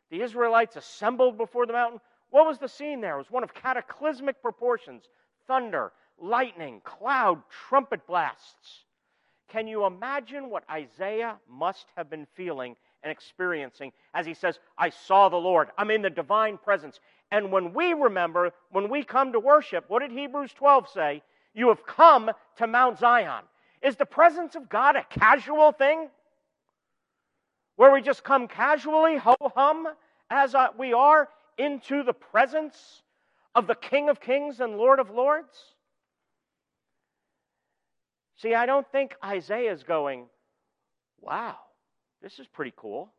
The 0.10 0.22
Israelites 0.22 0.76
assembled 0.76 1.38
before 1.38 1.68
the 1.68 1.74
mountain. 1.74 2.00
What 2.32 2.48
was 2.48 2.58
the 2.58 2.68
scene 2.68 3.02
there? 3.02 3.16
It 3.16 3.20
was 3.20 3.32
one 3.32 3.44
of 3.44 3.54
cataclysmic 3.54 4.42
proportions 4.42 5.04
thunder, 5.46 5.92
lightning, 6.18 6.82
cloud, 6.84 7.42
trumpet 7.50 8.06
blasts. 8.08 8.86
Can 9.50 9.68
you 9.68 9.86
imagine 9.86 10.50
what 10.50 10.64
Isaiah 10.70 11.38
must 11.50 11.86
have 11.96 12.10
been 12.10 12.28
feeling 12.36 12.76
and 13.04 13.12
experiencing 13.12 13.92
as 14.14 14.26
he 14.26 14.34
says, 14.34 14.60
I 14.78 14.90
saw 14.90 15.30
the 15.30 15.38
Lord? 15.38 15.70
I'm 15.78 15.92
in 15.92 16.02
the 16.02 16.10
divine 16.10 16.58
presence. 16.58 17.00
And 17.32 17.52
when 17.52 17.74
we 17.74 17.94
remember, 17.94 18.52
when 18.72 18.90
we 18.90 19.04
come 19.04 19.34
to 19.34 19.40
worship, 19.40 19.86
what 19.88 20.02
did 20.02 20.12
Hebrews 20.12 20.54
12 20.54 20.90
say? 20.90 21.22
You 21.54 21.70
have 21.70 21.86
come 21.86 22.32
to 22.58 22.68
Mount 22.68 23.00
Zion. 23.00 23.44
Is 23.82 23.96
the 23.96 24.06
presence 24.06 24.56
of 24.56 24.70
God 24.70 24.96
a 24.96 25.04
casual 25.04 25.72
thing? 25.72 26.10
Where 27.76 27.92
we 27.92 28.02
just 28.02 28.24
come 28.24 28.48
casually, 28.48 29.18
ho 29.18 29.36
hum, 29.42 29.88
as 30.30 30.54
uh, 30.54 30.68
we 30.78 30.94
are? 30.94 31.30
into 31.60 32.04
the 32.04 32.14
presence 32.14 33.04
of 33.54 33.68
the 33.68 33.76
King 33.76 34.10
of 34.10 34.20
Kings 34.20 34.62
and 34.62 34.78
Lord 34.78 35.00
of 35.00 35.12
Lords? 35.12 35.76
See, 38.42 38.54
I 38.54 38.66
don't 38.66 38.90
think 38.92 39.16
Isaiah 39.24 39.74
is 39.74 39.84
going, 39.84 40.26
wow, 41.20 41.58
this 42.22 42.40
is 42.40 42.48
pretty 42.48 42.74
cool. 42.76 43.12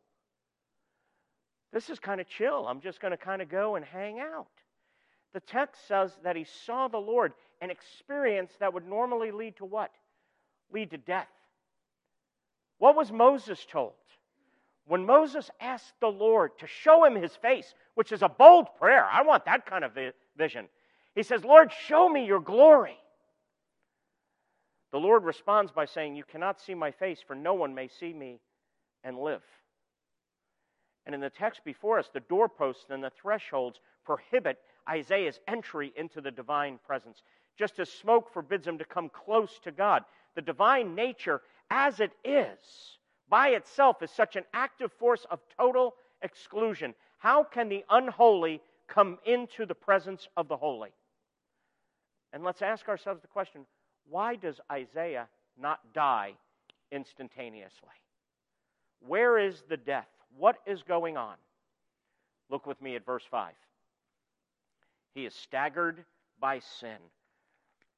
This 1.71 1.89
is 1.89 1.99
kind 1.99 2.19
of 2.19 2.27
chill. 2.27 2.67
I'm 2.67 2.81
just 2.81 2.99
going 2.99 3.11
to 3.11 3.17
kind 3.17 3.41
of 3.41 3.49
go 3.49 3.75
and 3.75 3.85
hang 3.85 4.19
out. 4.19 4.47
The 5.33 5.39
text 5.39 5.87
says 5.87 6.11
that 6.23 6.35
he 6.35 6.45
saw 6.65 6.87
the 6.87 6.97
Lord, 6.97 7.33
an 7.61 7.69
experience 7.69 8.51
that 8.59 8.73
would 8.73 8.87
normally 8.87 9.31
lead 9.31 9.57
to 9.57 9.65
what? 9.65 9.91
Lead 10.73 10.91
to 10.91 10.97
death. 10.97 11.29
What 12.79 12.95
was 12.95 13.11
Moses 13.11 13.65
told? 13.71 13.93
When 14.87 15.05
Moses 15.05 15.49
asked 15.61 15.93
the 16.01 16.07
Lord 16.07 16.57
to 16.59 16.67
show 16.67 17.05
him 17.05 17.15
his 17.15 17.35
face, 17.35 17.73
which 17.93 18.11
is 18.11 18.23
a 18.23 18.27
bold 18.27 18.67
prayer, 18.79 19.05
I 19.05 19.21
want 19.21 19.45
that 19.45 19.67
kind 19.67 19.85
of 19.85 19.91
vision. 20.35 20.67
He 21.13 21.21
says, 21.23 21.43
Lord, 21.45 21.71
show 21.87 22.09
me 22.09 22.25
your 22.25 22.41
glory. 22.41 22.97
The 24.91 24.99
Lord 24.99 25.23
responds 25.23 25.71
by 25.71 25.85
saying, 25.85 26.15
You 26.15 26.23
cannot 26.23 26.59
see 26.59 26.73
my 26.73 26.91
face, 26.91 27.19
for 27.25 27.35
no 27.35 27.53
one 27.53 27.73
may 27.73 27.87
see 27.87 28.13
me 28.13 28.39
and 29.03 29.17
live. 29.17 29.43
And 31.05 31.15
in 31.15 31.21
the 31.21 31.29
text 31.29 31.63
before 31.63 31.97
us, 31.97 32.09
the 32.13 32.19
doorposts 32.19 32.89
and 32.89 33.03
the 33.03 33.09
thresholds 33.09 33.79
prohibit 34.05 34.59
Isaiah's 34.89 35.39
entry 35.47 35.93
into 35.95 36.21
the 36.21 36.31
divine 36.31 36.79
presence, 36.85 37.23
just 37.57 37.79
as 37.79 37.89
smoke 37.89 38.31
forbids 38.31 38.67
him 38.67 38.77
to 38.77 38.85
come 38.85 39.09
close 39.09 39.59
to 39.63 39.71
God. 39.71 40.03
The 40.35 40.41
divine 40.41 40.93
nature, 40.93 41.41
as 41.69 41.99
it 41.99 42.11
is, 42.23 42.97
by 43.29 43.49
itself, 43.49 44.03
is 44.03 44.11
such 44.11 44.35
an 44.35 44.43
active 44.53 44.91
force 44.93 45.25
of 45.31 45.39
total 45.57 45.95
exclusion. 46.21 46.93
How 47.17 47.43
can 47.43 47.69
the 47.69 47.83
unholy 47.89 48.61
come 48.87 49.19
into 49.25 49.65
the 49.65 49.75
presence 49.75 50.27
of 50.35 50.47
the 50.47 50.57
holy? 50.57 50.89
And 52.33 52.43
let's 52.43 52.61
ask 52.61 52.87
ourselves 52.87 53.21
the 53.21 53.27
question 53.27 53.65
why 54.11 54.35
does 54.35 54.59
Isaiah 54.69 55.27
not 55.57 55.79
die 55.93 56.33
instantaneously? 56.91 57.89
Where 59.07 59.39
is 59.39 59.63
the 59.69 59.77
death? 59.77 60.09
What 60.37 60.57
is 60.67 60.83
going 60.83 61.15
on? 61.17 61.35
Look 62.49 62.65
with 62.67 62.81
me 62.81 62.95
at 62.97 63.05
verse 63.05 63.23
5. 63.31 63.53
He 65.15 65.25
is 65.25 65.33
staggered 65.33 66.03
by 66.39 66.59
sin. 66.59 66.97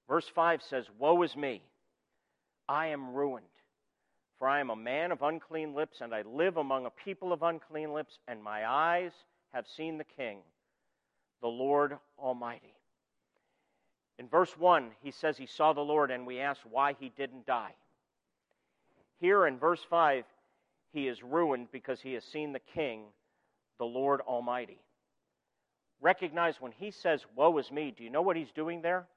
Verse 0.08 0.28
5 0.34 0.62
says, 0.62 0.86
Woe 1.00 1.24
is 1.24 1.36
me! 1.36 1.64
I 2.70 2.88
am 2.88 3.14
ruined. 3.14 3.46
For 4.38 4.48
I 4.48 4.60
am 4.60 4.70
a 4.70 4.76
man 4.76 5.12
of 5.12 5.22
unclean 5.22 5.74
lips, 5.74 6.02
and 6.02 6.14
I 6.14 6.22
live 6.24 6.58
among 6.58 6.86
a 6.86 6.92
people 6.92 7.34
of 7.34 7.44
unclean 7.44 7.94
lips, 7.94 8.20
and 8.28 8.44
my 8.44 8.70
eyes 8.70 9.12
have 9.54 9.66
seen 9.68 9.98
the 9.98 10.04
King, 10.04 10.40
the 11.42 11.48
Lord 11.48 11.98
Almighty. 12.20 12.76
In 14.20 14.28
verse 14.28 14.56
1, 14.58 14.92
he 15.02 15.12
says 15.12 15.38
he 15.38 15.48
saw 15.48 15.74
the 15.74 15.82
Lord, 15.82 16.12
and 16.12 16.28
we 16.28 16.40
ask 16.40 16.62
why 16.70 16.96
he 17.00 17.10
didn't 17.10 17.46
die. 17.46 17.74
Here 19.20 19.48
in 19.48 19.58
verse 19.58 19.84
5, 19.90 20.26
he 20.92 21.08
is 21.08 21.24
ruined 21.24 21.70
because 21.72 22.02
he 22.02 22.14
has 22.14 22.24
seen 22.24 22.54
the 22.54 22.60
King, 22.60 23.06
the 23.80 23.86
Lord 23.86 24.22
Almighty. 24.22 24.80
Recognize 26.02 26.60
when 26.60 26.74
he 26.74 26.92
says, 26.92 27.26
Woe 27.36 27.58
is 27.58 27.72
me, 27.72 27.94
do 27.96 28.04
you 28.04 28.10
know 28.10 28.22
what 28.22 28.36
he's 28.36 28.52
doing 28.52 28.82
there? 28.82 29.08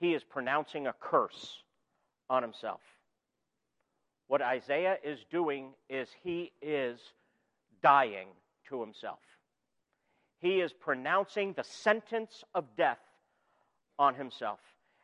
He 0.00 0.14
is 0.14 0.24
pronouncing 0.24 0.86
a 0.86 0.94
curse 0.98 1.62
on 2.28 2.42
himself. 2.42 2.80
What 4.26 4.42
Isaiah 4.42 4.96
is 5.04 5.18
doing 5.30 5.74
is 5.88 6.08
he 6.24 6.50
is 6.60 6.98
dying 7.82 8.28
to 8.68 8.80
himself. 8.80 9.20
He 10.40 10.60
is 10.60 10.72
pronouncing 10.72 11.52
the 11.52 11.62
sentence 11.62 12.42
of 12.54 12.64
death 12.76 12.98
on 13.98 14.14
himself. 14.14 14.60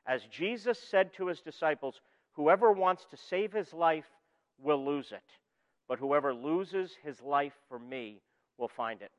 As 0.06 0.22
Jesus 0.30 0.78
said 0.78 1.12
to 1.14 1.26
his 1.26 1.40
disciples, 1.40 2.00
Whoever 2.32 2.70
wants 2.70 3.04
to 3.10 3.16
save 3.16 3.52
his 3.52 3.72
life 3.74 4.06
will 4.62 4.84
lose 4.84 5.10
it, 5.10 5.24
but 5.88 5.98
whoever 5.98 6.32
loses 6.32 6.92
his 7.02 7.20
life 7.20 7.54
for 7.68 7.80
me 7.80 8.20
will 8.58 8.68
find 8.68 9.02
it. 9.02 9.10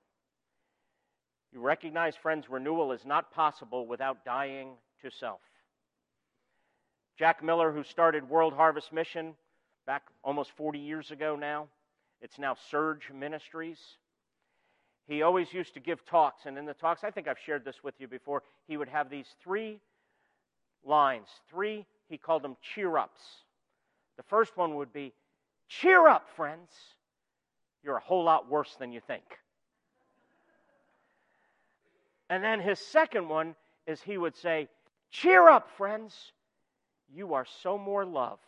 You 1.52 1.60
recognize, 1.60 2.16
friends, 2.16 2.50
renewal 2.50 2.94
is 2.94 3.06
not 3.06 3.34
possible 3.34 3.88
without 3.88 4.24
dying 4.24 4.70
to 5.02 5.12
self. 5.12 5.42
Jack 7.18 7.44
Miller, 7.44 7.74
who 7.74 7.84
started 7.84 8.30
World 8.30 8.54
Harvest 8.54 8.94
Mission 8.94 9.36
back 9.86 10.04
almost 10.24 10.52
40 10.52 10.80
years 10.80 11.12
ago 11.12 11.36
now, 11.36 11.68
it's 12.22 12.40
now 12.40 12.56
Serge 12.70 13.12
Ministries. 13.14 13.80
He 15.10 15.24
always 15.24 15.52
used 15.52 15.74
to 15.74 15.80
give 15.80 16.06
talks, 16.06 16.46
and 16.46 16.56
in 16.56 16.66
the 16.66 16.76
talks, 16.76 17.04
I 17.04 17.10
think 17.10 17.28
I've 17.28 17.40
shared 17.40 17.66
this 17.66 17.84
with 17.84 17.96
you 17.98 18.08
before, 18.08 18.44
he 18.68 18.78
would 18.78 18.88
have 18.88 19.10
these 19.10 19.26
three 19.44 19.82
lines, 20.86 21.28
three, 21.50 21.88
he 22.10 22.18
called 22.20 22.44
them 22.44 22.56
cheer 22.62 22.96
ups. 22.96 23.20
The 24.18 24.24
first 24.24 24.56
one 24.56 24.76
would 24.76 24.94
be, 24.94 25.12
Cheer 25.68 26.08
up, 26.08 26.30
friends. 26.36 26.70
You're 27.84 27.98
a 27.98 28.02
whole 28.02 28.24
lot 28.24 28.50
worse 28.50 28.76
than 28.80 28.92
you 28.92 29.00
think. 29.00 29.24
And 32.30 32.44
then 32.44 32.60
his 32.60 32.80
second 32.80 33.28
one 33.28 33.56
is 33.88 34.02
he 34.02 34.18
would 34.20 34.36
say, 34.36 34.68
Cheer 35.10 35.50
up, 35.50 35.70
friends. 35.76 36.34
You 37.12 37.34
are 37.34 37.46
so 37.64 37.80
more 37.80 38.06
loved 38.06 38.42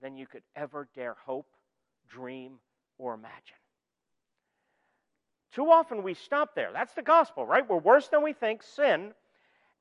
than 0.00 0.16
you 0.16 0.28
could 0.28 0.42
ever 0.54 0.88
dare 0.94 1.16
hope, 1.24 1.48
dream, 2.08 2.60
or 2.96 3.14
imagine. 3.14 3.56
Too 5.52 5.70
often 5.70 6.02
we 6.02 6.14
stop 6.14 6.54
there. 6.54 6.70
That's 6.72 6.94
the 6.94 7.02
gospel, 7.02 7.46
right? 7.46 7.68
We're 7.68 7.78
worse 7.78 8.08
than 8.08 8.22
we 8.22 8.32
think, 8.32 8.62
sin, 8.62 9.12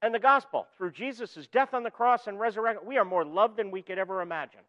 and 0.01 0.13
the 0.13 0.19
gospel. 0.19 0.67
Through 0.77 0.91
Jesus' 0.91 1.47
death 1.51 1.73
on 1.73 1.83
the 1.83 1.91
cross 1.91 2.27
and 2.27 2.39
resurrection, 2.39 2.87
we 2.87 2.97
are 2.97 3.05
more 3.05 3.25
loved 3.25 3.57
than 3.57 3.71
we 3.71 3.81
could 3.81 3.97
ever 3.97 4.21
imagine. 4.21 4.61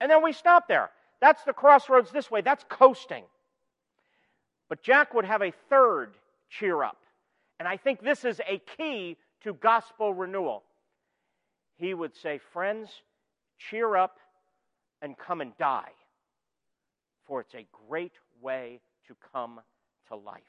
And 0.00 0.10
then 0.10 0.22
we 0.22 0.32
stop 0.32 0.66
there. 0.66 0.90
That's 1.20 1.44
the 1.44 1.52
crossroads 1.52 2.10
this 2.10 2.30
way. 2.30 2.40
That's 2.40 2.64
coasting. 2.68 3.24
But 4.68 4.82
Jack 4.82 5.14
would 5.14 5.24
have 5.24 5.42
a 5.42 5.52
third 5.70 6.14
cheer 6.50 6.82
up. 6.82 6.98
And 7.60 7.68
I 7.68 7.76
think 7.76 8.02
this 8.02 8.24
is 8.24 8.40
a 8.40 8.60
key 8.76 9.16
to 9.42 9.54
gospel 9.54 10.12
renewal. 10.12 10.64
He 11.76 11.94
would 11.94 12.16
say, 12.16 12.40
Friends, 12.52 12.90
cheer 13.58 13.96
up 13.96 14.18
and 15.00 15.16
come 15.16 15.40
and 15.40 15.56
die, 15.58 15.90
for 17.26 17.40
it's 17.40 17.54
a 17.54 17.66
great 17.88 18.12
way 18.40 18.80
to 19.06 19.16
come 19.32 19.60
to 20.12 20.16
life. 20.16 20.42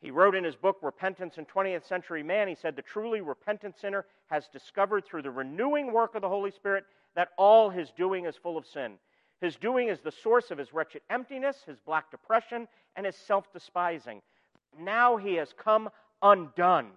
He 0.00 0.10
wrote 0.10 0.34
in 0.34 0.44
his 0.44 0.54
book, 0.54 0.78
Repentance 0.82 1.38
in 1.38 1.46
20th 1.46 1.84
Century 1.84 2.22
Man, 2.22 2.46
he 2.46 2.54
said, 2.54 2.76
The 2.76 2.82
truly 2.82 3.20
repentant 3.20 3.76
sinner 3.78 4.04
has 4.26 4.48
discovered 4.48 5.04
through 5.04 5.22
the 5.22 5.30
renewing 5.30 5.92
work 5.92 6.14
of 6.14 6.22
the 6.22 6.28
Holy 6.28 6.50
Spirit 6.50 6.84
that 7.16 7.30
all 7.36 7.70
his 7.70 7.90
doing 7.96 8.26
is 8.26 8.36
full 8.36 8.56
of 8.56 8.66
sin. 8.66 8.94
His 9.40 9.56
doing 9.56 9.88
is 9.88 10.00
the 10.00 10.12
source 10.12 10.50
of 10.50 10.58
his 10.58 10.72
wretched 10.72 11.02
emptiness, 11.10 11.62
his 11.66 11.78
black 11.78 12.10
depression, 12.10 12.68
and 12.96 13.06
his 13.06 13.16
self 13.16 13.52
despising. 13.52 14.22
Now 14.78 15.16
he 15.16 15.34
has 15.34 15.52
come 15.52 15.88
undone. 16.22 16.90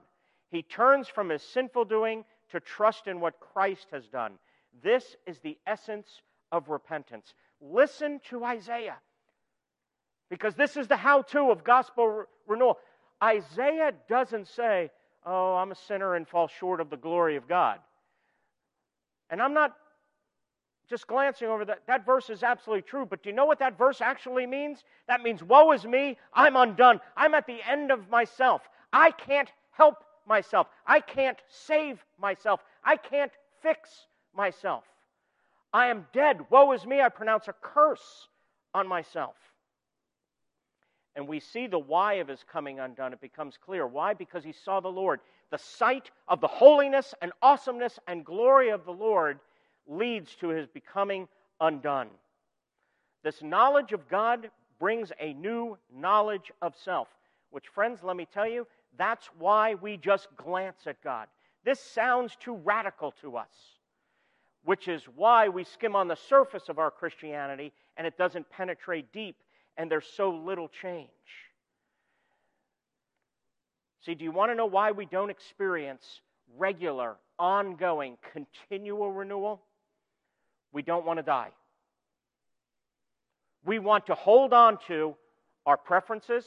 He 0.50 0.62
turns 0.64 1.08
from 1.08 1.30
his 1.30 1.42
sinful 1.42 1.86
doing 1.86 2.26
to 2.50 2.60
trust 2.60 3.08
in 3.08 3.20
what 3.20 3.40
Christ 3.40 3.88
has 3.92 4.08
done. 4.08 4.34
This 4.84 5.16
is 5.26 5.40
the 5.40 5.58
essence 5.66 6.22
of 6.52 6.70
repentance. 6.70 7.34
Listen 7.62 8.20
to 8.30 8.44
Isaiah 8.44 8.98
because 10.32 10.56
this 10.56 10.78
is 10.78 10.88
the 10.88 10.96
how 10.96 11.22
to 11.24 11.52
of 11.52 11.64
gospel 11.64 12.08
re- 12.08 12.26
renewal. 12.48 12.80
Isaiah 13.22 13.92
doesn't 14.10 14.48
say, 14.48 14.90
Oh, 15.24 15.54
I'm 15.54 15.72
a 15.72 15.76
sinner 15.76 16.16
and 16.16 16.28
fall 16.28 16.48
short 16.48 16.82
of 16.82 16.90
the 16.90 16.98
glory 16.98 17.36
of 17.36 17.48
God. 17.48 17.78
And 19.30 19.40
I'm 19.40 19.54
not 19.54 19.76
just 20.90 21.06
glancing 21.06 21.48
over 21.48 21.64
that. 21.66 21.82
That 21.86 22.08
verse 22.08 22.32
is 22.32 22.42
absolutely 22.42 22.82
true, 22.82 23.06
but 23.06 23.22
do 23.22 23.30
you 23.30 23.36
know 23.36 23.46
what 23.46 23.60
that 23.60 23.78
verse 23.78 24.02
actually 24.02 24.48
means? 24.48 24.84
That 25.08 25.22
means, 25.22 25.44
Woe 25.44 25.74
is 25.74 25.86
me, 25.86 26.18
I'm 26.34 26.56
undone. 26.56 27.00
I'm 27.16 27.36
at 27.36 27.46
the 27.46 27.60
end 27.70 27.92
of 27.92 28.10
myself. 28.10 28.64
I 28.92 29.12
can't 29.12 29.52
help 29.72 30.04
myself. 30.28 30.68
I 30.88 31.02
can't 31.02 31.38
save 31.48 32.04
myself. 32.20 32.62
I 32.84 32.96
can't 32.96 33.32
fix 33.62 34.08
myself. 34.36 34.86
I 35.72 35.88
am 35.88 36.08
dead. 36.14 36.40
Woe 36.50 36.72
is 36.72 36.84
me, 36.86 37.00
I 37.00 37.10
pronounce 37.10 37.48
a 37.48 37.54
curse 37.62 38.28
on 38.74 38.88
myself 38.88 39.36
and 41.16 41.28
we 41.28 41.40
see 41.40 41.68
the 41.68 41.80
why 41.80 42.14
of 42.16 42.28
his 42.28 42.44
coming 42.50 42.80
undone, 42.80 43.14
it 43.14 43.22
becomes 43.22 43.58
clear. 43.58 43.86
Why? 43.86 44.14
Because 44.14 44.44
he 44.44 44.54
saw 44.54 44.80
the 44.80 44.88
Lord. 44.88 45.20
The 45.50 45.58
sight 45.58 46.10
of 46.28 46.40
the 46.40 46.48
holiness 46.48 47.14
and 47.22 47.32
awesomeness 47.42 48.00
and 48.08 48.26
glory 48.26 48.70
of 48.70 48.86
the 48.86 48.94
Lord 48.94 49.40
leads 49.88 50.36
to 50.36 50.50
his 50.50 50.68
becoming 50.68 51.28
undone. 51.60 52.10
This 53.24 53.44
knowledge 53.44 53.92
of 53.92 54.08
God 54.08 54.50
brings 54.80 55.12
a 55.20 55.34
new 55.34 55.78
knowledge 55.94 56.52
of 56.62 56.76
self, 56.76 57.08
which, 57.52 57.68
friends, 57.68 58.00
let 58.02 58.16
me 58.16 58.26
tell 58.34 58.48
you, 58.48 58.66
that's 58.98 59.28
why 59.38 59.76
we 59.76 59.98
just 59.98 60.28
glance 60.38 60.88
at 60.88 61.02
God. 61.04 61.28
This 61.64 61.80
sounds 61.80 62.36
too 62.40 62.56
radical 62.56 63.12
to 63.22 63.38
us, 63.38 63.52
which 64.64 64.88
is 64.88 65.04
why 65.16 65.50
we 65.50 65.64
skim 65.64 65.96
on 65.96 66.08
the 66.08 66.16
surface 66.16 66.70
of 66.70 66.80
our 66.80 66.90
Christianity 66.90 67.74
and 67.98 68.08
it 68.08 68.18
doesn't 68.18 68.50
penetrate 68.50 69.12
deep 69.12 69.36
and 69.82 69.90
there's 69.90 70.06
so 70.16 70.30
little 70.30 70.70
change. 70.84 71.10
See, 74.06 74.14
do 74.14 74.24
you 74.24 74.32
want 74.32 74.52
to 74.52 74.56
know 74.56 74.68
why 74.68 74.92
we 74.92 75.08
don't 75.08 75.32
experience 75.32 76.22
regular, 76.56 77.16
ongoing, 77.40 78.18
continual 78.32 79.12
renewal? 79.12 79.60
We 80.72 80.84
don't 80.84 81.04
want 81.04 81.18
to 81.18 81.24
die. 81.24 81.50
We 83.66 83.80
want 83.80 84.06
to 84.06 84.14
hold 84.14 84.54
on 84.54 84.78
to 84.86 85.16
our 85.66 85.78
preferences, 85.78 86.46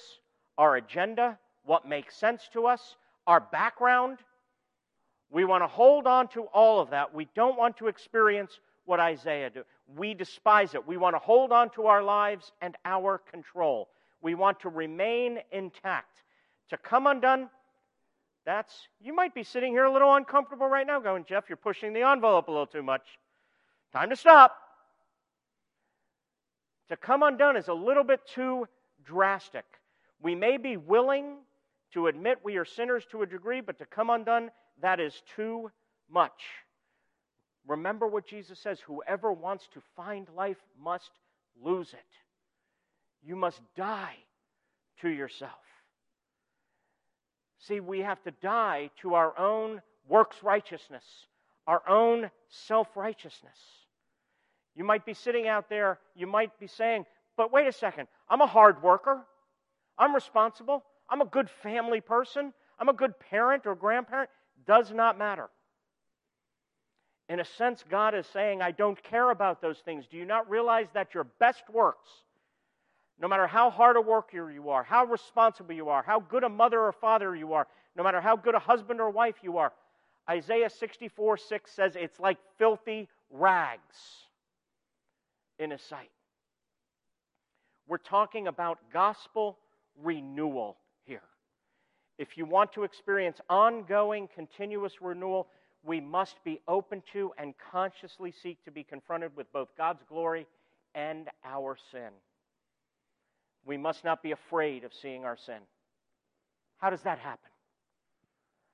our 0.56 0.76
agenda, 0.76 1.36
what 1.64 1.88
makes 1.88 2.16
sense 2.16 2.48
to 2.52 2.68
us, 2.68 2.94
our 3.26 3.40
background. 3.40 4.18
We 5.28 5.44
want 5.44 5.64
to 5.64 5.68
hold 5.68 6.06
on 6.06 6.28
to 6.28 6.42
all 6.54 6.78
of 6.80 6.90
that. 6.90 7.12
We 7.12 7.26
don't 7.34 7.58
want 7.58 7.78
to 7.78 7.88
experience 7.88 8.60
what 8.84 9.00
Isaiah 9.00 9.50
did. 9.50 9.64
We 9.96 10.14
despise 10.14 10.74
it. 10.74 10.86
We 10.86 10.96
want 10.96 11.14
to 11.14 11.18
hold 11.18 11.52
on 11.52 11.70
to 11.70 11.86
our 11.86 12.02
lives 12.02 12.52
and 12.60 12.76
our 12.84 13.18
control. 13.18 13.88
We 14.20 14.34
want 14.34 14.60
to 14.60 14.68
remain 14.68 15.38
intact. 15.52 16.22
To 16.70 16.76
come 16.76 17.06
undone, 17.06 17.48
That's, 18.46 18.74
you 19.00 19.14
might 19.14 19.34
be 19.34 19.42
sitting 19.42 19.72
here 19.72 19.84
a 19.84 19.92
little 19.92 20.14
uncomfortable 20.14 20.68
right 20.68 20.86
now 20.86 21.00
going, 21.00 21.24
Jeff, 21.24 21.44
you're 21.48 21.56
pushing 21.56 21.92
the 21.92 22.02
envelope 22.02 22.48
a 22.48 22.50
little 22.50 22.66
too 22.66 22.82
much. 22.82 23.02
Time 23.92 24.10
to 24.10 24.16
stop. 24.16 24.56
To 26.88 26.96
come 26.96 27.22
undone 27.22 27.56
is 27.56 27.68
a 27.68 27.74
little 27.74 28.04
bit 28.04 28.20
too 28.26 28.66
drastic. 29.04 29.64
We 30.22 30.34
may 30.34 30.58
be 30.58 30.76
willing 30.76 31.36
to 31.92 32.08
admit 32.08 32.38
we 32.42 32.56
are 32.56 32.64
sinners 32.64 33.04
to 33.12 33.22
a 33.22 33.26
degree, 33.26 33.60
but 33.60 33.78
to 33.78 33.86
come 33.86 34.10
undone, 34.10 34.50
that 34.82 35.00
is 35.00 35.22
too 35.36 35.70
much. 36.10 36.42
Remember 37.66 38.06
what 38.06 38.26
Jesus 38.26 38.58
says 38.58 38.78
whoever 38.80 39.32
wants 39.32 39.68
to 39.74 39.80
find 39.96 40.28
life 40.36 40.62
must 40.80 41.10
lose 41.62 41.92
it. 41.92 41.98
You 43.22 43.36
must 43.36 43.60
die 43.76 44.16
to 45.00 45.08
yourself. 45.08 45.52
See, 47.58 47.80
we 47.80 48.00
have 48.00 48.22
to 48.24 48.30
die 48.42 48.90
to 49.00 49.14
our 49.14 49.38
own 49.38 49.80
works 50.06 50.42
righteousness, 50.42 51.04
our 51.66 51.82
own 51.88 52.30
self 52.48 52.94
righteousness. 52.96 53.56
You 54.74 54.84
might 54.84 55.06
be 55.06 55.14
sitting 55.14 55.48
out 55.48 55.70
there, 55.70 55.98
you 56.14 56.26
might 56.26 56.58
be 56.58 56.66
saying, 56.66 57.06
but 57.36 57.52
wait 57.52 57.66
a 57.66 57.72
second, 57.72 58.08
I'm 58.28 58.42
a 58.42 58.46
hard 58.46 58.82
worker, 58.82 59.24
I'm 59.96 60.14
responsible, 60.14 60.84
I'm 61.08 61.22
a 61.22 61.26
good 61.26 61.48
family 61.48 62.00
person, 62.00 62.52
I'm 62.78 62.88
a 62.88 62.92
good 62.92 63.18
parent 63.18 63.66
or 63.66 63.74
grandparent. 63.74 64.30
Does 64.66 64.92
not 64.92 65.18
matter. 65.18 65.48
In 67.28 67.40
a 67.40 67.44
sense, 67.44 67.82
God 67.88 68.14
is 68.14 68.26
saying, 68.26 68.60
I 68.60 68.70
don't 68.70 69.02
care 69.02 69.30
about 69.30 69.62
those 69.62 69.78
things. 69.78 70.04
Do 70.10 70.16
you 70.16 70.26
not 70.26 70.48
realize 70.48 70.88
that 70.92 71.14
your 71.14 71.24
best 71.24 71.62
works, 71.72 72.08
no 73.18 73.28
matter 73.28 73.46
how 73.46 73.70
hard 73.70 73.96
a 73.96 74.00
worker 74.00 74.50
you 74.50 74.68
are, 74.68 74.82
how 74.82 75.06
responsible 75.06 75.74
you 75.74 75.88
are, 75.88 76.02
how 76.02 76.20
good 76.20 76.44
a 76.44 76.48
mother 76.48 76.80
or 76.80 76.92
father 76.92 77.34
you 77.34 77.54
are, 77.54 77.66
no 77.96 78.02
matter 78.02 78.20
how 78.20 78.36
good 78.36 78.54
a 78.54 78.58
husband 78.58 79.00
or 79.00 79.08
wife 79.08 79.36
you 79.42 79.56
are, 79.56 79.72
Isaiah 80.28 80.70
64 80.70 81.38
6 81.38 81.70
says 81.70 81.96
it's 81.96 82.18
like 82.20 82.38
filthy 82.58 83.08
rags 83.30 83.96
in 85.58 85.70
his 85.70 85.82
sight. 85.82 86.10
We're 87.86 87.98
talking 87.98 88.48
about 88.48 88.78
gospel 88.92 89.58
renewal 90.02 90.76
here. 91.04 91.22
If 92.18 92.38
you 92.38 92.46
want 92.46 92.72
to 92.74 92.84
experience 92.84 93.40
ongoing, 93.50 94.28
continuous 94.34 95.02
renewal, 95.02 95.48
we 95.84 96.00
must 96.00 96.42
be 96.44 96.60
open 96.66 97.02
to 97.12 97.32
and 97.38 97.54
consciously 97.70 98.32
seek 98.42 98.62
to 98.64 98.70
be 98.70 98.82
confronted 98.82 99.36
with 99.36 99.52
both 99.52 99.68
God's 99.76 100.02
glory 100.08 100.46
and 100.94 101.28
our 101.44 101.76
sin. 101.92 102.10
We 103.66 103.76
must 103.76 104.04
not 104.04 104.22
be 104.22 104.32
afraid 104.32 104.84
of 104.84 104.92
seeing 104.94 105.24
our 105.24 105.36
sin. 105.36 105.60
How 106.78 106.90
does 106.90 107.02
that 107.02 107.18
happen? 107.18 107.50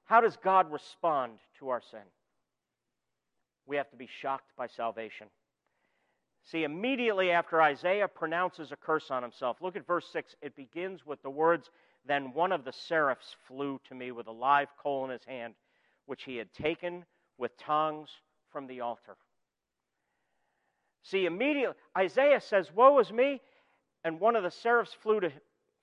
How 0.05 0.21
does 0.21 0.37
God 0.43 0.73
respond 0.73 1.39
to 1.59 1.69
our 1.69 1.83
sin? 1.91 2.01
We 3.67 3.77
have 3.77 3.91
to 3.91 3.97
be 3.97 4.09
shocked 4.21 4.51
by 4.57 4.67
salvation. 4.67 5.29
See, 6.45 6.65
immediately 6.65 7.31
after 7.31 7.61
Isaiah 7.61 8.09
pronounces 8.09 8.73
a 8.73 8.77
curse 8.77 9.11
on 9.11 9.23
himself, 9.23 9.59
look 9.61 9.77
at 9.77 9.87
verse 9.87 10.07
6. 10.13 10.35
It 10.43 10.57
begins 10.57 11.05
with 11.07 11.23
the 11.23 11.31
words 11.31 11.71
Then 12.07 12.33
one 12.33 12.51
of 12.51 12.65
the 12.65 12.73
seraphs 12.73 13.37
flew 13.47 13.81
to 13.89 13.95
me 13.95 14.11
with 14.11 14.27
a 14.27 14.33
live 14.33 14.69
coal 14.83 15.05
in 15.05 15.11
his 15.11 15.25
hand 15.25 15.55
which 16.11 16.25
he 16.25 16.37
had 16.37 16.53
taken 16.53 17.05
with 17.39 17.57
tongs 17.57 18.09
from 18.51 18.67
the 18.67 18.81
altar. 18.81 19.17
See, 21.05 21.25
immediately, 21.25 21.77
Isaiah 21.97 22.41
says, 22.41 22.75
Woe 22.75 22.99
is 22.99 23.13
me, 23.13 23.41
and 24.03 24.19
one 24.19 24.35
of 24.35 24.43
the 24.43 24.51
seraphs 24.51 24.93
flew 24.93 25.21
to, 25.21 25.31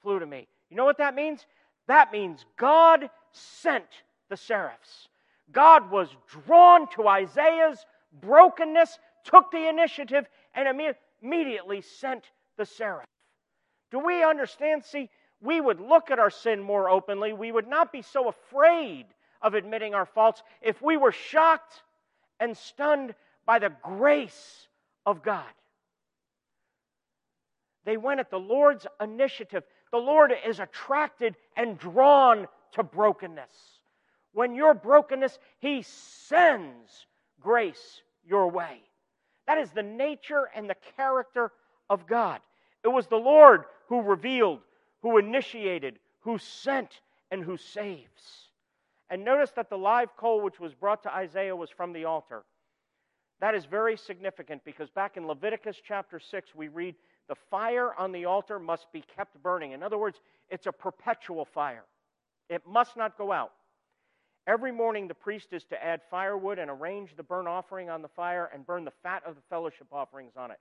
flew 0.01 0.19
to 0.19 0.25
me. 0.25 0.49
You 0.69 0.75
know 0.75 0.84
what 0.84 0.97
that 0.97 1.15
means? 1.15 1.45
That 1.88 2.11
means 2.11 2.43
God 2.57 3.09
sent 3.32 3.86
the 4.30 4.36
seraphs. 4.36 5.07
God 5.53 5.89
was 5.89 6.09
drawn 6.28 6.89
to 6.89 7.07
Isaiah's 7.07 7.86
brokenness, 8.19 8.99
took 9.23 9.49
the 9.49 9.69
initiative, 9.69 10.28
and 10.53 10.93
immediately 11.23 11.80
sent 11.80 12.25
the 12.57 12.65
seraph. 12.65 13.05
Do 13.91 13.99
we 13.99 14.25
understand? 14.25 14.84
See, 14.84 15.09
we 15.39 15.61
would 15.61 15.80
look 15.80 16.11
at 16.11 16.19
our 16.19 16.32
sin 16.32 16.61
more 16.61 16.89
openly. 16.89 17.32
We 17.32 17.53
would 17.53 17.67
not 17.67 17.93
be 17.93 18.01
so 18.01 18.28
afraid 18.28 19.05
of 19.41 19.53
admitting 19.53 19.93
our 19.93 20.05
faults 20.05 20.43
if 20.61 20.81
we 20.81 20.97
were 20.97 21.11
shocked 21.11 21.81
and 22.39 22.57
stunned 22.57 23.13
by 23.45 23.59
the 23.59 23.71
grace 23.81 24.67
of 25.05 25.23
God. 25.23 25.45
They 27.85 27.97
went 27.97 28.19
at 28.19 28.29
the 28.29 28.39
Lord's 28.39 28.85
initiative. 29.01 29.63
The 29.91 29.97
Lord 29.97 30.33
is 30.45 30.59
attracted 30.59 31.35
and 31.55 31.79
drawn 31.79 32.47
to 32.73 32.83
brokenness. 32.83 33.79
When 34.33 34.53
you're 34.55 34.73
brokenness, 34.73 35.39
He 35.59 35.83
sends 35.83 37.05
grace 37.39 38.01
your 38.27 38.51
way. 38.51 38.81
That 39.47 39.57
is 39.57 39.71
the 39.71 39.83
nature 39.83 40.49
and 40.53 40.69
the 40.69 40.75
character 40.97 41.53
of 41.89 42.05
God. 42.05 42.41
It 42.83 42.89
was 42.89 43.07
the 43.07 43.15
Lord 43.15 43.63
who 43.88 44.01
revealed, 44.01 44.59
who 45.01 45.17
initiated, 45.17 45.99
who 46.19 46.38
sent, 46.38 46.99
and 47.31 47.41
who 47.43 47.55
saves. 47.55 48.47
And 49.10 49.24
notice 49.24 49.51
that 49.51 49.70
the 49.70 49.78
live 49.78 50.16
coal 50.18 50.41
which 50.41 50.60
was 50.60 50.74
brought 50.74 51.03
to 51.03 51.14
Isaiah 51.14 51.55
was 51.55 51.70
from 51.70 51.93
the 51.93 52.05
altar. 52.05 52.43
That 53.39 53.55
is 53.55 53.66
very 53.66 53.95
significant 53.95 54.64
because 54.66 54.89
back 54.89 55.16
in 55.16 55.28
Leviticus 55.28 55.78
chapter 55.86 56.20
6, 56.20 56.55
we 56.55 56.68
read, 56.68 56.95
The 57.30 57.36
fire 57.49 57.93
on 57.97 58.12
the 58.12 58.26
altar 58.26 58.60
must 58.60 58.91
be 58.91 59.03
kept 59.16 59.41
burning. 59.41 59.72
In 59.72 59.84
other 59.84 59.97
words, 59.97 60.20
it's 60.49 60.66
a 60.66 60.72
perpetual 60.72 61.45
fire, 61.45 61.86
it 62.49 62.64
must 62.68 62.97
not 62.97 63.18
go 63.18 63.32
out. 63.32 63.51
Every 64.47 64.72
morning, 64.72 65.10
the 65.10 65.14
priest 65.14 65.49
is 65.51 65.66
to 65.66 65.84
add 65.84 65.99
firewood 66.10 66.58
and 66.58 66.72
arrange 66.72 67.18
the 67.18 67.24
burnt 67.24 67.49
offering 67.49 67.89
on 67.89 68.01
the 68.01 68.08
fire 68.08 68.49
and 68.53 68.66
burn 68.66 68.86
the 68.86 68.93
fat 69.03 69.22
of 69.26 69.36
the 69.36 69.41
fellowship 69.49 69.88
offerings 69.91 70.38
on 70.38 70.51
it. 70.51 70.60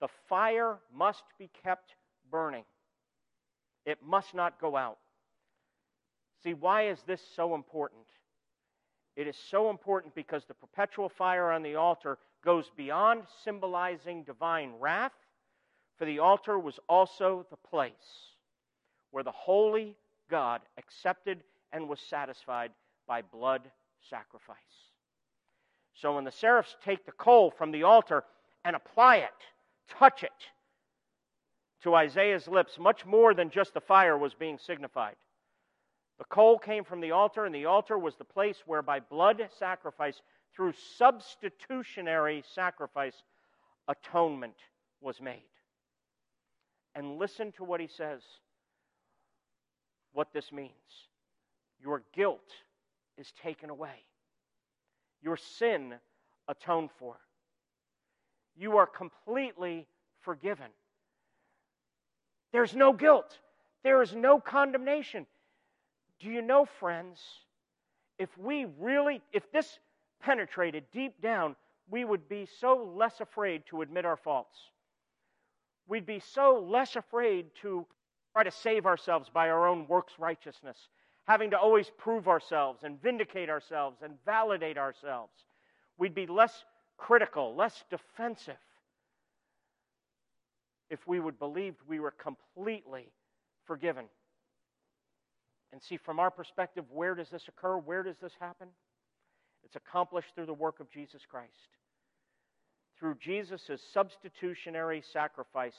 The 0.00 0.08
fire 0.28 0.78
must 0.92 1.22
be 1.38 1.48
kept 1.62 1.94
burning, 2.30 2.64
it 3.86 3.98
must 4.04 4.34
not 4.34 4.60
go 4.60 4.76
out. 4.76 4.98
See, 6.42 6.54
why 6.54 6.88
is 6.88 7.02
this 7.06 7.20
so 7.36 7.54
important? 7.54 8.06
It 9.16 9.26
is 9.26 9.36
so 9.50 9.68
important 9.70 10.14
because 10.14 10.44
the 10.44 10.54
perpetual 10.54 11.08
fire 11.08 11.50
on 11.50 11.62
the 11.62 11.74
altar 11.74 12.18
goes 12.44 12.70
beyond 12.76 13.24
symbolizing 13.44 14.22
divine 14.22 14.72
wrath, 14.80 15.12
for 15.98 16.06
the 16.06 16.20
altar 16.20 16.58
was 16.58 16.78
also 16.88 17.46
the 17.50 17.56
place 17.56 17.92
where 19.10 19.24
the 19.24 19.30
holy 19.30 19.96
God 20.30 20.62
accepted 20.78 21.42
and 21.72 21.88
was 21.88 22.00
satisfied 22.00 22.70
by 23.06 23.20
blood 23.20 23.62
sacrifice. 24.08 24.56
So 25.94 26.14
when 26.14 26.24
the 26.24 26.32
seraphs 26.32 26.76
take 26.82 27.04
the 27.04 27.12
coal 27.12 27.50
from 27.50 27.72
the 27.72 27.82
altar 27.82 28.24
and 28.64 28.74
apply 28.74 29.16
it, 29.16 29.30
touch 29.98 30.22
it 30.22 30.30
to 31.82 31.94
Isaiah's 31.94 32.48
lips, 32.48 32.78
much 32.78 33.04
more 33.04 33.34
than 33.34 33.50
just 33.50 33.74
the 33.74 33.80
fire 33.80 34.16
was 34.16 34.32
being 34.32 34.58
signified. 34.58 35.16
The 36.20 36.26
coal 36.26 36.58
came 36.58 36.84
from 36.84 37.00
the 37.00 37.12
altar, 37.12 37.46
and 37.46 37.54
the 37.54 37.64
altar 37.64 37.98
was 37.98 38.14
the 38.14 38.24
place 38.24 38.58
where, 38.66 38.82
by 38.82 39.00
blood 39.00 39.42
sacrifice, 39.58 40.20
through 40.54 40.74
substitutionary 40.98 42.44
sacrifice, 42.54 43.14
atonement 43.88 44.56
was 45.00 45.18
made. 45.18 45.48
And 46.94 47.16
listen 47.16 47.52
to 47.52 47.64
what 47.64 47.80
he 47.80 47.86
says 47.86 48.20
what 50.12 50.30
this 50.34 50.52
means. 50.52 50.70
Your 51.82 52.02
guilt 52.14 52.52
is 53.16 53.32
taken 53.42 53.70
away, 53.70 54.04
your 55.22 55.38
sin 55.38 55.94
atoned 56.48 56.90
for. 56.98 57.16
You 58.58 58.76
are 58.76 58.86
completely 58.86 59.86
forgiven. 60.20 60.68
There's 62.52 62.74
no 62.74 62.92
guilt, 62.92 63.38
there 63.82 64.02
is 64.02 64.14
no 64.14 64.38
condemnation. 64.38 65.26
Do 66.20 66.28
you 66.28 66.42
know, 66.42 66.66
friends, 66.78 67.20
if 68.18 68.28
we 68.36 68.66
really, 68.78 69.22
if 69.32 69.50
this 69.50 69.78
penetrated 70.20 70.84
deep 70.92 71.20
down, 71.22 71.56
we 71.90 72.04
would 72.04 72.28
be 72.28 72.46
so 72.60 72.92
less 72.94 73.20
afraid 73.20 73.64
to 73.66 73.82
admit 73.82 74.04
our 74.04 74.18
faults. 74.18 74.56
We'd 75.88 76.06
be 76.06 76.20
so 76.20 76.64
less 76.64 76.94
afraid 76.94 77.46
to 77.62 77.86
try 78.32 78.44
to 78.44 78.50
save 78.50 78.86
ourselves 78.86 79.28
by 79.32 79.48
our 79.48 79.66
own 79.66 79.86
works 79.88 80.12
righteousness, 80.18 80.76
having 81.26 81.50
to 81.50 81.58
always 81.58 81.90
prove 81.98 82.28
ourselves 82.28 82.84
and 82.84 83.02
vindicate 83.02 83.48
ourselves 83.48 84.02
and 84.02 84.12
validate 84.24 84.78
ourselves. 84.78 85.32
We'd 85.98 86.14
be 86.14 86.26
less 86.26 86.64
critical, 86.96 87.56
less 87.56 87.82
defensive 87.90 88.54
if 90.90 91.06
we 91.06 91.18
would 91.18 91.38
believe 91.38 91.74
we 91.88 91.98
were 91.98 92.12
completely 92.12 93.06
forgiven. 93.64 94.04
And 95.72 95.82
see, 95.82 95.96
from 95.96 96.18
our 96.18 96.30
perspective, 96.30 96.84
where 96.90 97.14
does 97.14 97.28
this 97.28 97.46
occur? 97.48 97.78
Where 97.78 98.02
does 98.02 98.16
this 98.18 98.32
happen? 98.40 98.68
It's 99.64 99.76
accomplished 99.76 100.34
through 100.34 100.46
the 100.46 100.54
work 100.54 100.80
of 100.80 100.90
Jesus 100.90 101.22
Christ. 101.30 101.68
Through 102.98 103.16
Jesus' 103.20 103.80
substitutionary 103.92 105.02
sacrifice, 105.12 105.74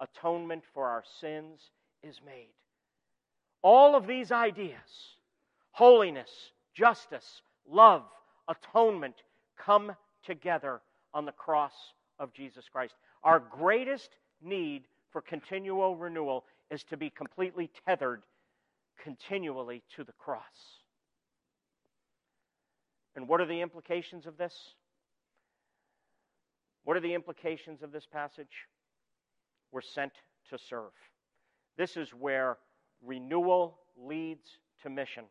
atonement 0.00 0.62
for 0.74 0.86
our 0.86 1.04
sins 1.20 1.60
is 2.02 2.20
made. 2.24 2.52
All 3.62 3.94
of 3.94 4.06
these 4.06 4.32
ideas 4.32 4.76
holiness, 5.72 6.30
justice, 6.74 7.42
love, 7.68 8.02
atonement 8.48 9.14
come 9.58 9.92
together 10.24 10.80
on 11.12 11.26
the 11.26 11.32
cross 11.32 11.74
of 12.18 12.32
Jesus 12.32 12.64
Christ. 12.70 12.94
Our 13.22 13.40
greatest 13.40 14.10
need 14.42 14.84
for 15.10 15.20
continual 15.20 15.96
renewal 15.96 16.44
is 16.70 16.82
to 16.84 16.96
be 16.96 17.10
completely 17.10 17.70
tethered 17.86 18.22
continually 19.02 19.82
to 19.96 20.04
the 20.04 20.12
cross. 20.12 20.42
And 23.14 23.28
what 23.28 23.40
are 23.40 23.46
the 23.46 23.60
implications 23.60 24.26
of 24.26 24.36
this? 24.36 24.54
What 26.84 26.96
are 26.96 27.00
the 27.00 27.14
implications 27.14 27.82
of 27.82 27.90
this 27.92 28.06
passage? 28.06 28.68
We're 29.72 29.80
sent 29.80 30.12
to 30.50 30.58
serve. 30.58 30.92
This 31.76 31.96
is 31.96 32.10
where 32.10 32.58
renewal 33.04 33.78
leads 33.96 34.46
to 34.82 34.90
mission. 34.90 35.24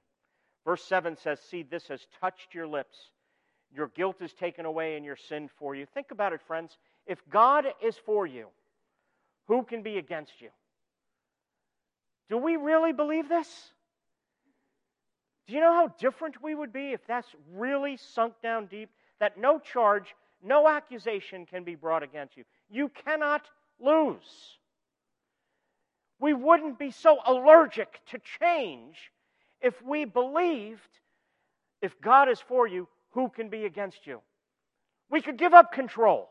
Verse 0.65 0.83
7 0.83 1.15
says, 1.15 1.39
See, 1.39 1.63
this 1.63 1.87
has 1.87 2.05
touched 2.19 2.53
your 2.53 2.67
lips. 2.67 2.97
Your 3.73 3.87
guilt 3.89 4.21
is 4.21 4.33
taken 4.33 4.65
away 4.65 4.95
and 4.95 5.05
your 5.05 5.15
sin 5.15 5.49
for 5.57 5.75
you. 5.75 5.85
Think 5.85 6.11
about 6.11 6.33
it, 6.33 6.41
friends. 6.47 6.77
If 7.05 7.19
God 7.29 7.65
is 7.83 7.95
for 8.05 8.25
you, 8.25 8.47
who 9.47 9.63
can 9.63 9.83
be 9.83 9.97
against 9.97 10.41
you? 10.41 10.49
Do 12.29 12.37
we 12.37 12.55
really 12.55 12.93
believe 12.93 13.29
this? 13.29 13.47
Do 15.47 15.53
you 15.53 15.59
know 15.59 15.73
how 15.73 15.87
different 15.99 16.41
we 16.41 16.55
would 16.55 16.73
be 16.73 16.91
if 16.91 17.05
that's 17.07 17.27
really 17.53 17.97
sunk 17.97 18.33
down 18.41 18.65
deep? 18.65 18.89
That 19.19 19.37
no 19.37 19.59
charge, 19.59 20.15
no 20.43 20.67
accusation 20.67 21.45
can 21.45 21.63
be 21.63 21.75
brought 21.75 22.03
against 22.03 22.35
you. 22.35 22.43
You 22.69 22.89
cannot 22.89 23.43
lose. 23.79 24.57
We 26.19 26.33
wouldn't 26.33 26.79
be 26.79 26.91
so 26.91 27.19
allergic 27.25 27.99
to 28.11 28.19
change 28.39 29.11
if 29.61 29.81
we 29.83 30.05
believed 30.05 30.81
if 31.81 31.99
God 32.01 32.29
is 32.29 32.39
for 32.39 32.67
you, 32.67 32.87
who 33.11 33.29
can 33.29 33.49
be 33.49 33.65
against 33.65 34.07
you? 34.07 34.21
We 35.09 35.21
could 35.21 35.37
give 35.37 35.53
up 35.53 35.71
control. 35.71 36.29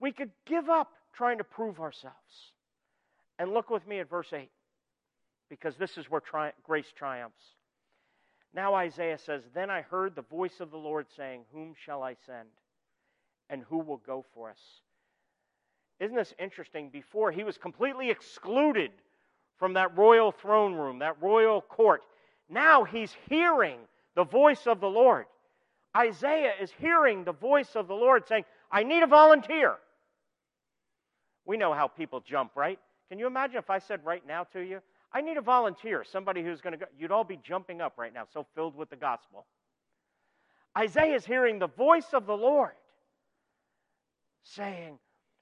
We 0.00 0.12
could 0.12 0.30
give 0.46 0.68
up 0.68 0.92
trying 1.14 1.38
to 1.38 1.44
prove 1.44 1.80
ourselves. 1.80 2.52
And 3.38 3.52
look 3.52 3.70
with 3.70 3.86
me 3.86 4.00
at 4.00 4.08
verse 4.08 4.32
8, 4.32 4.50
because 5.50 5.76
this 5.76 5.98
is 5.98 6.10
where 6.10 6.20
tri- 6.20 6.52
grace 6.64 6.92
triumphs. 6.96 7.42
Now 8.54 8.74
Isaiah 8.74 9.18
says, 9.18 9.42
Then 9.54 9.70
I 9.70 9.82
heard 9.82 10.14
the 10.14 10.22
voice 10.22 10.60
of 10.60 10.70
the 10.70 10.78
Lord 10.78 11.06
saying, 11.16 11.42
Whom 11.52 11.74
shall 11.84 12.02
I 12.02 12.16
send? 12.26 12.48
And 13.50 13.62
who 13.68 13.78
will 13.78 13.98
go 13.98 14.24
for 14.34 14.50
us? 14.50 14.60
Isn't 16.00 16.16
this 16.16 16.34
interesting? 16.38 16.88
Before, 16.88 17.30
he 17.30 17.44
was 17.44 17.58
completely 17.58 18.10
excluded 18.10 18.90
from 19.58 19.74
that 19.74 19.96
royal 19.96 20.32
throne 20.32 20.74
room, 20.74 20.98
that 21.00 21.20
royal 21.22 21.60
court. 21.60 22.02
Now 22.48 22.84
he's 22.84 23.14
hearing 23.28 23.78
the 24.14 24.24
voice 24.24 24.66
of 24.66 24.80
the 24.80 24.88
Lord. 24.88 25.26
Isaiah 25.96 26.52
is 26.60 26.70
hearing 26.78 27.24
the 27.24 27.32
voice 27.32 27.74
of 27.74 27.88
the 27.88 27.94
Lord 27.94 28.26
saying, 28.26 28.44
I 28.70 28.82
need 28.82 29.02
a 29.02 29.06
volunteer. 29.06 29.76
We 31.46 31.56
know 31.56 31.72
how 31.72 31.88
people 31.88 32.20
jump, 32.20 32.52
right? 32.54 32.78
Can 33.08 33.18
you 33.18 33.26
imagine 33.26 33.56
if 33.56 33.70
I 33.70 33.78
said 33.78 34.04
right 34.04 34.26
now 34.26 34.44
to 34.52 34.60
you, 34.60 34.80
I 35.12 35.20
need 35.20 35.36
a 35.36 35.42
volunteer, 35.42 36.04
somebody 36.04 36.42
who's 36.42 36.60
going 36.60 36.72
to 36.72 36.78
go, 36.78 36.86
you'd 36.98 37.12
all 37.12 37.24
be 37.24 37.38
jumping 37.42 37.80
up 37.80 37.94
right 37.96 38.12
now, 38.12 38.24
so 38.32 38.46
filled 38.54 38.76
with 38.76 38.90
the 38.90 38.96
gospel. 38.96 39.46
Isaiah 40.76 41.14
is 41.14 41.24
hearing 41.24 41.58
the 41.58 41.68
voice 41.68 42.12
of 42.12 42.26
the 42.26 42.36
Lord 42.36 42.72
saying, 44.42 44.98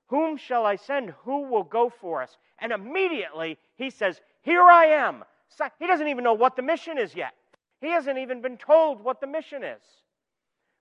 Whom 0.09 0.37
shall 0.37 0.65
I 0.65 0.77
send? 0.77 1.11
Who 1.25 1.49
will 1.49 1.65
go 1.65 1.91
for 2.01 2.23
us? 2.23 2.37
And 2.59 2.73
immediately 2.73 3.59
he 3.77 3.91
says, 3.91 4.21
Here 4.43 4.62
I 4.62 4.87
am. 4.87 5.25
He 5.79 5.87
doesn't 5.87 6.09
even 6.09 6.25
know 6.25 6.35
what 6.35 6.57
the 6.57 6.62
mission 6.62 6.99
is 6.99 7.15
yet. 7.15 7.35
He 7.81 7.89
hasn't 7.89 8.19
even 8.19 8.41
been 8.41 8.57
told 8.57 9.03
what 9.03 9.21
the 9.21 9.27
mission 9.27 9.62
is. 9.62 9.83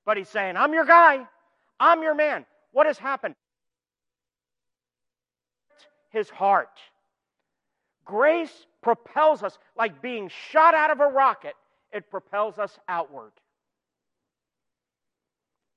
But 0.06 0.18
he's 0.18 0.30
saying, 0.30 0.58
I'm 0.58 0.74
your 0.74 0.86
guy. 0.86 1.28
I'm 1.80 2.02
your 2.02 2.16
man. 2.16 2.46
What 2.72 2.88
has 2.88 2.98
happened? 2.98 3.36
His 6.14 6.30
heart. 6.30 6.80
Grace 8.06 8.66
propels 8.82 9.44
us 9.44 9.58
like 9.76 10.02
being 10.02 10.30
shot 10.52 10.74
out 10.74 10.92
of 10.92 11.00
a 11.00 11.08
rocket, 11.08 11.56
it 11.92 12.10
propels 12.10 12.58
us 12.60 12.78
outward. 12.88 13.32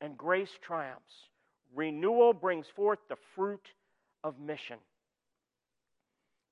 And 0.00 0.16
grace 0.16 0.50
triumphs. 0.60 1.14
Renewal 1.74 2.32
brings 2.32 2.66
forth 2.68 2.98
the 3.08 3.16
fruit 3.34 3.72
of 4.22 4.38
mission. 4.38 4.78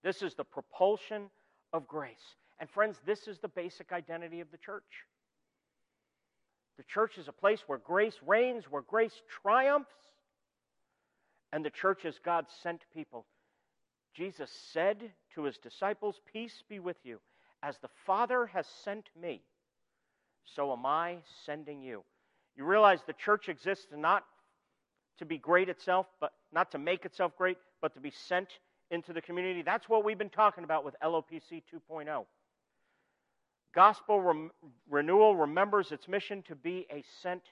This 0.02 0.22
is 0.22 0.34
the 0.34 0.44
propulsion 0.44 1.30
of 1.72 1.86
grace. 1.86 2.36
And 2.58 2.70
friends, 2.70 2.98
this 3.06 3.28
is 3.28 3.38
the 3.38 3.48
basic 3.48 3.92
identity 3.92 4.40
of 4.40 4.50
the 4.50 4.58
church. 4.58 4.82
The 6.76 6.84
church 6.84 7.18
is 7.18 7.28
a 7.28 7.32
place 7.32 7.60
where 7.66 7.78
grace 7.78 8.16
reigns, 8.26 8.64
where 8.70 8.82
grace 8.82 9.22
triumphs, 9.42 9.94
and 11.52 11.64
the 11.64 11.70
church 11.70 12.04
is 12.04 12.18
God's 12.24 12.52
sent 12.62 12.82
people. 12.92 13.26
Jesus 14.14 14.50
said 14.72 15.12
to 15.34 15.42
his 15.42 15.58
disciples, 15.58 16.20
Peace 16.32 16.62
be 16.68 16.78
with 16.78 16.96
you. 17.02 17.20
As 17.62 17.76
the 17.78 17.90
Father 18.06 18.46
has 18.46 18.66
sent 18.84 19.08
me, 19.20 19.42
so 20.44 20.72
am 20.72 20.86
I 20.86 21.18
sending 21.46 21.82
you. 21.82 22.04
You 22.56 22.64
realize 22.64 23.00
the 23.06 23.14
church 23.14 23.48
exists 23.48 23.86
not 23.94 24.24
to 25.18 25.24
be 25.24 25.38
great 25.38 25.68
itself, 25.68 26.06
but 26.20 26.32
not 26.52 26.70
to 26.72 26.78
make 26.78 27.04
itself 27.04 27.32
great, 27.36 27.56
but 27.80 27.94
to 27.94 28.00
be 28.00 28.10
sent 28.10 28.48
into 28.90 29.12
the 29.12 29.20
community. 29.20 29.62
That's 29.62 29.88
what 29.88 30.04
we've 30.04 30.18
been 30.18 30.30
talking 30.30 30.64
about 30.64 30.84
with 30.84 30.94
LOPC 31.02 31.62
2.0. 31.72 32.26
Gospel 33.74 34.20
rem- 34.20 34.50
renewal 34.88 35.34
remembers 35.36 35.90
its 35.90 36.06
mission 36.06 36.42
to 36.42 36.54
be 36.54 36.86
a 36.90 37.02
sent 37.22 37.42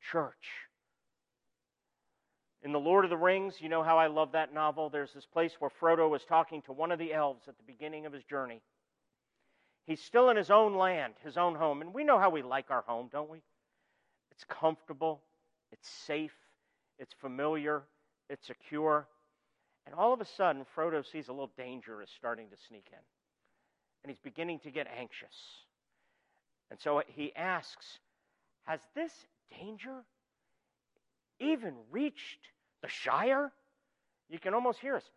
church. 0.00 0.68
In 2.62 2.72
The 2.72 2.80
Lord 2.80 3.04
of 3.04 3.10
the 3.10 3.16
Rings, 3.16 3.54
you 3.60 3.68
know 3.68 3.82
how 3.82 3.98
I 3.98 4.08
love 4.08 4.32
that 4.32 4.52
novel. 4.52 4.90
There's 4.90 5.14
this 5.14 5.24
place 5.24 5.52
where 5.58 5.70
Frodo 5.70 6.10
was 6.10 6.24
talking 6.24 6.60
to 6.62 6.72
one 6.72 6.92
of 6.92 6.98
the 6.98 7.14
elves 7.14 7.48
at 7.48 7.56
the 7.56 7.62
beginning 7.64 8.04
of 8.04 8.12
his 8.12 8.24
journey. 8.24 8.60
He's 9.86 10.02
still 10.02 10.28
in 10.28 10.36
his 10.36 10.50
own 10.50 10.76
land, 10.76 11.14
his 11.24 11.38
own 11.38 11.54
home. 11.54 11.80
And 11.80 11.94
we 11.94 12.04
know 12.04 12.18
how 12.18 12.28
we 12.28 12.42
like 12.42 12.70
our 12.70 12.82
home, 12.82 13.08
don't 13.10 13.30
we? 13.30 13.42
It's 14.30 14.44
comfortable, 14.44 15.22
it's 15.72 15.88
safe, 15.88 16.36
it's 16.98 17.14
familiar, 17.20 17.82
it's 18.28 18.46
secure. 18.46 19.08
And 19.86 19.94
all 19.94 20.12
of 20.12 20.20
a 20.20 20.26
sudden, 20.26 20.66
Frodo 20.76 21.02
sees 21.10 21.28
a 21.28 21.32
little 21.32 21.50
danger 21.56 22.02
is 22.02 22.10
starting 22.14 22.48
to 22.50 22.56
sneak 22.68 22.86
in. 22.92 22.98
And 24.04 24.10
he's 24.10 24.20
beginning 24.22 24.60
to 24.60 24.70
get 24.70 24.86
anxious. 24.86 25.34
And 26.70 26.78
so 26.78 27.02
he 27.06 27.34
asks, 27.34 27.98
Has 28.64 28.80
this 28.94 29.12
danger 29.50 30.04
even 31.40 31.74
reached 31.90 32.40
the 32.82 32.88
Shire? 32.88 33.52
You 34.28 34.38
can 34.38 34.54
almost 34.54 34.78
hear 34.78 34.96
us. 34.96 35.10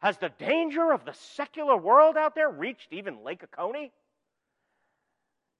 Has 0.00 0.18
the 0.18 0.30
danger 0.38 0.92
of 0.92 1.04
the 1.04 1.12
secular 1.12 1.76
world 1.76 2.16
out 2.16 2.34
there 2.34 2.50
reached 2.50 2.92
even 2.92 3.22
Lake 3.22 3.42
Oconee? 3.44 3.92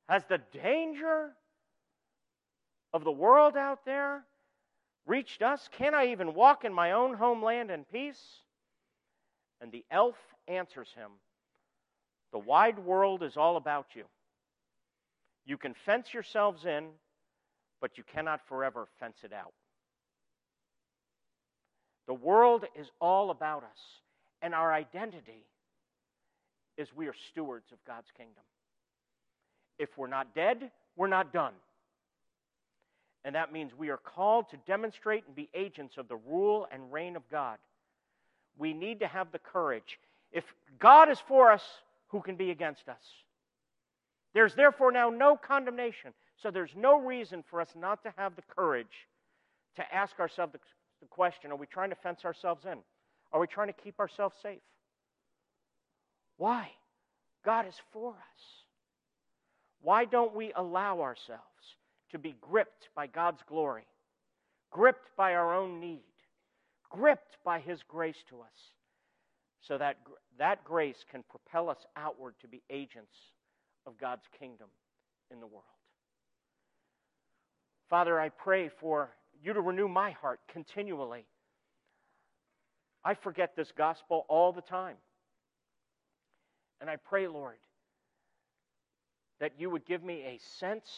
Has 0.08 0.24
the 0.28 0.40
danger 0.52 1.30
of 2.92 3.04
the 3.04 3.12
world 3.12 3.56
out 3.56 3.84
there 3.84 4.24
reached 5.06 5.42
us? 5.42 5.68
Can 5.72 5.94
I 5.94 6.06
even 6.06 6.34
walk 6.34 6.64
in 6.64 6.72
my 6.72 6.92
own 6.92 7.14
homeland 7.14 7.70
in 7.70 7.84
peace? 7.84 8.20
And 9.60 9.70
the 9.70 9.84
elf 9.90 10.16
answers 10.48 10.88
him 10.96 11.10
The 12.32 12.38
wide 12.38 12.78
world 12.78 13.22
is 13.22 13.36
all 13.36 13.56
about 13.56 13.88
you. 13.94 14.04
You 15.44 15.58
can 15.58 15.74
fence 15.74 16.12
yourselves 16.14 16.64
in, 16.64 16.88
but 17.80 17.98
you 17.98 18.04
cannot 18.04 18.40
forever 18.48 18.88
fence 18.98 19.18
it 19.22 19.32
out. 19.32 19.52
The 22.10 22.14
world 22.14 22.64
is 22.74 22.88
all 23.00 23.30
about 23.30 23.62
us, 23.62 23.78
and 24.42 24.52
our 24.52 24.72
identity 24.72 25.46
is 26.76 26.88
we 26.92 27.06
are 27.06 27.14
stewards 27.30 27.70
of 27.70 27.78
God's 27.86 28.08
kingdom. 28.16 28.42
If 29.78 29.96
we're 29.96 30.08
not 30.08 30.34
dead, 30.34 30.72
we're 30.96 31.06
not 31.06 31.32
done. 31.32 31.52
And 33.24 33.36
that 33.36 33.52
means 33.52 33.70
we 33.78 33.90
are 33.90 33.96
called 33.96 34.50
to 34.50 34.56
demonstrate 34.66 35.22
and 35.28 35.36
be 35.36 35.48
agents 35.54 35.98
of 35.98 36.08
the 36.08 36.16
rule 36.16 36.66
and 36.72 36.92
reign 36.92 37.14
of 37.14 37.22
God. 37.30 37.58
We 38.58 38.72
need 38.72 38.98
to 38.98 39.06
have 39.06 39.30
the 39.30 39.38
courage. 39.38 40.00
If 40.32 40.42
God 40.80 41.10
is 41.10 41.20
for 41.28 41.52
us, 41.52 41.62
who 42.08 42.22
can 42.22 42.34
be 42.34 42.50
against 42.50 42.88
us? 42.88 43.04
There's 44.34 44.56
therefore 44.56 44.90
now 44.90 45.10
no 45.10 45.36
condemnation. 45.36 46.12
So 46.42 46.50
there's 46.50 46.74
no 46.76 47.00
reason 47.00 47.44
for 47.48 47.60
us 47.60 47.68
not 47.76 48.02
to 48.02 48.12
have 48.16 48.34
the 48.34 48.42
courage 48.56 49.06
to 49.76 49.94
ask 49.94 50.18
ourselves 50.18 50.54
the 50.54 50.58
question 51.06 51.52
are 51.52 51.56
we 51.56 51.66
trying 51.66 51.90
to 51.90 51.96
fence 51.96 52.20
ourselves 52.24 52.64
in? 52.64 52.78
Are 53.32 53.40
we 53.40 53.46
trying 53.46 53.68
to 53.68 53.82
keep 53.84 53.98
ourselves 54.00 54.34
safe? 54.42 54.60
Why? 56.36 56.68
God 57.44 57.66
is 57.66 57.74
for 57.92 58.10
us. 58.10 58.42
Why 59.82 60.04
don't 60.04 60.34
we 60.34 60.52
allow 60.56 61.00
ourselves 61.00 61.42
to 62.12 62.18
be 62.18 62.34
gripped 62.40 62.88
by 62.94 63.06
God's 63.06 63.40
glory, 63.48 63.86
gripped 64.70 65.16
by 65.16 65.34
our 65.34 65.54
own 65.54 65.80
need, 65.80 66.02
gripped 66.90 67.36
by 67.44 67.60
His 67.60 67.80
grace 67.88 68.22
to 68.28 68.40
us, 68.40 68.48
so 69.66 69.78
that 69.78 69.96
that 70.38 70.64
grace 70.64 71.04
can 71.10 71.22
propel 71.30 71.70
us 71.70 71.78
outward 71.96 72.34
to 72.40 72.48
be 72.48 72.62
agents 72.70 73.14
of 73.86 73.98
God's 73.98 74.24
kingdom 74.38 74.68
in 75.30 75.40
the 75.40 75.46
world. 75.46 75.64
Father, 77.88 78.20
I 78.20 78.28
pray 78.28 78.70
for 78.80 79.10
you 79.42 79.52
to 79.52 79.60
renew 79.60 79.88
my 79.88 80.10
heart 80.12 80.40
continually. 80.52 81.26
I 83.04 83.14
forget 83.14 83.56
this 83.56 83.72
gospel 83.76 84.26
all 84.28 84.52
the 84.52 84.60
time. 84.60 84.96
And 86.80 86.88
I 86.88 86.96
pray, 86.96 87.26
Lord, 87.26 87.58
that 89.40 89.52
you 89.58 89.70
would 89.70 89.86
give 89.86 90.02
me 90.02 90.22
a 90.22 90.38
sense 90.58 90.90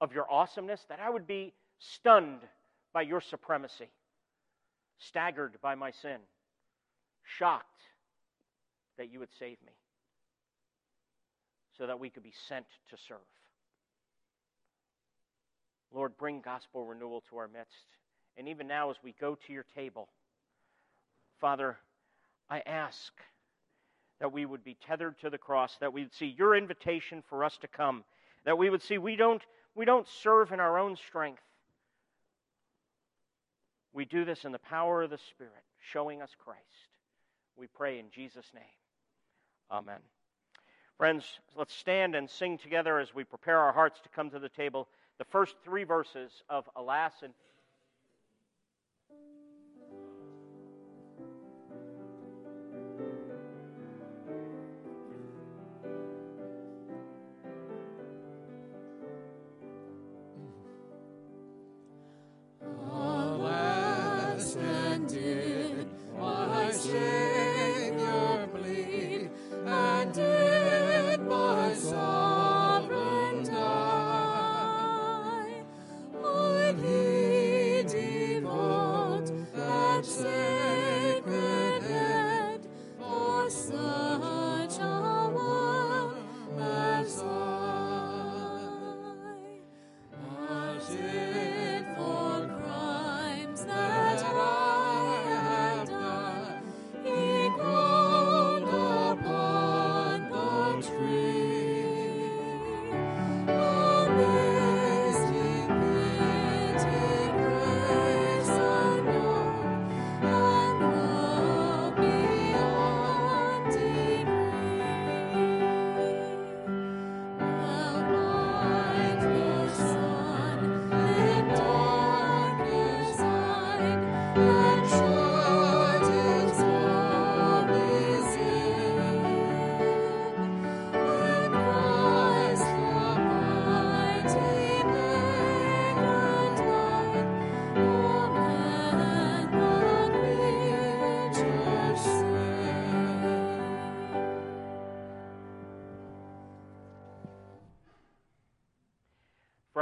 of 0.00 0.12
your 0.12 0.30
awesomeness, 0.30 0.84
that 0.88 1.00
I 1.00 1.10
would 1.10 1.26
be 1.26 1.52
stunned 1.78 2.40
by 2.92 3.02
your 3.02 3.20
supremacy, 3.20 3.88
staggered 4.98 5.56
by 5.60 5.74
my 5.74 5.90
sin, 5.90 6.18
shocked 7.24 7.82
that 8.98 9.12
you 9.12 9.18
would 9.18 9.32
save 9.38 9.58
me, 9.64 9.72
so 11.76 11.86
that 11.86 11.98
we 11.98 12.10
could 12.10 12.22
be 12.22 12.32
sent 12.48 12.66
to 12.90 12.96
serve. 12.96 13.18
Lord, 15.96 16.18
bring 16.18 16.42
gospel 16.42 16.84
renewal 16.84 17.22
to 17.30 17.38
our 17.38 17.48
midst. 17.48 17.86
And 18.36 18.48
even 18.48 18.68
now, 18.68 18.90
as 18.90 18.96
we 19.02 19.14
go 19.18 19.34
to 19.34 19.52
your 19.52 19.64
table, 19.74 20.08
Father, 21.40 21.78
I 22.50 22.60
ask 22.66 23.14
that 24.20 24.30
we 24.30 24.44
would 24.44 24.62
be 24.62 24.76
tethered 24.86 25.18
to 25.20 25.30
the 25.30 25.38
cross, 25.38 25.74
that 25.80 25.94
we 25.94 26.02
would 26.02 26.12
see 26.12 26.34
your 26.36 26.54
invitation 26.54 27.22
for 27.30 27.44
us 27.44 27.56
to 27.62 27.68
come, 27.68 28.04
that 28.44 28.58
we 28.58 28.68
would 28.68 28.82
see 28.82 28.98
we 28.98 29.16
don't, 29.16 29.40
we 29.74 29.86
don't 29.86 30.06
serve 30.06 30.52
in 30.52 30.60
our 30.60 30.78
own 30.78 30.96
strength. 30.96 31.42
We 33.94 34.04
do 34.04 34.26
this 34.26 34.44
in 34.44 34.52
the 34.52 34.58
power 34.58 35.02
of 35.02 35.08
the 35.08 35.18
Spirit, 35.30 35.64
showing 35.92 36.20
us 36.20 36.30
Christ. 36.44 36.60
We 37.56 37.68
pray 37.68 37.98
in 37.98 38.10
Jesus' 38.10 38.50
name. 38.54 38.64
Amen. 39.70 40.00
Friends, 40.98 41.24
let's 41.56 41.74
stand 41.74 42.14
and 42.14 42.28
sing 42.28 42.58
together 42.58 42.98
as 42.98 43.14
we 43.14 43.24
prepare 43.24 43.60
our 43.60 43.72
hearts 43.72 43.98
to 44.00 44.10
come 44.10 44.28
to 44.30 44.38
the 44.38 44.50
table 44.50 44.88
the 45.18 45.24
first 45.24 45.56
three 45.64 45.84
verses 45.84 46.30
of 46.48 46.64
Alas 46.76 47.12
and 47.22 47.32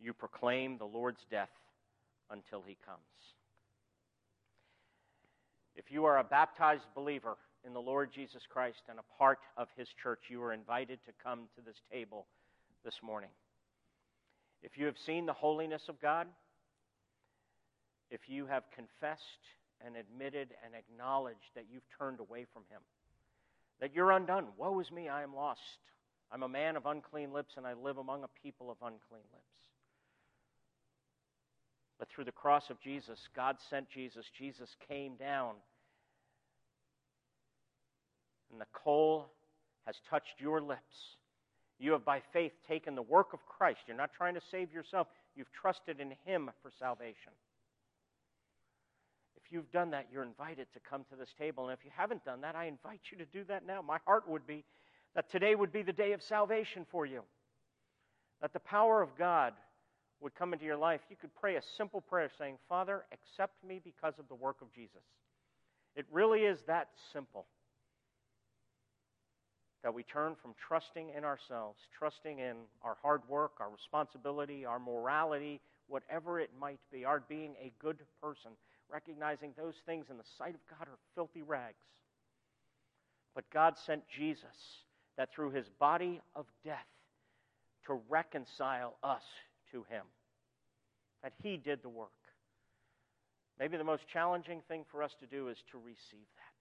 you 0.00 0.12
proclaim 0.12 0.78
the 0.78 0.84
Lord's 0.84 1.24
death 1.30 1.50
until 2.30 2.62
he 2.66 2.76
comes. 2.84 3.00
If 5.74 5.90
you 5.90 6.04
are 6.06 6.18
a 6.18 6.24
baptized 6.24 6.86
believer 6.94 7.36
in 7.64 7.72
the 7.72 7.80
Lord 7.80 8.10
Jesus 8.12 8.42
Christ 8.48 8.82
and 8.88 8.98
a 8.98 9.18
part 9.18 9.38
of 9.56 9.68
his 9.76 9.88
church, 10.02 10.20
you 10.28 10.42
are 10.42 10.52
invited 10.52 10.98
to 11.06 11.12
come 11.22 11.48
to 11.54 11.60
this 11.64 11.76
table 11.92 12.26
this 12.84 12.94
morning. 13.02 13.30
If 14.62 14.78
you 14.78 14.86
have 14.86 14.96
seen 15.04 15.26
the 15.26 15.32
holiness 15.32 15.82
of 15.88 16.00
God, 16.00 16.26
if 18.10 18.20
you 18.28 18.46
have 18.46 18.64
confessed 18.74 19.20
and 19.84 19.96
admitted 19.96 20.54
and 20.64 20.74
acknowledged 20.74 21.54
that 21.54 21.66
you've 21.70 21.86
turned 21.98 22.20
away 22.20 22.46
from 22.52 22.62
him, 22.70 22.80
that 23.80 23.94
you're 23.94 24.12
undone, 24.12 24.46
woe 24.56 24.80
is 24.80 24.90
me, 24.90 25.08
I 25.08 25.22
am 25.22 25.34
lost. 25.34 25.60
I'm 26.32 26.42
a 26.42 26.48
man 26.48 26.76
of 26.76 26.86
unclean 26.86 27.32
lips 27.32 27.54
and 27.56 27.66
I 27.66 27.74
live 27.74 27.98
among 27.98 28.24
a 28.24 28.42
people 28.42 28.70
of 28.70 28.78
unclean 28.80 29.24
lips. 29.32 29.65
But 31.98 32.08
through 32.08 32.24
the 32.24 32.32
cross 32.32 32.68
of 32.70 32.80
Jesus, 32.80 33.28
God 33.34 33.56
sent 33.70 33.88
Jesus. 33.88 34.26
Jesus 34.36 34.76
came 34.88 35.16
down. 35.16 35.54
And 38.52 38.60
the 38.60 38.66
coal 38.72 39.30
has 39.86 39.96
touched 40.08 40.40
your 40.40 40.60
lips. 40.60 41.16
You 41.78 41.92
have 41.92 42.04
by 42.04 42.20
faith 42.32 42.52
taken 42.68 42.94
the 42.94 43.02
work 43.02 43.32
of 43.32 43.40
Christ. 43.46 43.80
You're 43.86 43.96
not 43.96 44.12
trying 44.16 44.34
to 44.34 44.40
save 44.50 44.72
yourself, 44.72 45.08
you've 45.34 45.52
trusted 45.52 46.00
in 46.00 46.14
Him 46.24 46.50
for 46.62 46.70
salvation. 46.78 47.32
If 49.36 49.52
you've 49.52 49.70
done 49.70 49.90
that, 49.90 50.06
you're 50.12 50.22
invited 50.22 50.66
to 50.72 50.80
come 50.80 51.04
to 51.10 51.16
this 51.16 51.32
table. 51.38 51.68
And 51.68 51.78
if 51.78 51.84
you 51.84 51.90
haven't 51.94 52.24
done 52.24 52.40
that, 52.40 52.56
I 52.56 52.64
invite 52.64 53.00
you 53.12 53.18
to 53.18 53.24
do 53.26 53.44
that 53.44 53.66
now. 53.66 53.80
My 53.80 53.98
heart 54.04 54.28
would 54.28 54.46
be 54.46 54.64
that 55.14 55.30
today 55.30 55.54
would 55.54 55.72
be 55.72 55.82
the 55.82 55.92
day 55.92 56.12
of 56.12 56.22
salvation 56.22 56.84
for 56.90 57.06
you. 57.06 57.22
That 58.42 58.52
the 58.52 58.60
power 58.60 59.02
of 59.02 59.16
God 59.16 59.52
would 60.20 60.34
come 60.34 60.52
into 60.52 60.64
your 60.64 60.76
life, 60.76 61.00
you 61.10 61.16
could 61.16 61.34
pray 61.34 61.56
a 61.56 61.62
simple 61.76 62.00
prayer 62.00 62.30
saying, 62.38 62.56
Father, 62.68 63.04
accept 63.12 63.62
me 63.64 63.80
because 63.82 64.14
of 64.18 64.28
the 64.28 64.34
work 64.34 64.56
of 64.62 64.72
Jesus. 64.72 65.02
It 65.94 66.06
really 66.10 66.40
is 66.40 66.58
that 66.66 66.88
simple. 67.12 67.46
That 69.82 69.94
we 69.94 70.02
turn 70.02 70.34
from 70.40 70.54
trusting 70.66 71.10
in 71.16 71.24
ourselves, 71.24 71.78
trusting 71.96 72.38
in 72.38 72.56
our 72.82 72.96
hard 73.02 73.22
work, 73.28 73.52
our 73.60 73.70
responsibility, 73.70 74.64
our 74.64 74.78
morality, 74.78 75.60
whatever 75.88 76.40
it 76.40 76.50
might 76.58 76.80
be, 76.90 77.04
our 77.04 77.22
being 77.28 77.54
a 77.62 77.72
good 77.78 77.98
person, 78.22 78.52
recognizing 78.90 79.52
those 79.56 79.74
things 79.84 80.06
in 80.10 80.16
the 80.16 80.24
sight 80.38 80.54
of 80.54 80.60
God 80.68 80.88
are 80.88 80.98
filthy 81.14 81.42
rags. 81.42 81.76
But 83.34 83.44
God 83.52 83.74
sent 83.84 84.02
Jesus 84.08 84.48
that 85.16 85.32
through 85.32 85.50
his 85.50 85.68
body 85.78 86.20
of 86.34 86.46
death 86.64 86.86
to 87.86 88.00
reconcile 88.08 88.96
us 89.02 89.22
to 89.72 89.84
Him. 89.88 90.04
That 91.22 91.32
He 91.42 91.56
did 91.56 91.82
the 91.82 91.88
work. 91.88 92.10
Maybe 93.58 93.76
the 93.76 93.84
most 93.84 94.06
challenging 94.06 94.60
thing 94.68 94.84
for 94.90 95.02
us 95.02 95.14
to 95.20 95.26
do 95.26 95.48
is 95.48 95.58
to 95.70 95.78
receive 95.78 96.26
that. 96.36 96.52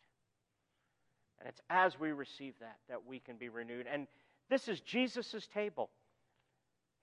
And 1.39 1.49
it's 1.49 1.61
as 1.69 1.99
we 1.99 2.11
receive 2.11 2.53
that 2.59 2.77
that 2.89 3.05
we 3.05 3.19
can 3.19 3.35
be 3.35 3.49
renewed. 3.49 3.85
And 3.91 4.07
This 4.49 4.67
is 4.67 4.79
Jesus' 4.79 5.47
table. 5.53 5.89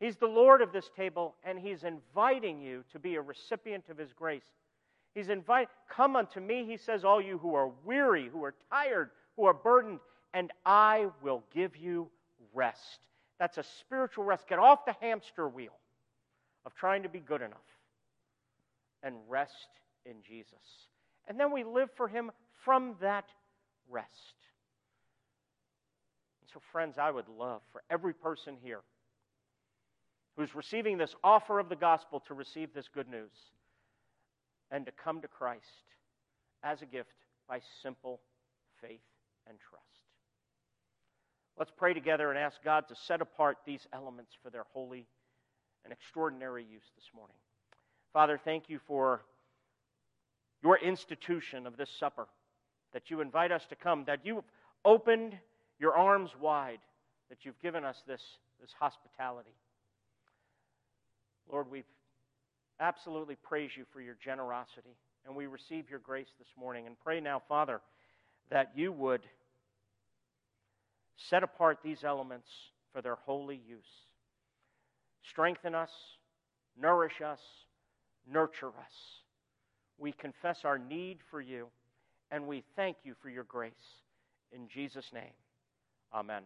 He's 0.00 0.16
the 0.16 0.26
Lord 0.26 0.62
of 0.62 0.72
this 0.72 0.90
table, 0.96 1.36
and 1.44 1.58
He's 1.58 1.84
inviting 1.84 2.60
you 2.60 2.84
to 2.92 2.98
be 2.98 3.14
a 3.16 3.20
recipient 3.20 3.88
of 3.88 3.98
His 3.98 4.12
grace. 4.12 4.46
He's 5.14 5.28
inviting, 5.28 5.68
come 5.88 6.16
unto 6.16 6.40
me, 6.40 6.64
He 6.64 6.76
says, 6.76 7.04
all 7.04 7.20
you 7.20 7.38
who 7.38 7.54
are 7.54 7.70
weary, 7.84 8.28
who 8.28 8.42
are 8.44 8.54
tired, 8.70 9.10
who 9.36 9.44
are 9.44 9.54
burdened, 9.54 10.00
and 10.34 10.50
I 10.64 11.08
will 11.22 11.44
give 11.54 11.76
you 11.76 12.08
rest. 12.54 13.00
That's 13.38 13.58
a 13.58 13.64
spiritual 13.80 14.24
rest. 14.24 14.48
Get 14.48 14.58
off 14.58 14.84
the 14.86 14.96
hamster 15.00 15.48
wheel 15.48 15.72
of 16.64 16.74
trying 16.74 17.02
to 17.02 17.08
be 17.08 17.20
good 17.20 17.42
enough 17.42 17.58
and 19.02 19.16
rest 19.28 19.68
in 20.06 20.16
Jesus. 20.26 20.88
And 21.28 21.38
then 21.38 21.52
we 21.52 21.64
live 21.64 21.90
for 21.96 22.08
Him 22.08 22.30
from 22.64 22.94
that 23.00 23.24
rest. 23.90 24.36
And 26.40 26.50
so, 26.52 26.60
friends, 26.72 26.98
I 26.98 27.10
would 27.10 27.28
love 27.28 27.62
for 27.72 27.82
every 27.90 28.14
person 28.14 28.56
here 28.62 28.80
who's 30.36 30.54
receiving 30.54 30.98
this 30.98 31.14
offer 31.22 31.58
of 31.58 31.68
the 31.68 31.76
gospel 31.76 32.20
to 32.20 32.34
receive 32.34 32.72
this 32.74 32.88
good 32.92 33.08
news 33.08 33.30
and 34.70 34.86
to 34.86 34.92
come 34.92 35.20
to 35.20 35.28
Christ 35.28 35.62
as 36.62 36.80
a 36.80 36.86
gift 36.86 37.10
by 37.48 37.60
simple 37.82 38.20
faith 38.80 39.00
and 39.48 39.58
trust. 39.68 39.84
Let's 41.58 41.72
pray 41.76 41.92
together 41.92 42.30
and 42.30 42.38
ask 42.38 42.62
God 42.64 42.88
to 42.88 42.94
set 42.94 43.20
apart 43.20 43.58
these 43.66 43.86
elements 43.92 44.32
for 44.42 44.48
their 44.48 44.64
holy 44.72 45.06
and 45.84 45.92
extraordinary 45.92 46.64
use 46.64 46.84
this 46.96 47.10
morning. 47.14 47.36
Father, 48.12 48.38
thank 48.42 48.68
you 48.68 48.78
for 48.86 49.22
your 50.62 50.78
institution 50.78 51.66
of 51.66 51.76
this 51.76 51.90
supper, 51.98 52.26
that 52.92 53.10
you 53.10 53.20
invite 53.20 53.50
us 53.50 53.66
to 53.66 53.74
come, 53.74 54.04
that 54.06 54.20
you've 54.24 54.44
opened 54.84 55.36
your 55.78 55.94
arms 55.94 56.30
wide, 56.40 56.78
that 57.28 57.38
you've 57.42 57.60
given 57.60 57.84
us 57.84 58.02
this, 58.06 58.22
this 58.60 58.70
hospitality. 58.78 59.56
Lord, 61.50 61.70
we 61.70 61.82
absolutely 62.78 63.36
praise 63.36 63.70
you 63.76 63.84
for 63.92 64.00
your 64.00 64.16
generosity, 64.22 64.96
and 65.26 65.34
we 65.34 65.46
receive 65.46 65.90
your 65.90 65.98
grace 65.98 66.28
this 66.38 66.48
morning. 66.58 66.86
And 66.86 66.96
pray 66.98 67.20
now, 67.20 67.42
Father, 67.48 67.80
that 68.50 68.72
you 68.76 68.92
would 68.92 69.22
set 71.16 71.42
apart 71.42 71.78
these 71.82 72.04
elements 72.04 72.48
for 72.92 73.02
their 73.02 73.16
holy 73.16 73.60
use. 73.66 73.80
Strengthen 75.30 75.74
us, 75.74 75.90
nourish 76.80 77.20
us, 77.24 77.40
nurture 78.30 78.68
us. 78.68 79.22
We 79.98 80.12
confess 80.12 80.64
our 80.64 80.78
need 80.78 81.18
for 81.30 81.40
you, 81.40 81.68
and 82.30 82.46
we 82.46 82.64
thank 82.76 82.96
you 83.04 83.14
for 83.22 83.28
your 83.30 83.44
grace. 83.44 83.72
In 84.52 84.68
Jesus' 84.68 85.10
name, 85.12 85.32
amen. 86.12 86.42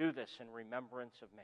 Do 0.00 0.12
this 0.12 0.30
in 0.40 0.50
remembrance 0.50 1.16
of 1.20 1.28
me. 1.36 1.42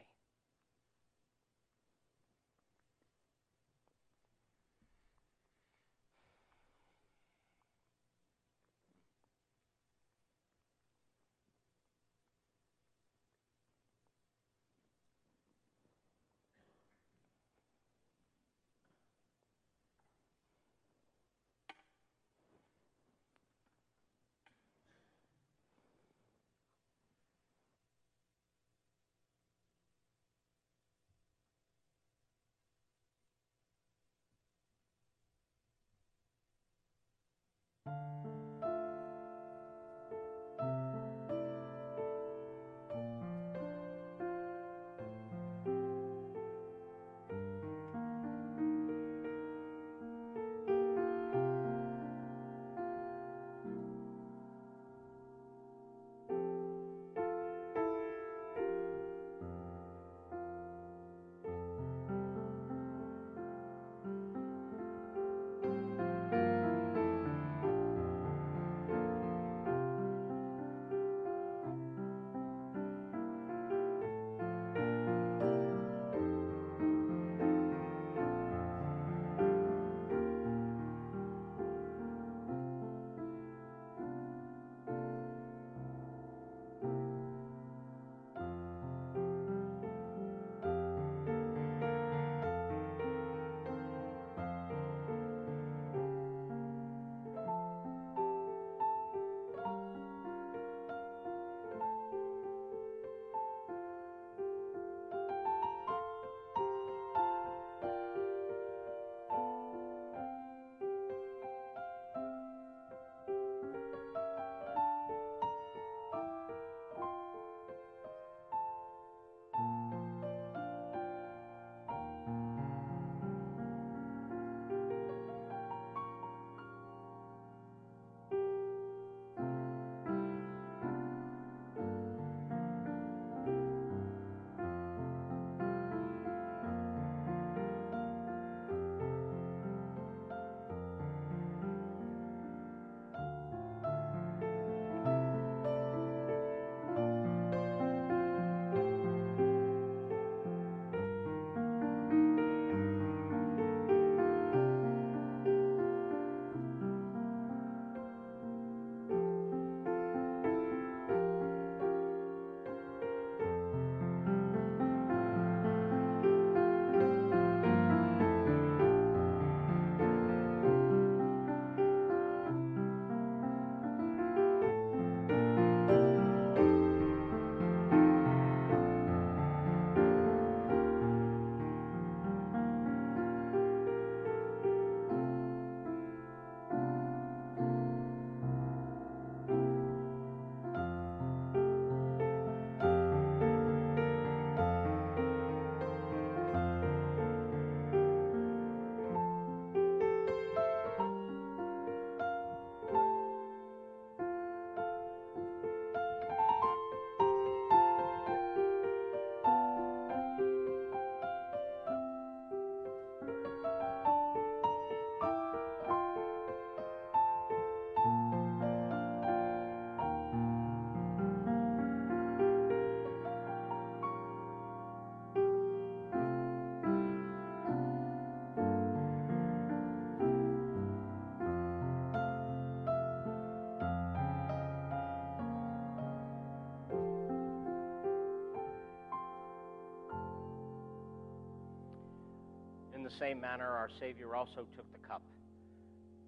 Same 243.18 243.40
manner, 243.40 243.66
our 243.66 243.88
Savior 244.00 244.34
also 244.34 244.66
took 244.76 244.90
the 244.92 245.06
cup, 245.06 245.22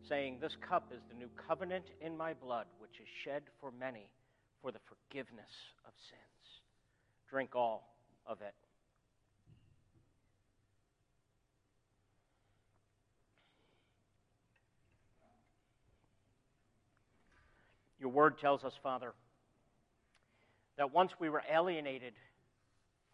saying, 0.09 0.39
This 0.41 0.57
cup 0.67 0.93
is 0.95 1.01
the 1.09 1.15
new 1.15 1.29
covenant 1.47 1.85
in 2.01 2.17
my 2.17 2.35
blood, 2.35 2.67
which 2.79 3.01
is 3.01 3.07
shed 3.25 3.43
for 3.61 3.73
many 3.79 4.09
for 4.63 4.73
the 4.73 4.79
forgiveness 4.87 5.51
of 5.87 5.93
sins. 6.11 6.63
Drink 7.31 7.55
all 7.55 7.95
of 8.27 8.41
it. 8.41 8.55
Your 18.01 18.11
word 18.11 18.39
tells 18.39 18.63
us, 18.63 18.73
Father, 18.83 19.13
that 20.77 20.95
once 20.95 21.11
we 21.19 21.29
were 21.29 21.43
alienated 21.53 22.13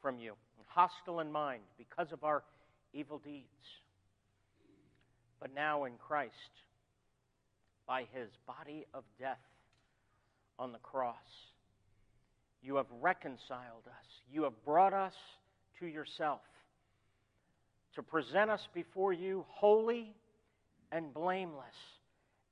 from 0.03 0.19
you, 0.19 0.35
hostile 0.75 1.21
in 1.21 1.31
mind 1.31 1.63
because 1.79 2.11
of 2.13 2.25
our 2.25 2.43
evil 2.95 3.19
deeds. 3.19 3.47
But 5.41 5.55
now 5.55 5.85
in 5.85 5.93
Christ, 5.99 6.33
by 7.87 8.07
his 8.13 8.31
body 8.47 8.87
of 8.95 9.05
death 9.19 9.37
on 10.59 10.73
the 10.73 10.79
cross, 10.79 11.17
you 12.63 12.77
have 12.77 12.87
reconciled 13.03 13.87
us. 13.87 14.07
You 14.33 14.45
have 14.45 14.65
brought 14.65 14.95
us 14.95 15.13
to 15.81 15.87
yourself 15.87 16.41
to 17.95 18.03
present 18.03 18.51
us 18.51 18.67
before 18.75 19.13
you 19.13 19.45
holy 19.49 20.15
and 20.91 21.13
blameless 21.13 21.77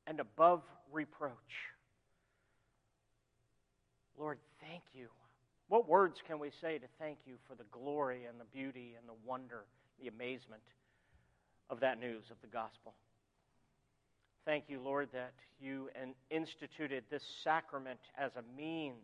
and 0.06 0.20
above 0.20 0.62
reproach. 0.92 1.32
Lord, 4.18 4.38
thank 4.60 4.82
you 4.94 5.08
What 5.72 5.88
words 5.88 6.16
can 6.26 6.38
we 6.38 6.50
say 6.60 6.76
to 6.76 6.86
thank 6.98 7.16
you 7.24 7.36
for 7.48 7.54
the 7.54 7.64
glory 7.72 8.26
and 8.28 8.38
the 8.38 8.44
beauty 8.52 8.92
and 8.98 9.08
the 9.08 9.16
wonder, 9.26 9.64
the 10.02 10.08
amazement 10.08 10.62
of 11.70 11.80
that 11.80 12.00
news 12.00 12.24
of 12.30 12.36
the 12.42 12.48
gospel? 12.48 12.94
Thank 14.44 14.64
you, 14.68 14.80
Lord, 14.80 15.08
that 15.12 15.34
you 15.60 15.88
instituted 16.30 17.04
this 17.10 17.22
sacrament 17.44 18.00
as 18.18 18.32
a 18.36 18.60
means 18.60 18.96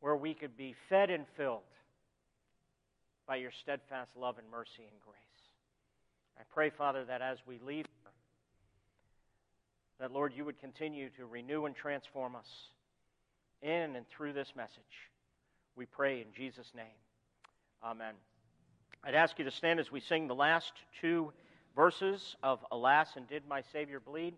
where 0.00 0.16
we 0.16 0.34
could 0.34 0.56
be 0.56 0.74
fed 0.88 1.10
and 1.10 1.24
filled 1.36 1.60
by 3.26 3.36
your 3.36 3.52
steadfast 3.62 4.10
love 4.18 4.38
and 4.38 4.50
mercy 4.50 4.82
and 4.90 5.00
grace. 5.04 5.16
I 6.38 6.42
pray, 6.52 6.70
Father, 6.70 7.04
that 7.04 7.22
as 7.22 7.38
we 7.46 7.58
leave 7.64 7.86
here, 7.86 8.12
that, 10.00 10.12
Lord, 10.12 10.32
you 10.36 10.44
would 10.44 10.60
continue 10.60 11.08
to 11.16 11.24
renew 11.24 11.64
and 11.64 11.74
transform 11.74 12.36
us 12.36 12.46
in 13.62 13.96
and 13.96 14.04
through 14.14 14.32
this 14.32 14.52
message. 14.56 15.10
We 15.76 15.86
pray 15.86 16.20
in 16.20 16.26
Jesus' 16.36 16.70
name. 16.74 16.84
Amen. 17.82 18.14
I'd 19.06 19.14
ask 19.14 19.38
you 19.38 19.44
to 19.44 19.52
stand 19.52 19.78
as 19.78 19.92
we 19.92 20.00
sing 20.00 20.26
the 20.26 20.34
last 20.34 20.72
two 21.00 21.32
verses 21.76 22.34
of 22.42 22.58
Alas 22.72 23.10
and 23.14 23.28
Did 23.28 23.44
My 23.48 23.62
Savior 23.72 24.00
Bleed? 24.00 24.34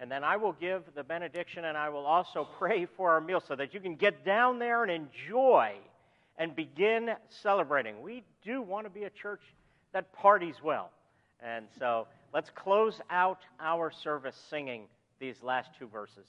And 0.00 0.10
then 0.10 0.24
I 0.24 0.36
will 0.36 0.50
give 0.50 0.82
the 0.96 1.04
benediction 1.04 1.64
and 1.64 1.78
I 1.78 1.90
will 1.90 2.04
also 2.04 2.48
pray 2.58 2.86
for 2.96 3.12
our 3.12 3.20
meal 3.20 3.40
so 3.46 3.54
that 3.54 3.72
you 3.72 3.78
can 3.78 3.94
get 3.94 4.24
down 4.24 4.58
there 4.58 4.82
and 4.82 4.90
enjoy 4.90 5.74
and 6.36 6.56
begin 6.56 7.10
celebrating. 7.28 8.02
We 8.02 8.24
do 8.42 8.62
want 8.62 8.84
to 8.84 8.90
be 8.90 9.04
a 9.04 9.10
church 9.10 9.42
that 9.92 10.12
parties 10.12 10.56
well. 10.60 10.90
And 11.38 11.66
so 11.78 12.08
let's 12.32 12.50
close 12.50 13.00
out 13.10 13.42
our 13.60 13.92
service 13.92 14.36
singing 14.50 14.88
these 15.20 15.40
last 15.40 15.70
two 15.78 15.86
verses. 15.86 16.26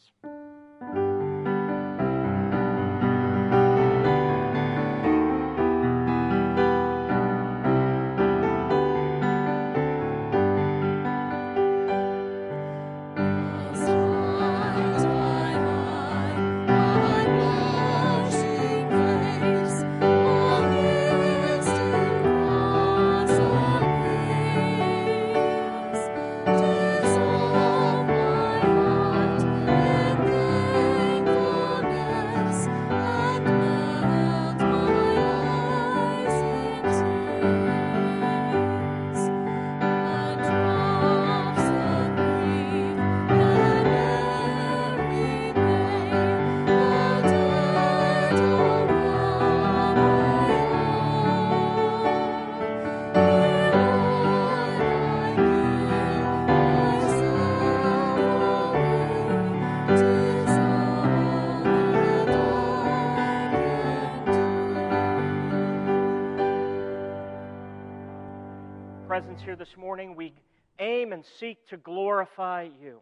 Here 69.41 69.56
this 69.56 69.76
morning, 69.78 70.16
we 70.16 70.34
aim 70.80 71.14
and 71.14 71.24
seek 71.40 71.68
to 71.68 71.78
glorify 71.78 72.68
you. 72.82 72.99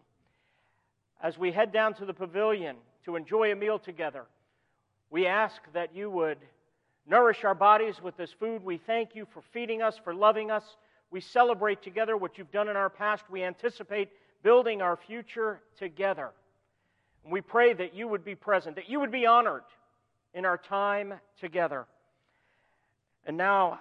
As 1.21 1.37
we 1.37 1.51
head 1.51 1.71
down 1.71 1.93
to 1.95 2.05
the 2.05 2.13
pavilion 2.13 2.75
to 3.05 3.15
enjoy 3.15 3.51
a 3.51 3.55
meal 3.55 3.79
together, 3.79 4.25
we 5.09 5.27
ask 5.27 5.61
that 5.73 5.95
you 5.95 6.09
would 6.09 6.37
nourish 7.07 7.43
our 7.43 7.55
bodies 7.55 8.01
with 8.01 8.17
this 8.17 8.31
food. 8.39 8.63
We 8.63 8.77
thank 8.77 9.15
you 9.15 9.27
for 9.33 9.41
feeding 9.53 9.81
us, 9.81 9.99
for 10.03 10.13
loving 10.13 10.51
us. 10.51 10.63
We 11.11 11.21
celebrate 11.21 11.81
together 11.81 12.17
what 12.17 12.37
you've 12.37 12.51
done 12.51 12.67
in 12.67 12.75
our 12.75 12.89
past. 12.89 13.23
We 13.29 13.43
anticipate 13.43 14.09
building 14.43 14.81
our 14.81 14.97
future 14.97 15.61
together. 15.77 16.31
And 17.23 17.31
we 17.31 17.41
pray 17.41 17.73
that 17.73 17.93
you 17.93 18.07
would 18.07 18.25
be 18.25 18.35
present, 18.35 18.75
that 18.75 18.89
you 18.89 18.99
would 18.99 19.11
be 19.11 19.25
honored 19.25 19.63
in 20.33 20.45
our 20.45 20.57
time 20.57 21.13
together. 21.39 21.85
And 23.25 23.37
now, 23.37 23.79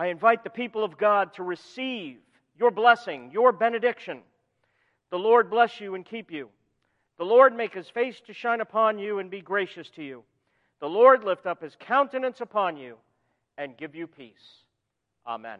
I 0.00 0.06
invite 0.06 0.44
the 0.44 0.48
people 0.48 0.82
of 0.82 0.96
God 0.96 1.34
to 1.34 1.42
receive 1.42 2.16
your 2.58 2.70
blessing, 2.70 3.32
your 3.34 3.52
benediction. 3.52 4.22
The 5.10 5.18
Lord 5.18 5.50
bless 5.50 5.78
you 5.78 5.94
and 5.94 6.06
keep 6.06 6.32
you. 6.32 6.48
The 7.18 7.26
Lord 7.26 7.54
make 7.54 7.74
his 7.74 7.90
face 7.90 8.18
to 8.26 8.32
shine 8.32 8.62
upon 8.62 8.98
you 8.98 9.18
and 9.18 9.30
be 9.30 9.42
gracious 9.42 9.90
to 9.96 10.02
you. 10.02 10.22
The 10.80 10.88
Lord 10.88 11.22
lift 11.22 11.44
up 11.44 11.62
his 11.62 11.76
countenance 11.78 12.40
upon 12.40 12.78
you 12.78 12.96
and 13.58 13.76
give 13.76 13.94
you 13.94 14.06
peace. 14.06 14.64
Amen. 15.26 15.58